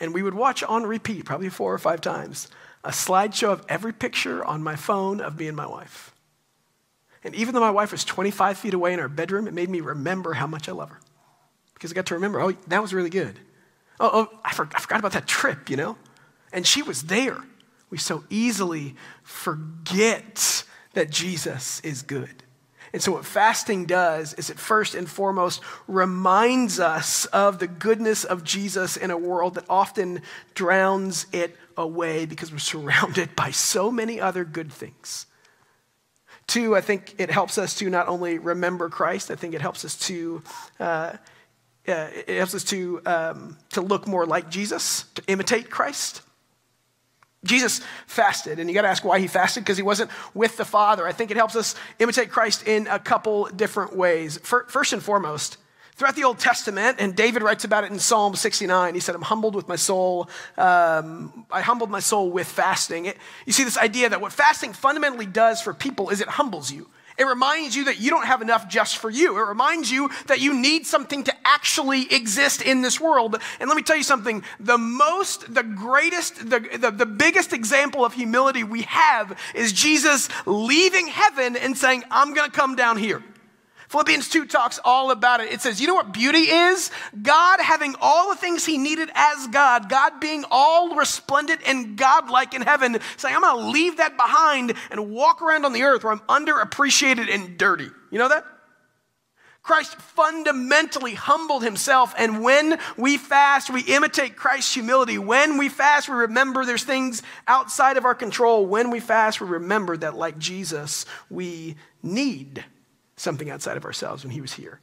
and 0.00 0.12
we 0.12 0.22
would 0.22 0.34
watch 0.34 0.64
on 0.64 0.84
repeat, 0.84 1.24
probably 1.24 1.48
four 1.48 1.72
or 1.72 1.78
five 1.78 2.00
times, 2.00 2.48
a 2.82 2.90
slideshow 2.90 3.52
of 3.52 3.64
every 3.68 3.92
picture 3.92 4.44
on 4.44 4.60
my 4.60 4.74
phone 4.74 5.20
of 5.20 5.38
me 5.38 5.46
and 5.46 5.56
my 5.56 5.66
wife. 5.66 6.12
And 7.22 7.32
even 7.36 7.54
though 7.54 7.60
my 7.60 7.70
wife 7.70 7.92
was 7.92 8.04
25 8.04 8.58
feet 8.58 8.74
away 8.74 8.92
in 8.92 8.98
our 8.98 9.08
bedroom, 9.08 9.46
it 9.46 9.54
made 9.54 9.70
me 9.70 9.80
remember 9.80 10.32
how 10.32 10.48
much 10.48 10.68
I 10.68 10.72
love 10.72 10.90
her. 10.90 10.98
Because 11.74 11.92
I 11.92 11.94
got 11.94 12.06
to 12.06 12.14
remember, 12.14 12.40
oh, 12.40 12.52
that 12.66 12.82
was 12.82 12.92
really 12.92 13.10
good. 13.10 13.38
Oh, 14.00 14.10
oh 14.12 14.38
I, 14.44 14.52
for, 14.52 14.68
I 14.74 14.80
forgot 14.80 15.00
about 15.00 15.12
that 15.12 15.26
trip, 15.26 15.70
you 15.70 15.76
know? 15.76 15.96
And 16.52 16.66
she 16.66 16.82
was 16.82 17.04
there. 17.04 17.38
We 17.90 17.98
so 17.98 18.24
easily 18.30 18.94
forget 19.22 20.64
that 20.94 21.10
Jesus 21.10 21.80
is 21.80 22.02
good. 22.02 22.42
And 22.92 23.02
so, 23.02 23.12
what 23.12 23.24
fasting 23.24 23.86
does 23.86 24.34
is 24.34 24.50
it 24.50 24.58
first 24.58 24.94
and 24.94 25.08
foremost 25.08 25.62
reminds 25.88 26.78
us 26.78 27.24
of 27.26 27.58
the 27.58 27.66
goodness 27.66 28.24
of 28.24 28.44
Jesus 28.44 28.98
in 28.98 29.10
a 29.10 29.16
world 29.16 29.54
that 29.54 29.64
often 29.70 30.20
drowns 30.54 31.26
it 31.32 31.56
away 31.76 32.26
because 32.26 32.52
we're 32.52 32.58
surrounded 32.58 33.34
by 33.36 33.50
so 33.50 33.90
many 33.90 34.20
other 34.20 34.44
good 34.44 34.70
things. 34.70 35.26
Two, 36.46 36.76
I 36.76 36.82
think 36.82 37.14
it 37.18 37.30
helps 37.30 37.56
us 37.56 37.74
to 37.76 37.88
not 37.88 38.08
only 38.08 38.38
remember 38.38 38.90
Christ, 38.90 39.30
I 39.30 39.36
think 39.36 39.54
it 39.54 39.62
helps 39.62 39.84
us 39.84 39.96
to 40.00 40.42
uh, 40.78 41.12
uh, 41.88 42.08
it 42.14 42.36
helps 42.36 42.54
us 42.54 42.64
to, 42.64 43.00
um, 43.06 43.56
to 43.70 43.80
look 43.80 44.06
more 44.06 44.24
like 44.26 44.50
Jesus, 44.50 45.04
to 45.14 45.22
imitate 45.26 45.70
Christ. 45.70 46.22
Jesus 47.44 47.80
fasted, 48.06 48.60
and 48.60 48.70
you 48.70 48.74
got 48.74 48.82
to 48.82 48.88
ask 48.88 49.04
why 49.04 49.18
he 49.18 49.26
fasted 49.26 49.64
because 49.64 49.76
he 49.76 49.82
wasn't 49.82 50.10
with 50.32 50.56
the 50.56 50.64
Father. 50.64 51.06
I 51.06 51.12
think 51.12 51.32
it 51.32 51.36
helps 51.36 51.56
us 51.56 51.74
imitate 51.98 52.30
Christ 52.30 52.68
in 52.68 52.86
a 52.86 53.00
couple 53.00 53.46
different 53.46 53.96
ways. 53.96 54.38
First 54.44 54.92
and 54.92 55.02
foremost, 55.02 55.56
throughout 55.96 56.14
the 56.14 56.22
Old 56.22 56.38
Testament, 56.38 56.98
and 57.00 57.16
David 57.16 57.42
writes 57.42 57.64
about 57.64 57.82
it 57.82 57.90
in 57.90 57.98
Psalm 57.98 58.36
69, 58.36 58.94
he 58.94 59.00
said, 59.00 59.16
I'm 59.16 59.22
humbled 59.22 59.56
with 59.56 59.66
my 59.66 59.74
soul. 59.74 60.30
Um, 60.56 61.46
I 61.50 61.62
humbled 61.62 61.90
my 61.90 62.00
soul 62.00 62.30
with 62.30 62.46
fasting. 62.46 63.06
It, 63.06 63.16
you 63.44 63.52
see 63.52 63.64
this 63.64 63.78
idea 63.78 64.08
that 64.08 64.20
what 64.20 64.32
fasting 64.32 64.72
fundamentally 64.72 65.26
does 65.26 65.60
for 65.60 65.74
people 65.74 66.10
is 66.10 66.20
it 66.20 66.28
humbles 66.28 66.70
you. 66.70 66.88
It 67.22 67.26
reminds 67.26 67.76
you 67.76 67.84
that 67.84 68.00
you 68.00 68.10
don't 68.10 68.26
have 68.26 68.42
enough 68.42 68.68
just 68.68 68.96
for 68.96 69.08
you. 69.08 69.38
It 69.38 69.48
reminds 69.48 69.92
you 69.92 70.10
that 70.26 70.40
you 70.40 70.52
need 70.58 70.88
something 70.88 71.22
to 71.22 71.32
actually 71.44 72.12
exist 72.12 72.62
in 72.62 72.82
this 72.82 72.98
world. 72.98 73.40
And 73.60 73.68
let 73.68 73.76
me 73.76 73.82
tell 73.82 73.96
you 73.96 74.02
something 74.02 74.42
the 74.58 74.76
most, 74.76 75.54
the 75.54 75.62
greatest, 75.62 76.50
the, 76.50 76.58
the, 76.58 76.90
the 76.90 77.06
biggest 77.06 77.52
example 77.52 78.04
of 78.04 78.12
humility 78.12 78.64
we 78.64 78.82
have 78.82 79.38
is 79.54 79.72
Jesus 79.72 80.28
leaving 80.46 81.06
heaven 81.06 81.54
and 81.54 81.78
saying, 81.78 82.02
I'm 82.10 82.34
going 82.34 82.50
to 82.50 82.56
come 82.56 82.74
down 82.74 82.96
here. 82.96 83.22
Philippians 83.92 84.30
2 84.30 84.46
talks 84.46 84.80
all 84.86 85.10
about 85.10 85.40
it. 85.40 85.52
It 85.52 85.60
says, 85.60 85.78
You 85.78 85.86
know 85.86 85.94
what 85.94 86.14
beauty 86.14 86.38
is? 86.38 86.90
God 87.20 87.60
having 87.60 87.94
all 88.00 88.30
the 88.30 88.36
things 88.36 88.64
he 88.64 88.78
needed 88.78 89.10
as 89.14 89.48
God, 89.48 89.90
God 89.90 90.18
being 90.18 90.46
all 90.50 90.96
resplendent 90.96 91.60
and 91.66 91.94
godlike 91.94 92.54
in 92.54 92.62
heaven, 92.62 92.96
saying, 93.18 93.36
I'm 93.36 93.42
going 93.42 93.66
to 93.66 93.70
leave 93.70 93.98
that 93.98 94.16
behind 94.16 94.72
and 94.90 95.10
walk 95.10 95.42
around 95.42 95.66
on 95.66 95.74
the 95.74 95.82
earth 95.82 96.04
where 96.04 96.12
I'm 96.14 96.20
underappreciated 96.20 97.28
and 97.28 97.58
dirty. 97.58 97.90
You 98.10 98.18
know 98.18 98.30
that? 98.30 98.46
Christ 99.62 99.94
fundamentally 99.96 101.12
humbled 101.12 101.62
himself, 101.62 102.14
and 102.16 102.42
when 102.42 102.78
we 102.96 103.18
fast, 103.18 103.68
we 103.68 103.82
imitate 103.82 104.36
Christ's 104.36 104.72
humility. 104.72 105.18
When 105.18 105.58
we 105.58 105.68
fast, 105.68 106.08
we 106.08 106.14
remember 106.14 106.64
there's 106.64 106.82
things 106.82 107.22
outside 107.46 107.98
of 107.98 108.06
our 108.06 108.14
control. 108.14 108.64
When 108.64 108.90
we 108.90 109.00
fast, 109.00 109.38
we 109.42 109.48
remember 109.48 109.98
that, 109.98 110.16
like 110.16 110.38
Jesus, 110.38 111.04
we 111.28 111.76
need 112.02 112.64
something 113.22 113.50
outside 113.50 113.76
of 113.76 113.84
ourselves 113.84 114.24
when 114.24 114.32
he 114.32 114.40
was 114.40 114.52
here. 114.52 114.80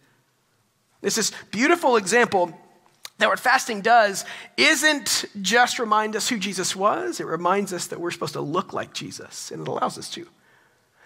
This 1.02 1.17
is 1.17 1.32
beautiful 1.52 1.95
example 1.95 2.58
that 3.19 3.30
what 3.30 3.39
fasting 3.39 3.82
does 3.82 4.25
isn't 4.58 5.25
just 5.41 5.78
remind 5.78 6.15
us 6.15 6.30
who 6.30 6.39
Jesus 6.39 6.75
was, 6.75 7.19
it 7.19 7.25
reminds 7.25 7.73
us 7.73 7.88
that 7.88 7.99
we're 7.99 8.12
supposed 8.12 8.34
to 8.34 8.41
look 8.41 8.73
like 8.73 8.93
Jesus, 8.93 9.52
and 9.52 9.62
it 9.62 9.67
allows 9.67 9.97
us 9.97 10.10
to. 10.12 10.28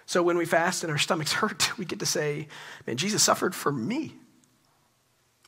So 0.06 0.22
when 0.22 0.38
we 0.38 0.46
fast 0.46 0.84
and 0.84 0.92
our 0.92 0.98
stomachs 0.98 1.34
hurt, 1.34 1.78
we 1.78 1.86
get 1.86 2.00
to 2.00 2.06
say, 2.06 2.48
Man, 2.86 2.98
Jesus 2.98 3.24
suffered 3.24 3.56
for 3.56 3.72
me. 3.72 4.14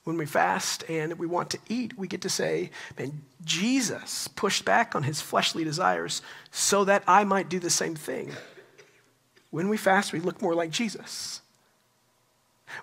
When 0.03 0.17
we 0.17 0.25
fast 0.27 0.83
and 0.89 1.17
we 1.17 1.25
want 1.25 1.49
to 1.51 1.59
eat, 1.67 1.97
we 1.97 2.07
get 2.07 2.21
to 2.21 2.29
say, 2.29 2.71
Man, 2.97 3.21
Jesus 3.43 4.27
pushed 4.27 4.65
back 4.65 4.95
on 4.95 5.03
his 5.03 5.21
fleshly 5.21 5.63
desires 5.63 6.21
so 6.51 6.83
that 6.85 7.03
I 7.07 7.25
might 7.25 7.49
do 7.49 7.59
the 7.59 7.69
same 7.69 7.95
thing. 7.95 8.31
When 9.51 9.69
we 9.69 9.77
fast, 9.77 10.13
we 10.13 10.19
look 10.19 10.41
more 10.41 10.55
like 10.55 10.71
Jesus. 10.71 11.41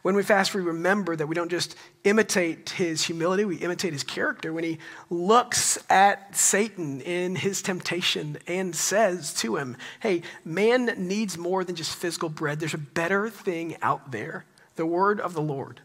When 0.03 0.15
we 0.15 0.23
fast, 0.23 0.55
we 0.55 0.63
remember 0.63 1.17
that 1.17 1.27
we 1.27 1.35
don't 1.35 1.51
just 1.51 1.75
imitate 2.05 2.71
his 2.71 3.05
humility, 3.05 3.45
we 3.45 3.57
imitate 3.57 3.93
his 3.93 4.05
character. 4.05 4.53
When 4.53 4.65
he 4.65 4.79
looks 5.11 5.79
at 5.91 6.37
Satan 6.37 7.01
in 7.01 7.37
his 7.37 7.63
temptation 7.63 8.39
and 8.47 8.75
says 8.75 9.35
to 9.35 9.57
him, 9.57 9.77
Hey, 10.01 10.23
man 10.45 10.87
needs 10.97 11.37
more 11.37 11.65
than 11.65 11.77
just 11.77 11.97
physical 11.97 12.29
bread. 12.29 12.61
There's 12.61 12.75
a 12.75 12.79
better 12.79 13.29
thing 13.29 13.77
out 13.83 14.13
there 14.13 14.45
the 14.77 14.87
word 14.87 15.21
of 15.21 15.35
the 15.35 15.43
Lord. 15.43 15.81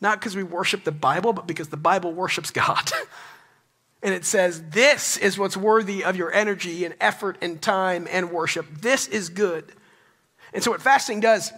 Not 0.00 0.20
because 0.20 0.36
we 0.36 0.44
worship 0.44 0.84
the 0.84 0.92
Bible, 0.92 1.32
but 1.32 1.46
because 1.46 1.68
the 1.68 1.76
Bible 1.76 2.12
worships 2.12 2.52
God. 2.52 2.90
and 4.02 4.14
it 4.14 4.24
says, 4.24 4.62
This 4.70 5.16
is 5.16 5.38
what's 5.38 5.56
worthy 5.56 6.04
of 6.04 6.16
your 6.16 6.32
energy 6.32 6.84
and 6.84 6.94
effort 7.00 7.36
and 7.42 7.60
time 7.60 8.06
and 8.10 8.30
worship. 8.30 8.66
This 8.80 9.08
is 9.08 9.28
good. 9.28 9.72
And 10.52 10.62
so, 10.62 10.70
what 10.70 10.82
fasting 10.82 11.20
does 11.20 11.52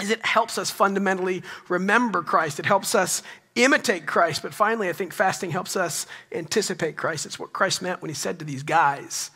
is 0.00 0.10
it 0.10 0.24
helps 0.24 0.58
us 0.58 0.70
fundamentally 0.70 1.42
remember 1.68 2.22
Christ. 2.22 2.60
It 2.60 2.66
helps 2.66 2.94
us 2.94 3.22
imitate 3.54 4.06
Christ. 4.06 4.42
But 4.42 4.54
finally, 4.54 4.88
I 4.88 4.92
think 4.92 5.12
fasting 5.12 5.50
helps 5.50 5.76
us 5.76 6.06
anticipate 6.32 6.96
Christ. 6.96 7.26
It's 7.26 7.38
what 7.38 7.52
Christ 7.52 7.82
meant 7.82 8.00
when 8.00 8.08
he 8.08 8.14
said 8.14 8.38
to 8.38 8.44
these 8.44 8.62
guys, 8.62 9.30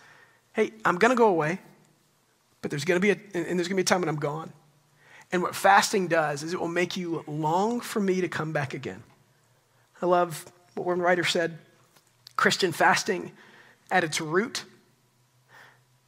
Hey, 0.53 0.73
I'm 0.85 0.97
going 0.97 1.11
to 1.11 1.17
go 1.17 1.29
away, 1.29 1.59
but 2.61 2.71
there's 2.71 2.85
going 2.85 3.01
to 3.01 3.03
be 3.03 3.11
a, 3.11 3.17
and 3.35 3.59
there's 3.59 3.69
going 3.69 3.71
to 3.71 3.75
be 3.77 3.83
a 3.83 3.85
time 3.85 4.01
when 4.01 4.09
I'm 4.09 4.17
gone. 4.17 4.53
And 5.33 5.43
what 5.43 5.55
fasting 5.55 6.09
does 6.09 6.43
is 6.43 6.53
it 6.53 6.61
will 6.61 6.69
make 6.69 6.97
you 6.97 7.25
long 7.27 7.81
for 7.81 8.01
me 8.01 8.21
to 8.21 8.29
come 8.29 8.53
back 8.53 8.75
again. 8.75 9.03
I 10.03 10.07
love 10.07 10.45
what 10.75 10.87
one 10.87 11.01
writer 11.01 11.25
said 11.25 11.59
Christian 12.37 12.73
fasting 12.73 13.33
at 13.91 14.05
its 14.05 14.21
root 14.21 14.65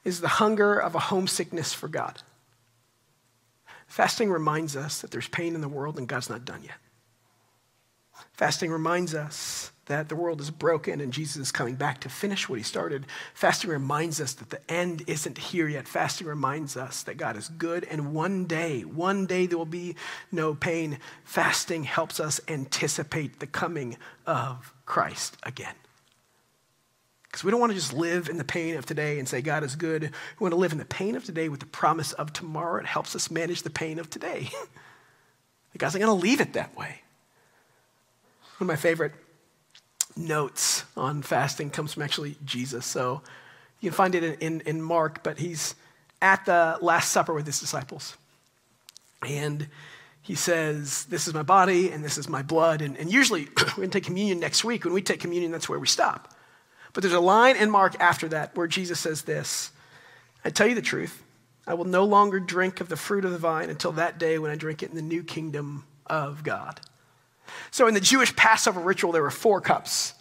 is 0.05 0.21
the 0.21 0.29
hunger 0.29 0.79
of 0.79 0.95
a 0.95 0.99
homesickness 0.99 1.73
for 1.73 1.89
God. 1.89 2.21
Fasting 3.95 4.29
reminds 4.29 4.75
us 4.75 5.03
that 5.03 5.13
there's 5.13 5.29
pain 5.29 5.55
in 5.55 5.61
the 5.61 5.69
world 5.69 5.99
and 5.99 6.09
God's 6.09 6.29
not 6.29 6.45
done 6.45 6.65
yet. 6.65 6.79
Fasting 8.33 8.73
reminds 8.73 9.15
us 9.15 9.71
that 9.87 10.09
the 10.09 10.17
world 10.17 10.41
is 10.41 10.51
broken 10.51 11.01
and 11.01 11.13
Jesus 11.13 11.37
is 11.37 11.53
coming 11.53 11.77
back 11.77 12.01
to 12.01 12.09
finish 12.09 12.49
what 12.49 12.59
he 12.59 12.65
started. 12.65 13.07
Fasting 13.35 13.71
reminds 13.71 14.21
us 14.21 14.33
that 14.33 14.51
the 14.51 14.69
end 14.69 15.05
isn't 15.07 15.39
here 15.39 15.69
yet. 15.69 15.87
Fasting 15.87 16.27
reminds 16.27 16.77
us 16.77 17.05
that 17.05 17.19
God 17.19 17.37
is 17.37 17.49
good 17.51 17.85
and 17.85 18.13
one 18.13 18.47
day, 18.47 18.81
one 18.81 19.27
day 19.27 19.47
there 19.47 19.59
will 19.59 19.65
be 19.65 19.95
no 20.33 20.57
pain. 20.57 20.99
Fasting 21.23 21.85
helps 21.85 22.19
us 22.19 22.41
anticipate 22.49 23.39
the 23.39 23.47
coming 23.47 23.97
of 24.27 24.75
Christ 24.87 25.37
again. 25.45 25.77
Because 27.35 27.43
we 27.43 27.51
don't 27.51 27.59
want 27.59 27.73
to 27.73 27.77
just 27.77 27.93
live 27.93 28.29
in 28.29 28.39
the 28.39 28.45
pain 28.45 28.77
of 28.77 28.87
today 28.87 29.19
and 29.19 29.29
say 29.29 29.43
God 29.43 29.65
is 29.65 29.75
good. 29.75 30.03
We 30.03 30.11
want 30.39 30.53
to 30.53 30.57
live 30.57 30.71
in 30.71 30.79
the 30.79 30.85
pain 30.85 31.17
of 31.17 31.25
today 31.25 31.49
with 31.49 31.59
the 31.59 31.67
promise 31.67 32.13
of 32.13 32.33
tomorrow. 32.33 32.79
It 32.79 32.87
helps 32.87 33.17
us 33.17 33.29
manage 33.29 33.63
the 33.63 33.71
pain 33.71 33.99
of 33.99 34.09
today. 34.09 34.51
God's 35.77 35.95
not 35.95 36.01
going 36.01 36.17
to 36.17 36.23
leave 36.23 36.41
it 36.41 36.53
that 36.53 36.77
way. 36.77 37.01
One 38.59 38.61
of 38.61 38.67
my 38.69 38.77
favorite 38.77 39.15
notes 40.17 40.85
on 40.97 41.23
fasting 41.23 41.71
comes 41.71 41.95
from 41.95 42.05
actually 42.05 42.37
Jesus. 42.45 42.87
So 42.87 43.21
you 43.81 43.91
can 43.91 43.97
find 43.97 44.15
it 44.15 44.23
in, 44.23 44.35
in, 44.35 44.61
in 44.61 44.81
Mark, 44.81 45.25
but 45.25 45.41
he's 45.41 45.75
at 46.23 46.45
the 46.47 46.79
Last 46.83 47.11
Supper 47.11 47.35
with 47.35 47.47
his 47.47 47.59
disciples. 47.59 48.17
And 49.27 49.67
he 50.23 50.37
says, 50.37 51.07
This 51.07 51.27
is 51.27 51.35
my 51.35 51.43
body 51.43 51.91
and 51.91 52.05
this 52.05 52.17
is 52.17 52.29
my 52.29 52.43
blood. 52.43 52.81
And, 52.81 52.97
and 52.97 53.13
usually, 53.13 53.49
we're 53.59 53.75
going 53.75 53.91
to 53.91 53.99
take 53.99 54.05
communion 54.05 54.39
next 54.39 54.63
week. 54.63 54.85
When 54.85 54.95
we 54.95 55.03
take 55.03 55.19
communion, 55.19 55.51
that's 55.51 55.69
where 55.69 55.81
we 55.81 55.89
stop. 55.89 56.33
But 56.95 57.03
there's 57.03 57.13
a 57.13 57.21
line 57.21 57.57
in 57.57 57.71
Mark 57.71 58.01
after 58.01 58.29
that 58.29 58.57
where 58.57 58.67
Jesus 58.67 58.99
says 58.99 59.23
this 59.23 59.73
I 60.45 60.51
tell 60.51 60.67
you 60.67 60.75
the 60.75 60.83
truth, 60.83 61.23
I 61.67 61.75
will 61.75 61.85
no 61.85 62.05
longer 62.05 62.41
drink 62.41 62.81
of 62.81 62.89
the 62.89 62.97
fruit 62.97 63.25
of 63.25 63.33
the 63.33 63.39
vine 63.39 63.69
until 63.69 63.93
that 63.93 64.19
day 64.19 64.39
when 64.39 64.51
I 64.51 64.57
drink 64.57 64.83
it 64.83 64.91
in 64.91 64.97
the 64.97 65.03
new 65.03 65.23
kingdom 65.23 65.85
of 66.07 66.43
God. 66.43 66.81
So 67.71 67.87
in 67.87 67.95
the 67.95 68.01
Jewish 68.01 68.35
Passover 68.37 68.81
ritual, 68.81 69.13
there 69.13 69.23
were 69.23 69.31
four 69.31 69.61
cups. 69.61 70.15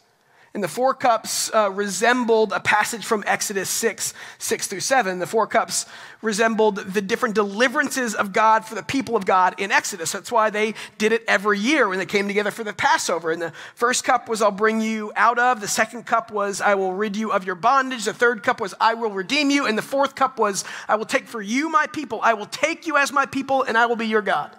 And 0.55 0.63
the 0.63 0.67
four 0.67 0.93
cups 0.93 1.51
uh, 1.51 1.71
resembled 1.71 2.53
a 2.53 2.59
passage 2.59 3.03
from 3.03 3.23
Exodus 3.25 3.71
6, 3.71 4.13
6 4.37 4.67
through 4.67 4.81
7. 4.81 5.17
The 5.17 5.25
four 5.25 5.47
cups 5.47 5.87
resembled 6.21 6.75
the 6.75 7.01
different 7.01 7.33
deliverances 7.33 8.13
of 8.13 8.33
God 8.33 8.63
for 8.63 8.75
the 8.75 8.83
people 8.83 9.15
of 9.15 9.25
God 9.25 9.55
in 9.57 9.71
Exodus. 9.71 10.11
That's 10.11 10.31
why 10.31 10.51
they 10.51 10.75
did 10.99 11.11
it 11.11 11.23
every 11.27 11.57
year 11.57 11.89
when 11.89 11.97
they 11.97 12.05
came 12.05 12.27
together 12.27 12.51
for 12.51 12.63
the 12.63 12.71
Passover. 12.71 13.31
And 13.31 13.41
the 13.41 13.51
first 13.73 14.03
cup 14.03 14.29
was, 14.29 14.43
I'll 14.43 14.51
bring 14.51 14.79
you 14.79 15.11
out 15.15 15.39
of. 15.39 15.59
The 15.59 15.67
second 15.67 16.05
cup 16.05 16.31
was, 16.31 16.61
I 16.61 16.75
will 16.75 16.93
rid 16.93 17.17
you 17.17 17.31
of 17.31 17.45
your 17.45 17.55
bondage. 17.55 18.05
The 18.05 18.13
third 18.13 18.43
cup 18.43 18.61
was, 18.61 18.75
I 18.79 18.93
will 18.93 19.09
redeem 19.09 19.49
you. 19.49 19.65
And 19.65 19.75
the 19.75 19.81
fourth 19.81 20.13
cup 20.13 20.37
was, 20.37 20.65
I 20.87 20.97
will 20.97 21.05
take 21.05 21.25
for 21.25 21.41
you 21.41 21.67
my 21.67 21.87
people. 21.87 22.19
I 22.21 22.35
will 22.35 22.45
take 22.45 22.85
you 22.85 22.97
as 22.97 23.11
my 23.11 23.25
people, 23.25 23.63
and 23.63 23.75
I 23.75 23.87
will 23.87 23.95
be 23.95 24.05
your 24.05 24.21
God. 24.21 24.55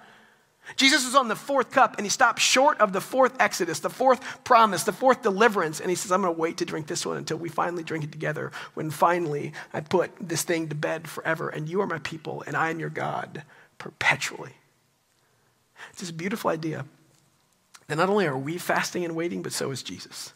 Jesus 0.76 1.04
was 1.04 1.14
on 1.14 1.28
the 1.28 1.36
fourth 1.36 1.70
cup 1.70 1.96
and 1.98 2.06
he 2.06 2.10
stopped 2.10 2.40
short 2.40 2.78
of 2.80 2.92
the 2.92 3.00
fourth 3.00 3.36
Exodus, 3.40 3.80
the 3.80 3.90
fourth 3.90 4.44
promise, 4.44 4.84
the 4.84 4.92
fourth 4.92 5.22
deliverance. 5.22 5.78
And 5.78 5.90
he 5.90 5.96
says, 5.96 6.10
I'm 6.10 6.22
going 6.22 6.34
to 6.34 6.40
wait 6.40 6.56
to 6.58 6.64
drink 6.64 6.86
this 6.86 7.04
one 7.04 7.16
until 7.16 7.36
we 7.36 7.48
finally 7.48 7.82
drink 7.82 8.04
it 8.04 8.12
together. 8.12 8.50
When 8.72 8.90
finally 8.90 9.52
I 9.72 9.80
put 9.80 10.10
this 10.20 10.42
thing 10.42 10.68
to 10.68 10.74
bed 10.74 11.06
forever. 11.06 11.48
And 11.48 11.68
you 11.68 11.80
are 11.80 11.86
my 11.86 11.98
people 11.98 12.42
and 12.46 12.56
I 12.56 12.70
am 12.70 12.80
your 12.80 12.90
God 12.90 13.42
perpetually. 13.78 14.52
It's 15.90 16.00
this 16.00 16.10
beautiful 16.10 16.50
idea 16.50 16.86
that 17.86 17.96
not 17.96 18.08
only 18.08 18.26
are 18.26 18.38
we 18.38 18.56
fasting 18.56 19.04
and 19.04 19.14
waiting, 19.14 19.42
but 19.42 19.52
so 19.52 19.70
is 19.70 19.82
Jesus. 19.82 20.32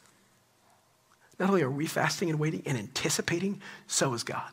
Not 1.39 1.49
only 1.49 1.63
are 1.63 1.71
we 1.71 1.87
fasting 1.87 2.29
and 2.29 2.39
waiting 2.39 2.63
and 2.67 2.77
anticipating, 2.77 3.61
so 3.87 4.13
is 4.13 4.25
God. 4.25 4.53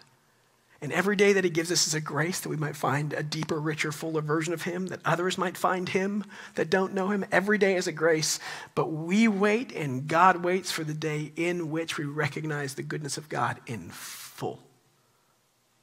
And 0.81 0.91
every 0.91 1.15
day 1.15 1.33
that 1.33 1.43
He 1.43 1.49
gives 1.49 1.71
us 1.71 1.87
is 1.87 1.93
a 1.93 2.01
grace 2.01 2.41
that 2.41 2.49
we 2.49 2.57
might 2.57 2.75
find 2.75 3.13
a 3.13 3.23
deeper, 3.23 3.59
richer, 3.59 3.91
fuller 3.91 4.21
version 4.21 4.53
of 4.53 4.63
Him, 4.63 4.87
that 4.87 4.99
others 5.05 5.37
might 5.37 5.57
find 5.57 5.89
Him 5.89 6.23
that 6.55 6.69
don't 6.69 6.93
know 6.93 7.09
Him. 7.09 7.25
Every 7.31 7.57
day 7.57 7.75
is 7.75 7.87
a 7.87 7.91
grace, 7.91 8.39
but 8.75 8.91
we 8.91 9.27
wait 9.27 9.71
and 9.71 10.07
God 10.07 10.43
waits 10.43 10.71
for 10.71 10.83
the 10.83 10.93
day 10.93 11.31
in 11.35 11.71
which 11.71 11.97
we 11.97 12.05
recognize 12.05 12.75
the 12.75 12.83
goodness 12.83 13.17
of 13.17 13.29
God 13.29 13.59
in 13.67 13.89
full. 13.89 14.59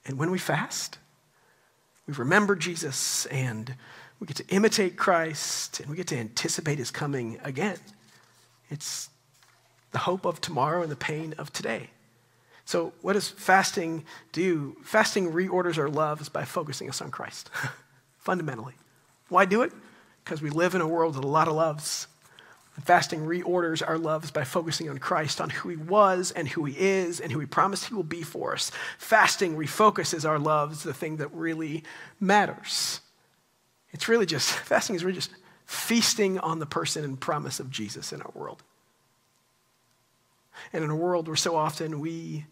And 0.05 0.19
when 0.19 0.31
we 0.31 0.39
fast, 0.39 0.99
we 2.07 2.14
remember 2.14 2.55
Jesus 2.55 3.27
and 3.27 3.75
we 4.21 4.27
get 4.27 4.37
to 4.37 4.47
imitate 4.49 4.97
Christ 4.97 5.81
and 5.81 5.89
we 5.89 5.97
get 5.97 6.09
to 6.09 6.19
anticipate 6.19 6.79
His 6.79 6.91
coming 6.91 7.39
again. 7.43 7.79
It's 8.69 9.09
the 9.93 9.99
hope 9.99 10.27
of 10.27 10.41
tomorrow 10.41 10.83
and 10.83 10.91
the 10.91 10.97
pain 10.97 11.35
of 11.39 11.53
today. 11.53 11.91
So, 12.65 12.93
what 13.03 13.15
does 13.15 13.29
fasting 13.29 14.05
do? 14.33 14.77
Fasting 14.83 15.33
reorders 15.33 15.79
our 15.79 15.89
loves 15.89 16.29
by 16.29 16.45
focusing 16.45 16.89
us 16.89 17.01
on 17.01 17.11
Christ, 17.11 17.51
fundamentally. 18.19 18.75
Why 19.29 19.45
do 19.45 19.63
it? 19.63 19.73
Because 20.25 20.41
we 20.41 20.51
live 20.51 20.75
in 20.75 20.81
a 20.81 20.87
world 20.87 21.17
with 21.17 21.25
a 21.25 21.29
lot 21.29 21.49
of 21.49 21.55
loves. 21.55 22.07
And 22.77 22.85
fasting 22.85 23.21
reorders 23.21 23.87
our 23.87 23.99
loves 23.99 24.31
by 24.31 24.45
focusing 24.45 24.89
on 24.89 24.99
Christ, 24.99 25.41
on 25.41 25.51
who 25.51 25.69
He 25.69 25.77
was 25.77 26.31
and 26.31 26.49
who 26.49 26.65
He 26.65 26.79
is 26.79 27.21
and 27.21 27.31
who 27.31 27.41
He 27.41 27.47
promised 27.47 27.87
He 27.87 27.95
will 27.95 28.03
be 28.03 28.23
for 28.23 28.55
us. 28.55 28.71
Fasting 28.99 29.57
refocuses 29.57 30.27
our 30.27 30.39
loves, 30.39 30.83
the 30.83 30.95
thing 30.95 31.19
that 31.19 31.33
really 31.35 31.85
matters. 32.19 33.01
It's 33.91 34.09
really 34.09 34.27
just, 34.27 34.51
fasting 34.69 34.97
is 34.97 35.05
really 35.05 35.17
just 35.17 35.31
feasting 35.67 36.39
on 36.39 36.59
the 36.59 36.67
person 36.67 37.05
and 37.05 37.21
promise 37.21 37.61
of 37.61 37.71
Jesus 37.71 38.13
in 38.13 38.23
our 38.23 38.33
world. 38.35 38.63
And 40.73 40.85
in 40.85 40.91
a 40.91 40.97
world 40.97 41.27
where 41.27 41.37
so 41.37 41.57
often 41.57 42.01
we 42.01 42.47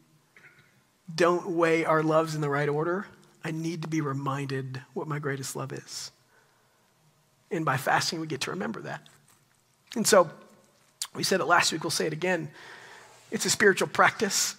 don't 1.17 1.51
weigh 1.51 1.85
our 1.85 2.03
loves 2.03 2.35
in 2.35 2.41
the 2.41 2.51
right 2.51 2.69
order, 2.69 3.07
I 3.45 3.51
need 3.51 3.83
to 3.83 3.89
be 3.89 4.01
reminded 4.01 4.83
what 4.95 5.09
my 5.09 5.19
greatest 5.19 5.57
love 5.57 5.73
is. 5.73 6.11
And 7.51 7.65
by 7.65 7.77
fasting, 7.77 8.21
we 8.21 8.27
get 8.27 8.43
to 8.43 8.51
remember 8.51 8.81
that. 8.83 9.07
And 9.97 10.07
so, 10.07 10.31
we 11.15 11.25
said 11.25 11.41
it 11.41 11.47
last 11.47 11.73
week, 11.73 11.83
we'll 11.83 11.91
say 11.91 12.07
it 12.07 12.13
again. 12.13 12.51
It's 13.31 13.45
a 13.45 13.51
spiritual 13.51 13.89
practice. 13.89 14.55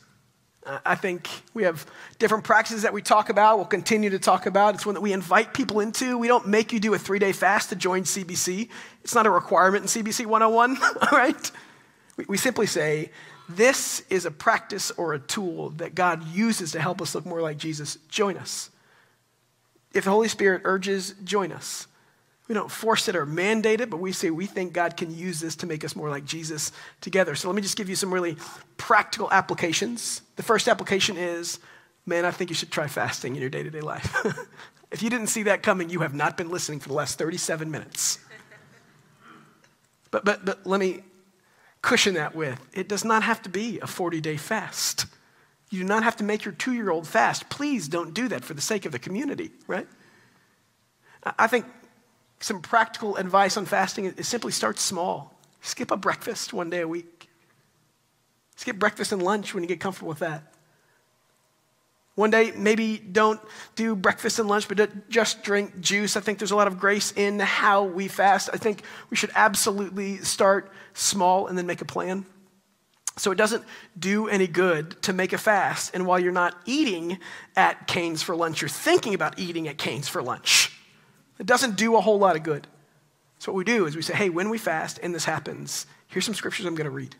I 0.85 0.95
think 0.95 1.27
we 1.53 1.63
have 1.63 1.85
different 2.19 2.43
practices 2.43 2.83
that 2.83 2.93
we 2.93 3.01
talk 3.01 3.29
about, 3.29 3.57
we'll 3.57 3.65
continue 3.65 4.11
to 4.11 4.19
talk 4.19 4.45
about. 4.45 4.75
It's 4.75 4.85
one 4.85 4.93
that 4.93 5.01
we 5.01 5.11
invite 5.11 5.53
people 5.53 5.79
into. 5.79 6.17
We 6.19 6.27
don't 6.27 6.47
make 6.47 6.71
you 6.71 6.79
do 6.79 6.93
a 6.93 6.99
three 6.99 7.17
day 7.17 7.31
fast 7.31 7.69
to 7.69 7.75
join 7.75 8.03
CBC, 8.03 8.69
it's 9.03 9.15
not 9.15 9.25
a 9.25 9.31
requirement 9.31 9.83
in 9.83 10.03
CBC 10.03 10.25
101, 10.25 10.77
all 10.81 11.07
right? 11.17 11.51
We, 12.17 12.25
we 12.27 12.37
simply 12.37 12.67
say, 12.67 13.09
this 13.55 14.01
is 14.09 14.25
a 14.25 14.31
practice 14.31 14.91
or 14.91 15.13
a 15.13 15.19
tool 15.19 15.69
that 15.71 15.95
God 15.95 16.27
uses 16.27 16.71
to 16.73 16.79
help 16.79 17.01
us 17.01 17.15
look 17.15 17.25
more 17.25 17.41
like 17.41 17.57
Jesus. 17.57 17.97
Join 18.09 18.37
us. 18.37 18.69
If 19.93 20.05
the 20.05 20.11
Holy 20.11 20.27
Spirit 20.27 20.61
urges, 20.65 21.13
join 21.23 21.51
us. 21.51 21.87
We 22.47 22.55
don't 22.55 22.71
force 22.71 23.07
it 23.07 23.15
or 23.15 23.25
mandate 23.25 23.81
it, 23.81 23.89
but 23.89 23.97
we 23.97 24.11
say 24.11 24.29
we 24.29 24.45
think 24.45 24.73
God 24.73 24.97
can 24.97 25.15
use 25.15 25.39
this 25.39 25.55
to 25.57 25.65
make 25.65 25.85
us 25.85 25.95
more 25.95 26.09
like 26.09 26.25
Jesus 26.25 26.71
together. 26.99 27.35
So 27.35 27.47
let 27.47 27.55
me 27.55 27.61
just 27.61 27.77
give 27.77 27.87
you 27.87 27.95
some 27.95 28.13
really 28.13 28.35
practical 28.77 29.31
applications. 29.31 30.21
The 30.35 30.43
first 30.43 30.67
application 30.67 31.17
is 31.17 31.59
man, 32.05 32.25
I 32.25 32.31
think 32.31 32.49
you 32.49 32.55
should 32.55 32.71
try 32.71 32.87
fasting 32.87 33.35
in 33.35 33.41
your 33.41 33.49
day 33.49 33.63
to 33.63 33.69
day 33.69 33.81
life. 33.81 34.15
if 34.91 35.01
you 35.03 35.09
didn't 35.09 35.27
see 35.27 35.43
that 35.43 35.63
coming, 35.63 35.89
you 35.89 36.01
have 36.01 36.13
not 36.13 36.37
been 36.37 36.49
listening 36.49 36.79
for 36.79 36.89
the 36.89 36.95
last 36.95 37.17
37 37.17 37.69
minutes. 37.69 38.19
But, 40.09 40.25
but, 40.25 40.43
but 40.43 40.65
let 40.65 40.79
me 40.79 41.03
cushion 41.81 42.13
that 42.13 42.35
with 42.35 42.59
it 42.73 42.87
does 42.87 43.03
not 43.03 43.23
have 43.23 43.41
to 43.43 43.49
be 43.49 43.79
a 43.79 43.87
40 43.87 44.21
day 44.21 44.37
fast. 44.37 45.05
You 45.69 45.79
do 45.79 45.85
not 45.85 46.03
have 46.03 46.17
to 46.17 46.23
make 46.23 46.43
your 46.43 46.53
two 46.53 46.73
year 46.73 46.89
old 46.89 47.07
fast. 47.07 47.49
Please 47.49 47.87
don't 47.87 48.13
do 48.13 48.27
that 48.27 48.43
for 48.43 48.53
the 48.53 48.61
sake 48.61 48.85
of 48.85 48.91
the 48.91 48.99
community, 48.99 49.51
right? 49.67 49.87
I 51.37 51.47
think 51.47 51.65
some 52.39 52.61
practical 52.61 53.15
advice 53.15 53.55
on 53.55 53.65
fasting 53.65 54.05
is 54.05 54.27
simply 54.27 54.51
start 54.51 54.79
small. 54.79 55.33
Skip 55.61 55.91
a 55.91 55.97
breakfast 55.97 56.53
one 56.53 56.69
day 56.69 56.81
a 56.81 56.87
week. 56.87 57.29
Skip 58.55 58.77
breakfast 58.77 59.11
and 59.11 59.21
lunch 59.21 59.53
when 59.53 59.63
you 59.63 59.67
get 59.67 59.79
comfortable 59.79 60.09
with 60.09 60.19
that. 60.19 60.50
One 62.15 62.29
day, 62.29 62.51
maybe 62.55 62.97
don't 62.97 63.39
do 63.75 63.95
breakfast 63.95 64.37
and 64.37 64.49
lunch, 64.49 64.67
but 64.67 65.09
just 65.09 65.43
drink 65.43 65.79
juice. 65.79 66.17
I 66.17 66.19
think 66.19 66.39
there's 66.39 66.51
a 66.51 66.55
lot 66.55 66.67
of 66.67 66.77
grace 66.77 67.13
in 67.13 67.39
how 67.39 67.83
we 67.85 68.07
fast. 68.09 68.49
I 68.51 68.57
think 68.57 68.83
we 69.09 69.15
should 69.15 69.31
absolutely 69.33 70.17
start 70.17 70.71
small 70.93 71.47
and 71.47 71.57
then 71.57 71.65
make 71.65 71.81
a 71.81 71.85
plan. 71.85 72.25
So 73.17 73.31
it 73.31 73.35
doesn't 73.35 73.63
do 73.97 74.27
any 74.27 74.47
good 74.47 75.01
to 75.03 75.13
make 75.13 75.33
a 75.33 75.37
fast, 75.37 75.93
and 75.93 76.05
while 76.05 76.17
you're 76.19 76.31
not 76.31 76.55
eating 76.65 77.19
at 77.55 77.87
Cane's 77.87 78.23
for 78.23 78.35
lunch, 78.35 78.61
you're 78.61 78.69
thinking 78.69 79.13
about 79.13 79.37
eating 79.37 79.67
at 79.67 79.77
Cane's 79.77 80.07
for 80.07 80.23
lunch. 80.23 80.77
It 81.37 81.45
doesn't 81.45 81.75
do 81.75 81.95
a 81.97 82.01
whole 82.01 82.19
lot 82.19 82.35
of 82.35 82.43
good. 82.43 82.67
So 83.39 83.51
what 83.51 83.57
we 83.57 83.63
do 83.63 83.85
is 83.85 83.95
we 83.95 84.01
say, 84.01 84.13
hey, 84.13 84.29
when 84.29 84.49
we 84.49 84.57
fast 84.57 84.99
and 85.01 85.13
this 85.13 85.25
happens, 85.25 85.87
here's 86.07 86.25
some 86.25 86.35
scriptures 86.35 86.65
I'm 86.65 86.75
going 86.75 86.85
to 86.85 86.91
read. 86.91 87.15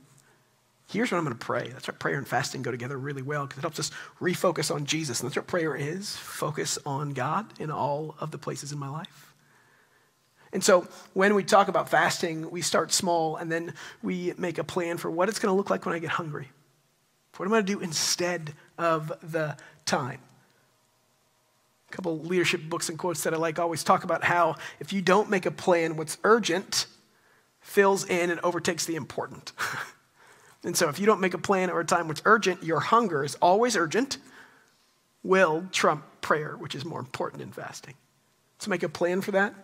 Here's 0.91 1.09
what 1.09 1.17
I'm 1.19 1.23
going 1.23 1.37
to 1.37 1.45
pray. 1.45 1.69
That's 1.69 1.87
why 1.87 1.93
prayer 1.93 2.17
and 2.17 2.27
fasting 2.27 2.63
go 2.63 2.71
together 2.71 2.97
really 2.97 3.21
well 3.21 3.45
because 3.45 3.59
it 3.59 3.61
helps 3.61 3.79
us 3.79 3.91
refocus 4.19 4.73
on 4.73 4.85
Jesus. 4.85 5.21
And 5.21 5.29
that's 5.29 5.37
what 5.37 5.47
prayer 5.47 5.73
is 5.73 6.17
focus 6.17 6.77
on 6.85 7.11
God 7.11 7.45
in 7.59 7.71
all 7.71 8.15
of 8.19 8.31
the 8.31 8.37
places 8.37 8.73
in 8.73 8.79
my 8.79 8.89
life. 8.89 9.33
And 10.51 10.61
so 10.61 10.85
when 11.13 11.33
we 11.33 11.45
talk 11.45 11.69
about 11.69 11.87
fasting, 11.87 12.51
we 12.51 12.61
start 12.61 12.91
small 12.91 13.37
and 13.37 13.49
then 13.49 13.73
we 14.03 14.33
make 14.37 14.57
a 14.57 14.65
plan 14.65 14.97
for 14.97 15.09
what 15.09 15.29
it's 15.29 15.39
going 15.39 15.51
to 15.51 15.55
look 15.55 15.69
like 15.69 15.85
when 15.85 15.95
I 15.95 15.99
get 15.99 16.09
hungry. 16.09 16.49
What 17.37 17.45
am 17.45 17.53
I 17.53 17.55
going 17.55 17.67
to 17.67 17.73
do 17.75 17.79
instead 17.79 18.53
of 18.77 19.13
the 19.23 19.55
time? 19.85 20.19
A 21.89 21.93
couple 21.93 22.19
leadership 22.19 22.69
books 22.69 22.89
and 22.89 22.99
quotes 22.99 23.23
that 23.23 23.33
I 23.33 23.37
like 23.37 23.59
always 23.59 23.85
talk 23.85 24.03
about 24.03 24.25
how 24.25 24.57
if 24.81 24.91
you 24.91 25.01
don't 25.01 25.29
make 25.29 25.45
a 25.45 25.51
plan, 25.51 25.95
what's 25.95 26.17
urgent 26.25 26.85
fills 27.61 28.05
in 28.05 28.29
and 28.29 28.41
overtakes 28.41 28.85
the 28.85 28.97
important. 28.97 29.53
and 30.63 30.77
so 30.77 30.89
if 30.89 30.99
you 30.99 31.05
don't 31.05 31.19
make 31.19 31.33
a 31.33 31.39
plan 31.39 31.69
or 31.69 31.79
a 31.79 31.85
time 31.85 32.07
what's 32.07 32.21
urgent, 32.25 32.63
your 32.63 32.79
hunger 32.79 33.23
is 33.23 33.35
always 33.35 33.75
urgent, 33.75 34.17
will 35.23 35.65
trump 35.71 36.03
prayer, 36.21 36.55
which 36.57 36.75
is 36.75 36.85
more 36.85 36.99
important 36.99 37.41
in 37.41 37.51
fasting. 37.51 37.95
So 38.59 38.69
make 38.69 38.83
a 38.83 38.89
plan 38.89 39.21
for 39.21 39.31
that. 39.31 39.55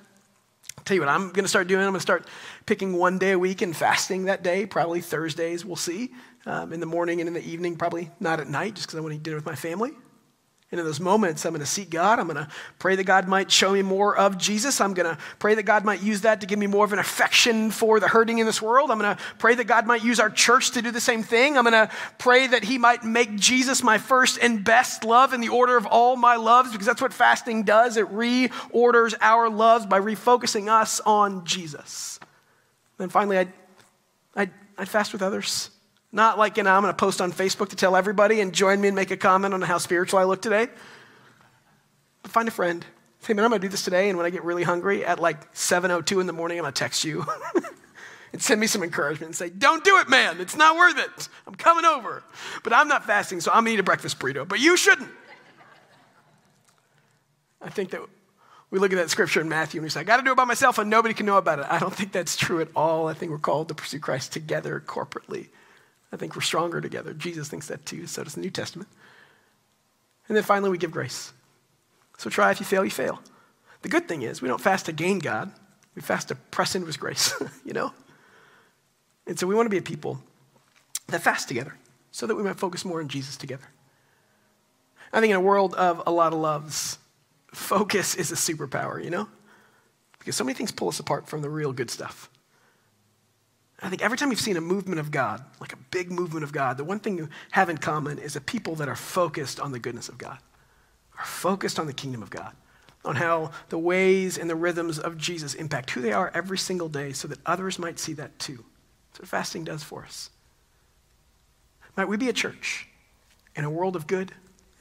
I'll 0.78 0.84
tell 0.84 0.96
you 0.96 1.02
what 1.02 1.10
I'm 1.10 1.28
going 1.32 1.46
to 1.46 1.50
start 1.50 1.68
doing. 1.68 1.82
I'm 1.82 1.92
going 1.92 2.00
to 2.00 2.02
start 2.02 2.28
picking 2.66 2.94
one 2.94 3.20
day 3.20 3.32
a 3.32 3.40
week 3.40 3.62
and 3.62 3.76
fasting 3.76 4.26
that 4.26 4.44
day, 4.44 4.66
probably 4.66 5.02
Thursdays, 5.02 5.64
we'll 5.64 5.76
see. 5.76 6.14
Um, 6.46 6.72
in 6.72 6.80
the 6.80 6.86
morning 6.86 7.20
and 7.20 7.28
in 7.28 7.34
the 7.34 7.46
evening, 7.46 7.76
probably 7.76 8.10
not 8.20 8.40
at 8.40 8.48
night, 8.48 8.76
just 8.76 8.88
because 8.88 8.98
I 8.98 9.02
want 9.02 9.12
to 9.12 9.18
eat 9.18 9.24
dinner 9.24 9.38
with 9.38 9.46
my 9.46 9.56
family. 9.56 9.92
And 10.70 10.82
in 10.82 10.86
those 10.86 11.00
moments, 11.00 11.46
I'm 11.46 11.54
going 11.54 11.62
to 11.62 11.66
seek 11.66 11.90
God. 11.90 12.20
I'm 12.20 12.28
going 12.28 12.46
to 12.46 12.50
pray 12.78 12.98
that 12.98 13.06
God 13.06 13.26
might 13.26 13.50
show 13.50 13.72
me 13.72 13.82
more 13.82 14.18
of 14.18 14.38
Jesus. 14.38 14.82
I'm 14.82 14.94
going 14.94 15.16
to 15.16 15.22
pray 15.40 15.56
that 15.56 15.64
God 15.64 15.86
might 15.86 16.04
use 16.04 16.22
that 16.22 16.42
to 16.42 16.48
give 16.48 16.60
me 16.60 16.68
more 16.68 16.84
of 16.84 16.92
an 16.92 17.00
affection 17.00 17.72
for 17.72 18.02
the 18.02 18.10
hurting 18.10 18.40
in 18.40 18.46
this 18.46 18.62
world. 18.62 18.92
I'm 18.92 19.00
going 19.00 19.16
to 19.16 19.24
pray 19.40 19.56
that 19.56 19.64
God 19.64 19.88
might 19.88 20.04
use 20.04 20.20
our 20.20 20.30
church 20.30 20.72
to 20.72 20.82
do 20.82 20.92
the 20.92 21.00
same 21.00 21.24
thing. 21.24 21.58
I'm 21.58 21.64
going 21.64 21.88
to 21.88 21.90
pray 22.18 22.48
that 22.48 22.66
He 22.66 22.78
might 22.78 23.06
make 23.06 23.34
Jesus 23.38 23.82
my 23.82 23.98
first 23.98 24.40
and 24.42 24.62
best 24.62 25.06
love 25.06 25.34
in 25.34 25.40
the 25.40 25.48
order 25.48 25.78
of 25.78 25.86
all 25.86 26.18
my 26.18 26.36
loves, 26.36 26.74
because 26.74 26.88
that's 26.88 27.02
what 27.02 27.14
fasting 27.14 27.64
does. 27.64 27.96
It 27.96 28.08
reorders 28.12 29.14
our 29.22 29.50
loves 29.50 29.86
by 29.86 30.02
refocusing 30.02 30.68
us 30.68 31.00
on 31.06 31.46
Jesus. 31.46 32.20
And 33.00 33.10
finally, 33.10 33.38
I'd, 33.38 33.54
I'd, 34.36 34.52
I'd 34.78 34.90
fast 34.90 35.14
with 35.14 35.22
others. 35.22 35.70
Not 36.12 36.38
like, 36.38 36.58
you 36.58 36.64
know, 36.64 36.72
I'm 36.72 36.82
going 36.82 36.94
to 36.94 36.98
post 36.98 37.22
on 37.22 37.32
Facebook 37.32 37.70
to 37.70 37.76
tell 37.76 37.96
everybody 37.96 38.40
and 38.40 38.54
join 38.54 38.80
me 38.80 38.88
and 38.88 38.96
make 38.96 39.12
a 39.12 39.18
comment 39.18 39.54
on 39.54 39.62
how 39.62 39.78
spiritual 39.78 40.20
I 40.20 40.24
look 40.24 40.42
today. 40.42 40.68
But 42.24 42.32
find 42.32 42.48
a 42.48 42.52
friend. 42.52 42.86
Say, 43.22 43.34
man, 43.34 43.44
I'm 43.44 43.52
going 43.52 43.62
to 43.62 43.68
do 43.68 43.72
this 43.72 43.84
today, 43.84 44.10
and 44.10 44.18
when 44.18 44.26
I 44.26 44.30
get 44.30 44.44
really 44.44 44.64
hungry 44.64 45.04
at 45.04 45.20
like 45.20 45.54
7.02 45.54 46.22
in 46.22 46.28
the 46.28 46.34
morning, 46.34 46.60
I'm 46.60 46.64
going 46.64 46.74
to 46.74 46.80
text 46.80 47.04
you 47.04 47.26
and 48.34 48.42
send 48.42 48.62
me 48.62 48.68
some 48.68 48.84
encouragement 48.84 49.30
and 49.30 49.36
say, 49.36 49.50
don't 49.50 49.84
do 49.84 49.98
it, 49.98 50.08
man. 50.08 50.40
It's 50.40 50.56
not 50.56 50.78
worth 50.78 50.98
it. 50.98 51.30
I'm 51.46 51.56
coming 51.56 51.84
over. 51.84 52.24
But 52.64 52.74
I'm 52.74 52.88
not 52.88 53.06
fasting, 53.06 53.42
so 53.42 53.52
I'm 53.52 53.64
going 53.64 53.66
to 53.66 53.74
eat 53.74 53.80
a 53.80 53.84
breakfast 53.84 54.20
burrito. 54.20 54.48
But 54.48 54.60
you 54.60 54.78
shouldn't. 54.78 55.10
I 57.62 57.70
think 57.70 57.90
that 57.90 58.02
we 58.70 58.80
look 58.80 58.92
at 58.92 58.98
that 58.98 59.10
scripture 59.10 59.42
in 59.42 59.50
Matthew 59.50 59.80
and 59.80 59.84
we 59.84 59.90
say, 59.90 60.02
I 60.02 60.04
got 60.04 60.18
to 60.18 60.24
do 60.24 60.32
it 60.32 60.36
by 60.36 60.44
myself 60.46 60.78
and 60.78 60.90
nobody 60.90 61.14
can 61.14 61.26
know 61.26 61.38
about 61.38 61.60
it. 61.60 61.66
I 61.70 61.80
don't 61.80 61.94
think 61.94 62.12
that's 62.12 62.36
true 62.36 62.62
at 62.62 62.70
all. 62.76 63.08
I 63.08 63.14
think 63.14 63.32
we're 63.32 63.38
called 63.40 63.70
to 63.70 63.76
pursue 63.76 64.00
Christ 64.00 64.34
together 64.34 64.84
corporately. 64.86 65.48
I 66.12 66.18
think 66.18 66.36
we're 66.36 66.42
stronger 66.42 66.82
together. 66.82 67.14
Jesus 67.14 67.50
thinks 67.50 67.68
that 67.68 67.86
too, 67.86 68.08
so 68.08 68.24
does 68.24 68.36
the 68.36 68.42
New 68.42 68.50
Testament. 68.50 68.90
And 70.28 70.36
then 70.36 70.44
finally, 70.44 70.70
we 70.70 70.78
give 70.78 70.92
grace. 70.92 71.34
So 72.18 72.30
try 72.30 72.52
if 72.52 72.60
you 72.60 72.66
fail, 72.66 72.84
you 72.84 72.92
fail. 72.92 73.22
The 73.82 73.90
good 73.90 74.08
thing 74.08 74.24
is, 74.24 74.42
we 74.42 74.48
don't 74.48 74.62
fast 74.62 74.88
to 74.88 74.92
gain 74.92 75.20
God, 75.20 75.52
we 75.96 76.02
fast 76.02 76.30
to 76.30 76.36
press 76.36 76.76
into 76.76 76.88
His 76.88 76.98
grace, 76.98 77.34
you 77.66 77.74
know? 77.74 77.94
And 79.26 79.38
so 79.38 79.46
we 79.46 79.56
want 79.56 79.66
to 79.66 79.70
be 79.70 79.78
a 79.78 79.82
people 79.82 80.20
that 81.08 81.22
fast 81.22 81.48
together 81.48 81.76
so 82.12 82.26
that 82.26 82.36
we 82.36 82.44
might 82.44 82.58
focus 82.58 82.86
more 82.86 83.00
on 83.00 83.08
Jesus 83.08 83.38
together. 83.38 83.68
I 85.14 85.22
think 85.22 85.32
in 85.32 85.38
a 85.38 85.42
world 85.42 85.74
of 85.76 86.02
a 86.06 86.12
lot 86.12 86.34
of 86.34 86.40
loves, 86.40 86.98
focus 87.54 88.16
is 88.16 88.32
a 88.32 88.36
superpower, 88.36 89.04
you 89.04 89.10
know? 89.10 89.28
Because 90.20 90.36
so 90.36 90.44
many 90.44 90.56
things 90.56 90.72
pull 90.72 90.90
us 90.90 91.00
apart 91.00 91.28
from 91.28 91.42
the 91.42 91.50
real 91.50 91.72
good 91.72 91.90
stuff. 91.90 92.30
I 93.82 93.90
think 93.90 94.02
every 94.02 94.18
time 94.18 94.32
you've 94.32 94.42
seen 94.42 94.58
a 94.58 94.62
movement 94.62 95.00
of 95.00 95.12
God, 95.12 95.44
like 95.60 95.74
a 95.74 95.78
big 95.92 96.12
movement 96.12 96.44
of 96.44 96.52
God, 96.52 96.78
the 96.78 96.84
one 96.84 97.00
thing 97.00 97.18
you 97.18 97.30
have 97.52 97.70
in 97.70 97.78
common 97.78 98.18
is 98.18 98.36
a 98.36 98.42
people 98.42 98.76
that 98.76 98.90
are 98.90 98.96
focused 98.96 99.60
on 99.60 99.72
the 99.72 99.80
goodness 99.80 100.10
of 100.10 100.18
God, 100.18 100.40
are 101.18 101.26
focused 101.26 101.80
on 101.80 101.86
the 101.86 101.94
kingdom 101.94 102.24
of 102.24 102.32
God, 102.32 102.56
on 103.06 103.16
how 103.16 103.52
the 103.70 103.78
ways 103.78 104.38
and 104.38 104.50
the 104.50 104.56
rhythms 104.56 104.98
of 104.98 105.18
Jesus 105.18 105.54
impact 105.54 105.92
who 105.92 106.02
they 106.02 106.12
are 106.12 106.32
every 106.34 106.58
single 106.58 106.90
day 106.90 107.14
so 107.14 107.28
that 107.28 107.38
others 107.46 107.78
might 107.78 108.00
see 108.00 108.14
that 108.14 108.40
too. 108.40 108.66
That's 109.12 109.20
what 109.20 109.28
fasting 109.30 109.64
does 109.64 109.84
for 109.84 110.04
us. 110.04 110.32
Might 111.96 112.08
we 112.08 112.18
be 112.18 112.30
a 112.30 112.34
church 112.34 112.88
in 113.56 113.64
a 113.64 113.70
world 113.70 113.96
of 113.96 114.08
good, 114.08 114.32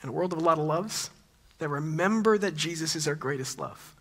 in 0.02 0.08
a 0.08 0.12
world 0.12 0.32
of 0.32 0.38
a 0.38 0.42
lot 0.42 0.58
of 0.58 0.64
loves, 0.64 1.10
that 1.58 1.68
remember 1.68 2.38
that 2.38 2.56
Jesus 2.56 2.96
is 2.96 3.06
our 3.06 3.14
greatest 3.14 3.58
love? 3.58 3.94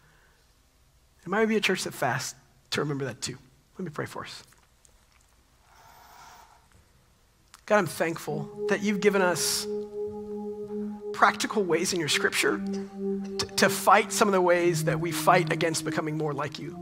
And 1.23 1.31
might 1.31 1.41
we 1.41 1.47
be 1.47 1.55
a 1.57 1.61
church 1.61 1.83
that 1.83 1.93
fasts 1.93 2.35
to 2.71 2.81
remember 2.81 3.05
that 3.05 3.21
too? 3.21 3.37
Let 3.77 3.85
me 3.85 3.91
pray 3.91 4.05
for 4.05 4.23
us. 4.23 4.43
God, 7.65 7.77
I'm 7.77 7.87
thankful 7.87 8.67
that 8.69 8.83
you've 8.83 8.99
given 8.99 9.23
us 9.23 9.65
practical 11.13 11.63
ways 11.63 11.93
in 11.93 11.99
your 11.99 12.09
scripture 12.09 12.59
to, 13.39 13.45
to, 13.55 13.69
fight 13.69 14.11
some 14.11 14.27
of 14.27 14.33
the 14.33 14.41
ways 14.41 14.83
that 14.83 14.99
we 14.99 15.11
fight 15.11 15.51
against 15.51 15.83
becoming 15.83 16.15
more 16.15 16.31
like 16.31 16.59
you. 16.59 16.77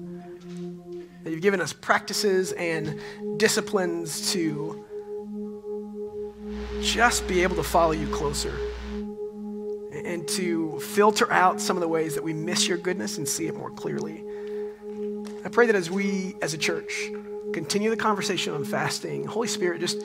That 1.24 1.32
you've 1.32 1.42
given 1.42 1.62
us 1.62 1.72
practices 1.72 2.52
and 2.52 3.00
disciplines 3.38 4.34
to 4.34 4.84
just 6.82 7.30
be 7.30 7.44
able 7.44 7.56
to 7.56 7.64
follow 7.64 7.94
you 7.94 8.08
closer 8.08 8.54
and 9.94 10.28
to 10.30 10.80
filter 10.80 11.32
out 11.32 11.62
some 11.62 11.78
of 11.78 11.82
the 11.82 11.88
ways 11.88 12.14
that 12.16 12.24
we 12.26 12.34
miss 12.34 12.68
your 12.68 12.78
goodness 12.78 13.18
and 13.18 13.26
see 13.26 13.48
it 13.48 13.56
more 13.56 13.72
clearly. 13.72 14.22
I 15.46 15.50
pray 15.50 15.66
that 15.68 15.76
as 15.76 15.90
we, 15.90 16.36
as 16.42 16.54
a 16.54 16.58
church, 16.58 17.10
continue 17.54 17.90
the 17.90 17.96
conversation 17.96 18.54
on 18.54 18.66
fasting, 18.66 19.26
Holy 19.26 19.48
Spirit, 19.48 19.80
just 19.80 20.04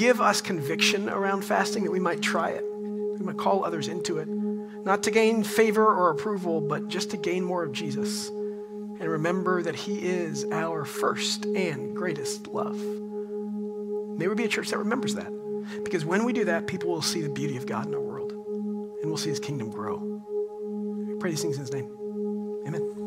give 0.00 0.18
us 0.18 0.40
conviction 0.40 1.10
around 1.10 1.44
fasting 1.44 1.84
that 1.84 1.90
we 1.90 2.00
might 2.00 2.22
try 2.22 2.48
it. 2.48 2.64
We 2.64 3.18
might 3.18 3.36
call 3.36 3.66
others 3.66 3.86
into 3.86 4.16
it, 4.16 4.28
not 4.28 5.02
to 5.02 5.10
gain 5.10 5.44
favor 5.44 5.86
or 5.86 6.08
approval, 6.08 6.62
but 6.62 6.88
just 6.88 7.10
to 7.10 7.18
gain 7.18 7.44
more 7.44 7.62
of 7.62 7.72
Jesus 7.72 8.28
and 8.30 9.02
remember 9.02 9.62
that 9.62 9.76
He 9.76 9.98
is 9.98 10.46
our 10.52 10.86
first 10.86 11.44
and 11.44 11.94
greatest 11.94 12.46
love. 12.46 12.76
May 12.78 14.26
we 14.26 14.34
be 14.34 14.44
a 14.44 14.48
church 14.48 14.70
that 14.70 14.78
remembers 14.78 15.16
that. 15.16 15.30
Because 15.84 16.06
when 16.06 16.24
we 16.24 16.32
do 16.32 16.46
that, 16.46 16.66
people 16.66 16.88
will 16.88 17.02
see 17.02 17.20
the 17.20 17.28
beauty 17.28 17.58
of 17.58 17.66
God 17.66 17.86
in 17.86 17.94
our 17.94 18.00
world 18.00 18.32
and 18.32 19.04
we'll 19.04 19.18
see 19.18 19.28
His 19.28 19.38
kingdom 19.38 19.70
grow. 19.70 19.98
I 21.14 21.20
pray 21.20 21.28
these 21.28 21.42
things 21.42 21.56
in 21.56 21.60
His 21.60 21.72
name. 21.74 21.94
Amen. 22.66 22.99